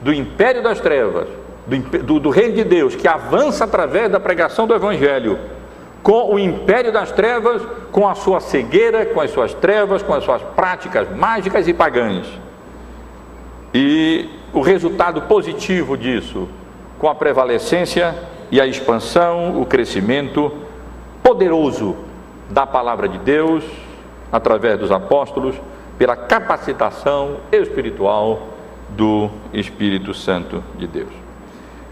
do 0.00 0.12
império 0.12 0.62
das 0.62 0.80
trevas 0.80 1.28
do, 1.66 2.02
do, 2.02 2.20
do 2.20 2.30
reino 2.30 2.54
de 2.54 2.64
Deus, 2.64 2.94
que 2.94 3.08
avança 3.08 3.64
através 3.64 4.10
da 4.10 4.20
pregação 4.20 4.66
do 4.66 4.74
Evangelho, 4.74 5.38
com 6.02 6.34
o 6.34 6.38
império 6.38 6.92
das 6.92 7.10
trevas, 7.10 7.62
com 7.90 8.06
a 8.06 8.14
sua 8.14 8.40
cegueira, 8.40 9.06
com 9.06 9.20
as 9.20 9.30
suas 9.30 9.54
trevas, 9.54 10.02
com 10.02 10.12
as 10.12 10.22
suas 10.22 10.42
práticas 10.54 11.08
mágicas 11.16 11.66
e 11.66 11.72
pagãs. 11.72 12.26
E 13.72 14.28
o 14.52 14.60
resultado 14.60 15.22
positivo 15.22 15.96
disso, 15.96 16.48
com 16.98 17.08
a 17.08 17.14
prevalecência 17.14 18.14
e 18.50 18.60
a 18.60 18.66
expansão, 18.66 19.60
o 19.60 19.64
crescimento 19.64 20.52
poderoso 21.22 21.96
da 22.50 22.66
palavra 22.66 23.08
de 23.08 23.16
Deus, 23.18 23.64
através 24.34 24.80
dos 24.80 24.90
apóstolos, 24.90 25.54
pela 25.96 26.16
capacitação 26.16 27.36
espiritual 27.52 28.48
do 28.88 29.30
Espírito 29.52 30.12
Santo 30.12 30.60
de 30.76 30.88
Deus. 30.88 31.12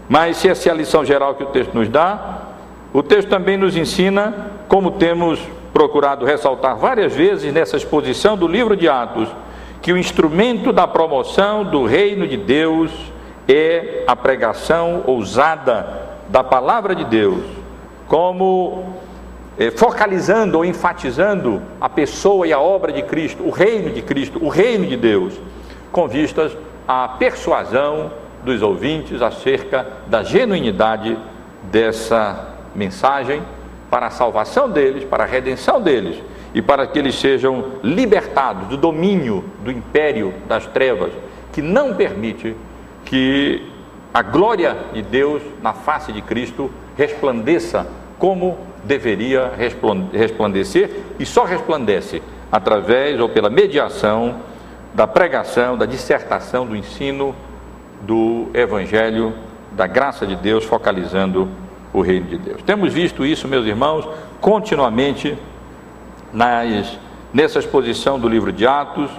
Mas 0.09 0.35
se 0.35 0.49
essa 0.49 0.67
é 0.67 0.71
a 0.73 0.75
lição 0.75 1.05
geral 1.05 1.35
que 1.35 1.43
o 1.43 1.47
texto 1.47 1.73
nos 1.73 1.87
dá, 1.87 2.41
o 2.91 3.01
texto 3.01 3.29
também 3.29 3.55
nos 3.55 3.77
ensina, 3.77 4.51
como 4.67 4.91
temos 4.91 5.39
procurado 5.71 6.25
ressaltar 6.25 6.75
várias 6.75 7.15
vezes 7.15 7.53
nessa 7.53 7.77
exposição 7.77 8.35
do 8.35 8.45
livro 8.45 8.75
de 8.75 8.89
Atos, 8.89 9.29
que 9.81 9.93
o 9.93 9.97
instrumento 9.97 10.73
da 10.73 10.85
promoção 10.85 11.63
do 11.63 11.85
reino 11.85 12.27
de 12.27 12.35
Deus 12.35 12.91
é 13.47 14.03
a 14.05 14.17
pregação 14.17 15.01
ousada 15.07 15.87
da 16.27 16.43
palavra 16.43 16.93
de 16.93 17.05
Deus, 17.05 17.45
como 18.05 18.97
focalizando 19.75 20.57
ou 20.57 20.65
enfatizando 20.65 21.61
a 21.79 21.87
pessoa 21.87 22.47
e 22.47 22.53
a 22.53 22.59
obra 22.59 22.91
de 22.91 23.03
Cristo, 23.03 23.43
o 23.43 23.51
reino 23.51 23.91
de 23.91 24.01
Cristo, 24.01 24.43
o 24.43 24.49
reino 24.49 24.85
de 24.85 24.97
Deus, 24.97 25.33
com 25.91 26.07
vistas 26.07 26.57
à 26.87 27.07
persuasão 27.07 28.11
dos 28.43 28.61
ouvintes 28.61 29.21
acerca 29.21 29.87
da 30.07 30.23
genuinidade 30.23 31.17
dessa 31.71 32.55
mensagem 32.75 33.41
para 33.89 34.07
a 34.07 34.09
salvação 34.09 34.69
deles, 34.69 35.03
para 35.03 35.23
a 35.23 35.27
redenção 35.27 35.79
deles 35.79 36.17
e 36.53 36.61
para 36.61 36.85
que 36.85 36.99
eles 36.99 37.15
sejam 37.15 37.65
libertados 37.83 38.67
do 38.67 38.77
domínio 38.77 39.43
do 39.63 39.71
império 39.71 40.33
das 40.47 40.65
trevas, 40.67 41.11
que 41.51 41.61
não 41.61 41.93
permite 41.93 42.55
que 43.05 43.69
a 44.13 44.21
glória 44.21 44.77
de 44.93 45.01
Deus 45.01 45.41
na 45.61 45.73
face 45.73 46.11
de 46.11 46.21
Cristo 46.21 46.69
resplandeça 46.95 47.87
como 48.19 48.57
deveria 48.83 49.51
resplandecer 50.11 50.89
e 51.19 51.25
só 51.25 51.43
resplandece 51.43 52.21
através 52.51 53.19
ou 53.19 53.29
pela 53.29 53.49
mediação 53.49 54.35
da 54.93 55.07
pregação, 55.07 55.77
da 55.77 55.85
dissertação, 55.85 56.65
do 56.65 56.75
ensino 56.75 57.35
do 58.01 58.47
Evangelho 58.53 59.33
da 59.71 59.87
graça 59.87 60.27
de 60.27 60.35
Deus, 60.35 60.63
focalizando 60.65 61.49
o 61.91 62.01
reino 62.01 62.27
de 62.27 62.37
Deus. 62.37 62.61
Temos 62.61 62.93
visto 62.93 63.25
isso, 63.25 63.47
meus 63.47 63.65
irmãos, 63.65 64.07
continuamente 64.39 65.37
nas, 66.31 66.99
nessa 67.33 67.59
exposição 67.59 68.19
do 68.19 68.27
livro 68.27 68.51
de 68.51 68.67
Atos, 68.67 69.09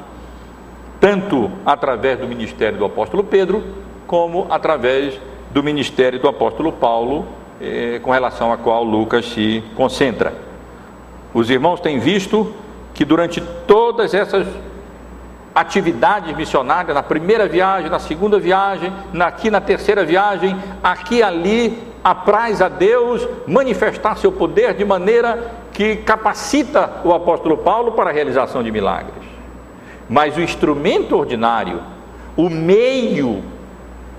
tanto 1.01 1.51
através 1.67 2.19
do 2.19 2.27
ministério 2.27 2.79
do 2.79 2.85
apóstolo 2.85 3.25
Pedro, 3.25 3.65
como 4.07 4.47
através 4.51 5.19
do 5.51 5.63
ministério 5.63 6.19
do 6.19 6.29
apóstolo 6.29 6.73
Paulo, 6.73 7.27
eh, 7.61 8.01
com 8.03 8.11
relação 8.11 8.53
a 8.53 8.57
qual 8.57 8.85
Lucas 8.85 9.27
se 9.27 9.63
concentra. 9.77 10.33
Os 11.33 11.51
irmãos 11.51 11.81
têm 11.81 11.99
visto 11.99 12.55
que 12.93 13.05
durante 13.05 13.41
todas 13.67 14.15
essas 14.15 14.47
atividades 15.55 16.37
missionárias, 16.37 16.95
na 16.95 17.03
primeira 17.03 17.47
viagem, 17.47 17.89
na 17.89 17.99
segunda 17.99 18.39
viagem, 18.39 18.93
aqui 19.21 19.51
na 19.51 19.61
terceira 19.61 20.05
viagem, 20.05 20.57
aqui 20.83 21.23
ali, 21.23 21.79
apraz 22.03 22.61
a 22.61 22.69
Deus 22.69 23.27
manifestar 23.47 24.17
seu 24.17 24.31
poder 24.31 24.75
de 24.75 24.85
maneira 24.85 25.53
que 25.73 25.97
capacita 25.97 27.01
o 27.05 27.13
apóstolo 27.13 27.59
Paulo 27.59 27.93
para 27.93 28.11
a 28.11 28.13
realização 28.13 28.63
de 28.63 28.71
milagres. 28.71 29.25
Mas 30.09 30.37
o 30.37 30.41
instrumento 30.41 31.17
ordinário, 31.17 31.81
o 32.37 32.51
meio 32.51 33.43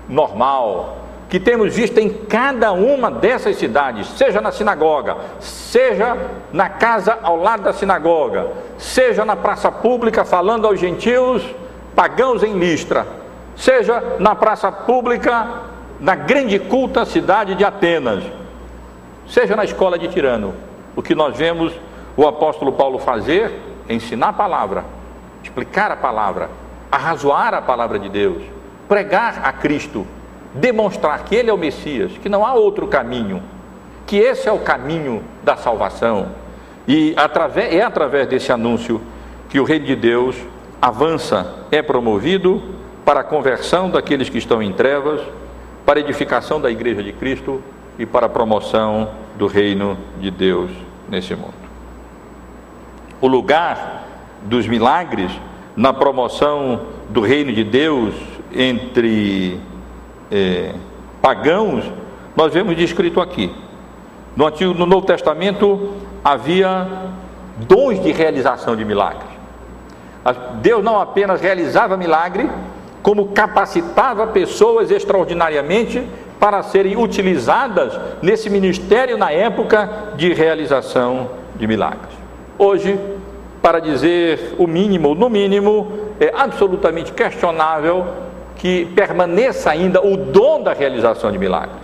normal, 0.08 0.95
que 1.28 1.40
temos 1.40 1.74
visto 1.74 1.98
em 1.98 2.08
cada 2.08 2.72
uma 2.72 3.10
dessas 3.10 3.56
cidades, 3.56 4.06
seja 4.10 4.40
na 4.40 4.52
sinagoga, 4.52 5.16
seja 5.40 6.16
na 6.52 6.68
casa 6.68 7.18
ao 7.22 7.36
lado 7.36 7.64
da 7.64 7.72
sinagoga, 7.72 8.48
seja 8.78 9.24
na 9.24 9.34
praça 9.34 9.70
pública 9.72 10.24
falando 10.24 10.66
aos 10.66 10.78
gentios 10.78 11.42
pagãos 11.96 12.42
em 12.42 12.56
Listra, 12.58 13.06
seja 13.56 14.02
na 14.18 14.34
praça 14.34 14.70
pública 14.70 15.62
na 15.98 16.14
grande 16.14 16.58
culta 16.58 17.04
cidade 17.04 17.54
de 17.54 17.64
Atenas, 17.64 18.22
seja 19.28 19.56
na 19.56 19.64
escola 19.64 19.98
de 19.98 20.06
Tirano, 20.08 20.54
o 20.94 21.02
que 21.02 21.14
nós 21.14 21.36
vemos 21.36 21.72
o 22.16 22.26
apóstolo 22.26 22.72
Paulo 22.72 22.98
fazer 22.98 23.52
ensinar 23.88 24.28
a 24.28 24.32
palavra, 24.32 24.84
explicar 25.42 25.90
a 25.90 25.96
palavra, 25.96 26.50
arrazoar 26.90 27.54
a 27.54 27.62
palavra 27.62 27.98
de 27.98 28.08
Deus, 28.08 28.42
pregar 28.88 29.40
a 29.42 29.52
Cristo, 29.52 30.06
demonstrar 30.60 31.24
que 31.24 31.34
Ele 31.34 31.50
é 31.50 31.52
o 31.52 31.58
Messias, 31.58 32.12
que 32.22 32.28
não 32.28 32.44
há 32.44 32.54
outro 32.54 32.86
caminho, 32.86 33.42
que 34.06 34.16
esse 34.16 34.48
é 34.48 34.52
o 34.52 34.58
caminho 34.58 35.22
da 35.42 35.56
salvação. 35.56 36.28
E 36.86 37.14
através, 37.16 37.74
é 37.74 37.82
através 37.82 38.28
desse 38.28 38.52
anúncio 38.52 39.00
que 39.48 39.58
o 39.58 39.64
Reino 39.64 39.86
de 39.86 39.96
Deus 39.96 40.36
avança, 40.80 41.54
é 41.70 41.82
promovido 41.82 42.62
para 43.04 43.20
a 43.20 43.24
conversão 43.24 43.90
daqueles 43.90 44.28
que 44.28 44.38
estão 44.38 44.62
em 44.62 44.72
trevas, 44.72 45.20
para 45.84 45.98
a 45.98 46.02
edificação 46.02 46.60
da 46.60 46.70
Igreja 46.70 47.02
de 47.02 47.12
Cristo 47.12 47.62
e 47.98 48.04
para 48.04 48.26
a 48.26 48.28
promoção 48.28 49.08
do 49.36 49.46
Reino 49.46 49.96
de 50.20 50.30
Deus 50.30 50.70
nesse 51.08 51.34
mundo. 51.34 51.54
O 53.20 53.28
lugar 53.28 54.04
dos 54.42 54.66
milagres 54.66 55.30
na 55.76 55.92
promoção 55.92 56.82
do 57.08 57.20
Reino 57.20 57.52
de 57.52 57.62
Deus 57.62 58.14
entre 58.54 59.60
é, 60.30 60.72
pagãos, 61.20 61.84
nós 62.36 62.52
vemos 62.52 62.76
descrito 62.76 63.20
aqui. 63.20 63.52
No, 64.36 64.46
Antigo, 64.46 64.74
no 64.74 64.86
Novo 64.86 65.06
Testamento 65.06 65.94
havia 66.22 66.86
dons 67.56 68.02
de 68.02 68.12
realização 68.12 68.76
de 68.76 68.84
milagres. 68.84 69.36
Deus 70.60 70.82
não 70.82 71.00
apenas 71.00 71.40
realizava 71.40 71.96
milagre, 71.96 72.50
como 73.02 73.28
capacitava 73.28 74.26
pessoas 74.26 74.90
extraordinariamente 74.90 76.06
para 76.40 76.62
serem 76.62 76.96
utilizadas 76.96 77.98
nesse 78.20 78.50
ministério 78.50 79.16
na 79.16 79.30
época 79.30 79.88
de 80.16 80.32
realização 80.34 81.30
de 81.54 81.66
milagres. 81.66 82.12
Hoje, 82.58 82.98
para 83.62 83.80
dizer 83.80 84.54
o 84.58 84.66
mínimo, 84.66 85.14
no 85.14 85.30
mínimo, 85.30 85.92
é 86.20 86.32
absolutamente 86.36 87.12
questionável 87.12 88.06
que 88.56 88.86
permaneça 88.86 89.70
ainda 89.70 90.04
o 90.04 90.16
dom 90.16 90.62
da 90.62 90.72
realização 90.72 91.30
de 91.30 91.38
milagres. 91.38 91.76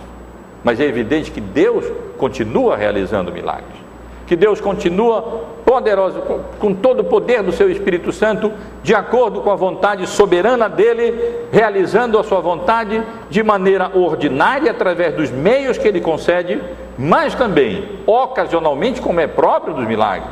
Mas 0.63 0.79
é 0.79 0.85
evidente 0.85 1.31
que 1.31 1.41
Deus 1.41 1.85
continua 2.17 2.75
realizando 2.75 3.31
milagres. 3.31 3.83
Que 4.25 4.35
Deus 4.35 4.61
continua 4.61 5.43
poderoso, 5.65 6.21
com 6.59 6.73
todo 6.73 7.01
o 7.01 7.03
poder 7.03 7.43
do 7.43 7.51
seu 7.51 7.69
Espírito 7.69 8.11
Santo, 8.11 8.51
de 8.81 8.95
acordo 8.95 9.41
com 9.41 9.51
a 9.51 9.55
vontade 9.55 10.07
soberana 10.07 10.69
dele, 10.69 11.47
realizando 11.51 12.17
a 12.17 12.23
sua 12.23 12.39
vontade 12.39 13.03
de 13.29 13.43
maneira 13.43 13.91
ordinária, 13.93 14.71
através 14.71 15.13
dos 15.13 15.29
meios 15.29 15.77
que 15.77 15.87
ele 15.87 15.99
concede, 15.99 16.61
mas 16.97 17.35
também, 17.35 17.99
ocasionalmente, 18.05 19.01
como 19.01 19.19
é 19.19 19.27
próprio 19.27 19.73
dos 19.73 19.87
milagres, 19.87 20.29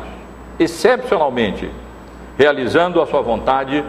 excepcionalmente, 0.58 1.70
realizando 2.38 3.02
a 3.02 3.06
sua 3.06 3.22
vontade 3.22 3.84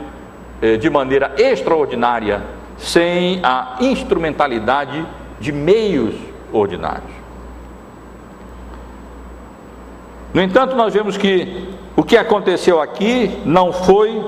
de 0.80 0.88
maneira 0.88 1.32
extraordinária, 1.36 2.42
sem 2.76 3.40
a 3.42 3.76
instrumentalidade 3.80 5.04
de 5.40 5.52
meios 5.52 6.14
ordinários. 6.52 7.10
No 10.32 10.40
entanto, 10.40 10.74
nós 10.74 10.94
vemos 10.94 11.16
que 11.16 11.68
o 11.96 12.02
que 12.02 12.16
aconteceu 12.16 12.80
aqui 12.80 13.42
não 13.44 13.72
foi 13.72 14.22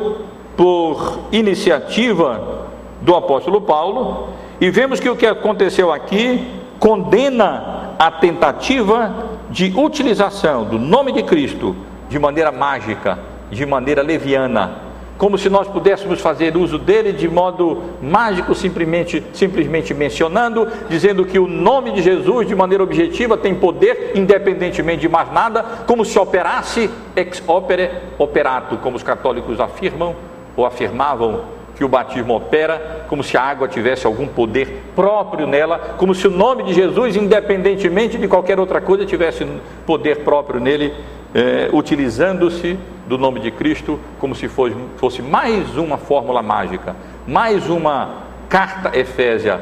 por 0.56 1.20
iniciativa 1.32 2.68
do 3.00 3.14
apóstolo 3.14 3.60
Paulo, 3.60 4.28
e 4.60 4.70
vemos 4.70 5.00
que 5.00 5.08
o 5.08 5.16
que 5.16 5.26
aconteceu 5.26 5.92
aqui 5.92 6.46
condena 6.78 7.94
a 7.98 8.10
tentativa 8.10 9.14
de 9.50 9.72
utilização 9.76 10.64
do 10.64 10.78
nome 10.78 11.12
de 11.12 11.22
Cristo 11.22 11.74
de 12.08 12.18
maneira 12.18 12.52
mágica, 12.52 13.18
de 13.50 13.64
maneira 13.64 14.02
leviana, 14.02 14.83
como 15.16 15.38
se 15.38 15.48
nós 15.48 15.68
pudéssemos 15.68 16.20
fazer 16.20 16.56
uso 16.56 16.78
dele 16.78 17.12
de 17.12 17.28
modo 17.28 17.82
mágico, 18.02 18.54
simplesmente, 18.54 19.24
simplesmente 19.32 19.94
mencionando, 19.94 20.66
dizendo 20.88 21.24
que 21.24 21.38
o 21.38 21.46
nome 21.46 21.92
de 21.92 22.02
Jesus, 22.02 22.46
de 22.46 22.54
maneira 22.54 22.82
objetiva, 22.82 23.36
tem 23.36 23.54
poder 23.54 24.12
independentemente 24.14 25.02
de 25.02 25.08
mais 25.08 25.32
nada, 25.32 25.62
como 25.86 26.04
se 26.04 26.18
operasse 26.18 26.90
ex 27.14 27.42
opere 27.46 27.90
operato, 28.18 28.76
como 28.78 28.96
os 28.96 29.02
católicos 29.02 29.60
afirmam 29.60 30.14
ou 30.56 30.66
afirmavam 30.66 31.54
que 31.76 31.84
o 31.84 31.88
batismo 31.88 32.36
opera, 32.36 33.04
como 33.08 33.22
se 33.22 33.36
a 33.36 33.42
água 33.42 33.68
tivesse 33.68 34.06
algum 34.06 34.26
poder 34.26 34.82
próprio 34.94 35.46
nela, 35.46 35.96
como 35.98 36.14
se 36.14 36.26
o 36.26 36.30
nome 36.30 36.62
de 36.62 36.72
Jesus, 36.72 37.16
independentemente 37.16 38.16
de 38.16 38.28
qualquer 38.28 38.60
outra 38.60 38.80
coisa, 38.80 39.04
tivesse 39.04 39.46
poder 39.84 40.20
próprio 40.20 40.60
nele, 40.60 40.92
é, 41.34 41.68
utilizando-se 41.72 42.78
do 43.08 43.18
nome 43.18 43.40
de 43.40 43.50
Cristo 43.50 43.98
como 44.18 44.34
se 44.34 44.48
fosse, 44.48 44.76
fosse 44.96 45.20
mais 45.20 45.76
uma 45.76 45.98
fórmula 45.98 46.42
mágica, 46.42 46.94
mais 47.26 47.68
uma 47.68 48.22
carta 48.48 48.96
efésia, 48.96 49.60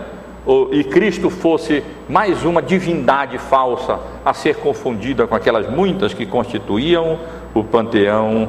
e 0.72 0.82
Cristo 0.84 1.30
fosse 1.30 1.84
mais 2.08 2.44
uma 2.44 2.60
divindade 2.60 3.38
falsa 3.38 4.00
a 4.24 4.34
ser 4.34 4.56
confundida 4.56 5.26
com 5.26 5.34
aquelas 5.34 5.70
muitas 5.70 6.12
que 6.12 6.26
constituíam 6.26 7.18
o 7.54 7.62
panteão 7.62 8.48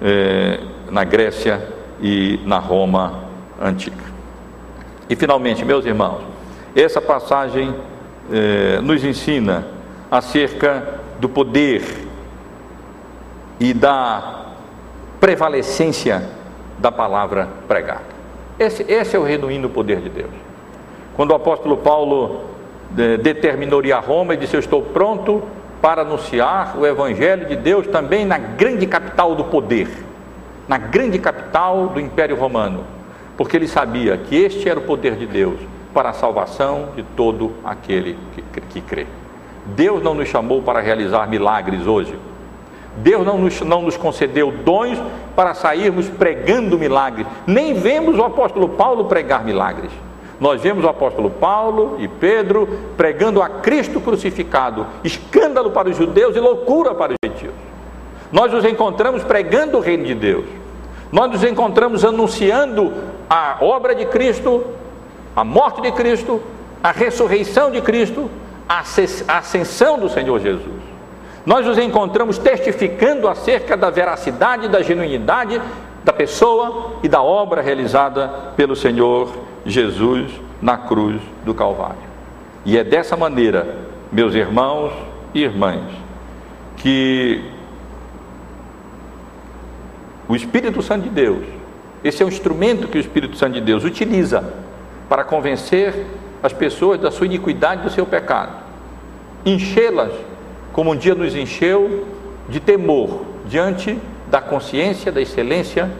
é, 0.00 0.60
na 0.90 1.04
Grécia 1.04 1.62
e 2.00 2.40
na 2.46 2.58
Roma 2.58 3.24
antiga. 3.60 4.04
E 5.08 5.14
finalmente, 5.14 5.64
meus 5.64 5.84
irmãos, 5.84 6.22
essa 6.74 7.00
passagem 7.00 7.74
é, 8.32 8.80
nos 8.80 9.04
ensina 9.04 9.66
acerca 10.10 11.00
do 11.20 11.28
poder 11.28 12.05
e 13.58 13.72
da 13.72 14.46
prevalecência 15.20 16.22
da 16.78 16.92
palavra 16.92 17.48
pregada. 17.66 18.16
Esse, 18.58 18.84
esse 18.90 19.16
é 19.16 19.18
o 19.18 19.26
genuíno 19.26 19.68
poder 19.68 20.00
de 20.00 20.08
Deus. 20.08 20.30
Quando 21.14 21.30
o 21.30 21.34
apóstolo 21.34 21.76
Paulo 21.78 22.44
de, 22.90 23.16
determinou 23.18 23.84
ir 23.84 23.92
a 23.92 24.00
Roma 24.00 24.34
e 24.34 24.36
disse: 24.36 24.56
Eu 24.56 24.60
estou 24.60 24.82
pronto 24.82 25.42
para 25.80 26.02
anunciar 26.02 26.76
o 26.78 26.86
Evangelho 26.86 27.46
de 27.46 27.56
Deus 27.56 27.86
também 27.86 28.24
na 28.24 28.38
grande 28.38 28.86
capital 28.86 29.34
do 29.34 29.44
poder, 29.44 29.88
na 30.68 30.78
grande 30.78 31.18
capital 31.18 31.88
do 31.88 32.00
Império 32.00 32.36
Romano, 32.36 32.84
porque 33.36 33.56
ele 33.56 33.68
sabia 33.68 34.16
que 34.16 34.36
este 34.36 34.68
era 34.68 34.78
o 34.78 34.82
poder 34.82 35.16
de 35.16 35.26
Deus 35.26 35.58
para 35.92 36.10
a 36.10 36.12
salvação 36.12 36.90
de 36.94 37.02
todo 37.02 37.52
aquele 37.64 38.18
que, 38.34 38.60
que 38.60 38.80
crê. 38.80 39.06
Deus 39.66 40.02
não 40.02 40.14
nos 40.14 40.28
chamou 40.28 40.62
para 40.62 40.80
realizar 40.80 41.26
milagres 41.28 41.86
hoje, 41.86 42.14
Deus 42.96 43.26
não 43.26 43.38
nos, 43.38 43.60
não 43.60 43.82
nos 43.82 43.96
concedeu 43.96 44.50
dons 44.50 44.98
para 45.34 45.54
sairmos 45.54 46.08
pregando 46.08 46.78
milagres. 46.78 47.26
Nem 47.46 47.74
vemos 47.74 48.18
o 48.18 48.22
apóstolo 48.22 48.70
Paulo 48.70 49.04
pregar 49.04 49.44
milagres. 49.44 49.90
Nós 50.40 50.60
vemos 50.60 50.84
o 50.84 50.88
apóstolo 50.88 51.30
Paulo 51.30 51.96
e 51.98 52.08
Pedro 52.08 52.68
pregando 52.96 53.42
a 53.42 53.48
Cristo 53.48 54.00
crucificado, 54.00 54.86
escândalo 55.02 55.70
para 55.70 55.88
os 55.88 55.96
judeus 55.96 56.36
e 56.36 56.40
loucura 56.40 56.94
para 56.94 57.12
os 57.12 57.16
gentios. 57.24 57.54
Nós 58.30 58.52
nos 58.52 58.64
encontramos 58.64 59.22
pregando 59.22 59.78
o 59.78 59.80
reino 59.80 60.04
de 60.04 60.14
Deus. 60.14 60.44
Nós 61.10 61.30
nos 61.30 61.44
encontramos 61.44 62.04
anunciando 62.04 62.92
a 63.30 63.56
obra 63.60 63.94
de 63.94 64.04
Cristo, 64.06 64.64
a 65.34 65.44
morte 65.44 65.80
de 65.80 65.92
Cristo, 65.92 66.42
a 66.82 66.92
ressurreição 66.92 67.70
de 67.70 67.80
Cristo, 67.80 68.28
a 68.68 68.82
ascensão 69.38 69.98
do 69.98 70.08
Senhor 70.08 70.40
Jesus 70.40 70.75
nós 71.46 71.64
nos 71.64 71.78
encontramos 71.78 72.38
testificando 72.38 73.28
acerca 73.28 73.76
da 73.76 73.88
veracidade, 73.88 74.68
da 74.68 74.82
genuinidade 74.82 75.62
da 76.04 76.12
pessoa 76.12 76.96
e 77.04 77.08
da 77.08 77.22
obra 77.22 77.62
realizada 77.62 78.28
pelo 78.56 78.74
Senhor 78.74 79.32
Jesus 79.64 80.30
na 80.60 80.76
cruz 80.76 81.20
do 81.44 81.54
Calvário. 81.54 82.06
E 82.64 82.76
é 82.76 82.82
dessa 82.82 83.16
maneira, 83.16 83.76
meus 84.10 84.34
irmãos 84.34 84.92
e 85.32 85.42
irmãs, 85.42 85.84
que 86.76 87.44
o 90.28 90.34
Espírito 90.34 90.82
Santo 90.82 91.04
de 91.04 91.10
Deus, 91.10 91.44
esse 92.02 92.22
é 92.22 92.26
um 92.26 92.28
instrumento 92.28 92.88
que 92.88 92.98
o 92.98 93.00
Espírito 93.00 93.36
Santo 93.36 93.54
de 93.54 93.60
Deus 93.60 93.84
utiliza 93.84 94.52
para 95.08 95.22
convencer 95.22 96.06
as 96.42 96.52
pessoas 96.52 97.00
da 97.00 97.12
sua 97.12 97.26
iniquidade, 97.26 97.82
do 97.82 97.90
seu 97.90 98.04
pecado, 98.04 98.52
enchê-las 99.44 100.12
como 100.76 100.90
um 100.90 100.96
dia 100.96 101.14
nos 101.14 101.34
encheu 101.34 102.06
de 102.50 102.60
temor 102.60 103.22
diante 103.46 103.98
da 104.28 104.42
consciência, 104.42 105.10
da 105.10 105.22
excelência, 105.22 105.90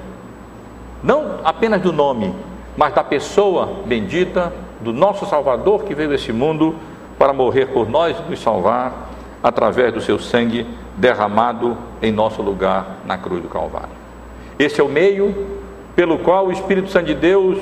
não 1.03 1.41
apenas 1.43 1.81
do 1.81 1.95
nome, 1.95 2.35
mas 2.77 2.93
da 2.93 3.03
pessoa 3.03 3.81
bendita 3.87 4.53
do 4.83 4.93
nosso 4.93 5.25
Salvador 5.25 5.85
que 5.85 5.95
veio 5.95 6.11
a 6.11 6.15
esse 6.15 6.31
mundo 6.31 6.75
para 7.19 7.33
morrer 7.33 7.69
por 7.69 7.89
nós 7.89 8.19
e 8.19 8.31
nos 8.31 8.39
salvar 8.39 9.09
através 9.43 9.95
do 9.95 10.01
seu 10.03 10.19
sangue 10.19 10.67
derramado 10.95 11.75
em 12.03 12.13
nosso 12.13 12.43
lugar 12.43 12.99
na 13.07 13.17
cruz 13.17 13.41
do 13.41 13.49
Calvário. 13.49 13.89
Esse 14.59 14.79
é 14.79 14.85
o 14.85 14.89
meio 14.91 15.57
pelo 15.95 16.19
qual 16.19 16.49
o 16.49 16.53
Espírito 16.53 16.91
Santo 16.91 17.07
de 17.07 17.15
Deus, 17.15 17.57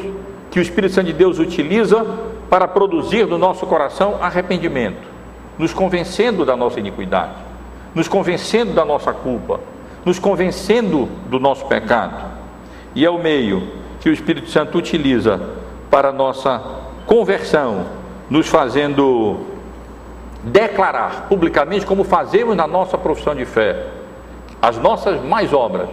que 0.51 0.59
o 0.59 0.63
Espírito 0.63 0.93
Santo 0.93 1.07
de 1.07 1.13
Deus 1.13 1.39
utiliza 1.39 2.05
para 2.51 2.67
produzir 2.67 3.25
no 3.25 3.39
nosso 3.39 3.67
coração 3.67 4.19
arrependimento, 4.21 5.14
nos 5.59 5.73
convencendo 5.73 6.45
da 6.45 6.57
nossa 6.57 6.81
iniquidade, 6.81 7.33
nos 7.95 8.09
convencendo 8.09 8.73
da 8.73 8.85
nossa 8.85 9.13
culpa, 9.13 9.61
nos 10.05 10.19
convencendo 10.19 11.09
do 11.29 11.39
nosso 11.39 11.67
pecado. 11.67 12.17
E 12.95 13.05
é 13.05 13.11
o 13.11 13.19
meio 13.19 13.69
que 14.01 14.09
o 14.09 14.13
Espírito 14.13 14.51
Santo 14.51 14.79
utiliza 14.79 15.41
para 15.91 16.13
nossa 16.13 16.63
conversão, 17.07 17.87
nos 18.29 18.49
fazendo 18.49 19.41
declarar 20.43 21.27
publicamente, 21.29 21.87
como 21.87 22.05
fazemos 22.05 22.57
na 22.57 22.67
nossa 22.67 22.99
profissão 22.99 23.35
de 23.35 23.45
fé, 23.45 23.87
as 24.61 24.77
nossas 24.79 25.23
mais 25.23 25.53
obras, 25.53 25.89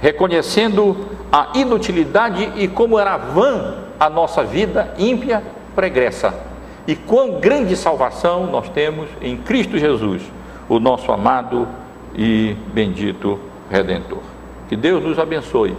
reconhecendo 0.00 0.96
a 1.30 1.48
inutilidade 1.54 2.52
e 2.56 2.68
como 2.68 2.98
era 2.98 3.16
vã 3.16 3.74
a 3.98 4.08
nossa 4.08 4.42
vida 4.42 4.94
ímpia 4.98 5.42
pregressa. 5.74 6.51
E 6.86 6.96
quão 6.96 7.40
grande 7.40 7.76
salvação 7.76 8.46
nós 8.46 8.68
temos 8.68 9.08
em 9.20 9.36
Cristo 9.36 9.78
Jesus, 9.78 10.22
o 10.68 10.80
nosso 10.80 11.12
amado 11.12 11.68
e 12.14 12.56
bendito 12.72 13.38
Redentor. 13.70 14.22
Que 14.68 14.76
Deus 14.76 15.02
nos 15.02 15.18
abençoe, 15.18 15.76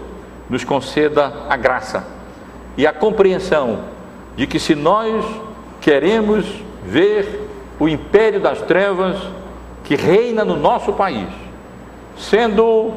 nos 0.50 0.64
conceda 0.64 1.34
a 1.50 1.58
graça 1.58 2.08
e 2.78 2.88
a 2.88 2.94
compreensão 2.94 3.82
de 4.36 4.48
que 4.48 4.60
se 4.60 4.76
nós 4.76 5.26
queremos 5.82 6.46
ver 6.86 7.50
o 7.80 7.88
império 7.88 8.40
das 8.40 8.62
trevas 8.62 9.18
que 9.84 9.96
reina 9.96 10.46
no 10.46 10.56
nosso 10.56 10.94
país 10.94 11.28
sendo 12.18 12.94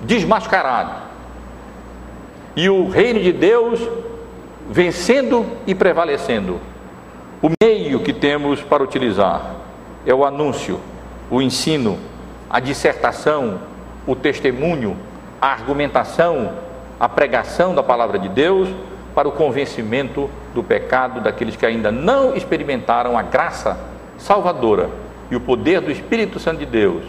desmascarado 0.00 1.08
e 2.56 2.68
o 2.68 2.88
reino 2.88 3.20
de 3.20 3.32
Deus 3.32 3.80
vencendo 4.68 5.46
e 5.66 5.74
prevalecendo. 5.74 6.60
O 7.40 7.48
meio 7.62 8.00
que 8.00 8.12
temos 8.12 8.60
para 8.62 8.82
utilizar 8.82 9.54
é 10.04 10.12
o 10.12 10.24
anúncio, 10.24 10.80
o 11.30 11.40
ensino, 11.40 11.96
a 12.50 12.58
dissertação, 12.58 13.60
o 14.04 14.16
testemunho, 14.16 14.96
a 15.40 15.46
argumentação, 15.46 16.50
a 16.98 17.08
pregação 17.08 17.76
da 17.76 17.82
palavra 17.82 18.18
de 18.18 18.28
Deus 18.28 18.68
para 19.14 19.28
o 19.28 19.32
convencimento 19.32 20.28
do 20.52 20.64
pecado 20.64 21.20
daqueles 21.20 21.54
que 21.54 21.64
ainda 21.64 21.92
não 21.92 22.34
experimentaram 22.34 23.16
a 23.16 23.22
graça 23.22 23.78
salvadora 24.16 24.90
e 25.30 25.36
o 25.36 25.40
poder 25.40 25.80
do 25.80 25.92
Espírito 25.92 26.40
Santo 26.40 26.58
de 26.58 26.66
Deus, 26.66 27.04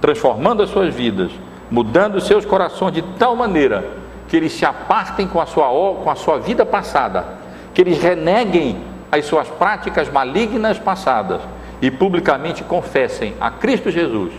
transformando 0.00 0.62
as 0.62 0.70
suas 0.70 0.94
vidas, 0.94 1.30
mudando 1.70 2.18
seus 2.18 2.46
corações 2.46 2.94
de 2.94 3.02
tal 3.18 3.36
maneira 3.36 3.84
que 4.26 4.38
eles 4.38 4.52
se 4.52 4.64
apartem 4.64 5.28
com 5.28 5.38
a 5.38 5.44
sua, 5.44 5.66
com 6.02 6.08
a 6.08 6.14
sua 6.14 6.38
vida 6.38 6.64
passada, 6.64 7.26
que 7.74 7.82
eles 7.82 8.00
reneguem 8.02 8.95
as 9.10 9.24
suas 9.24 9.48
práticas 9.48 10.10
malignas 10.10 10.78
passadas 10.78 11.40
e 11.80 11.90
publicamente 11.90 12.64
confessem 12.64 13.34
a 13.40 13.50
Cristo 13.50 13.90
Jesus 13.90 14.32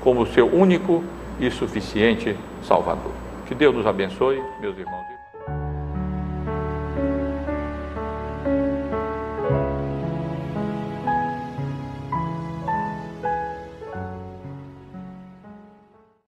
como 0.00 0.26
seu 0.26 0.46
único 0.46 1.04
e 1.38 1.50
suficiente 1.50 2.36
Salvador. 2.62 3.12
Que 3.46 3.54
Deus 3.54 3.74
nos 3.74 3.86
abençoe, 3.86 4.42
meus 4.60 4.78
irmãos. 4.78 5.09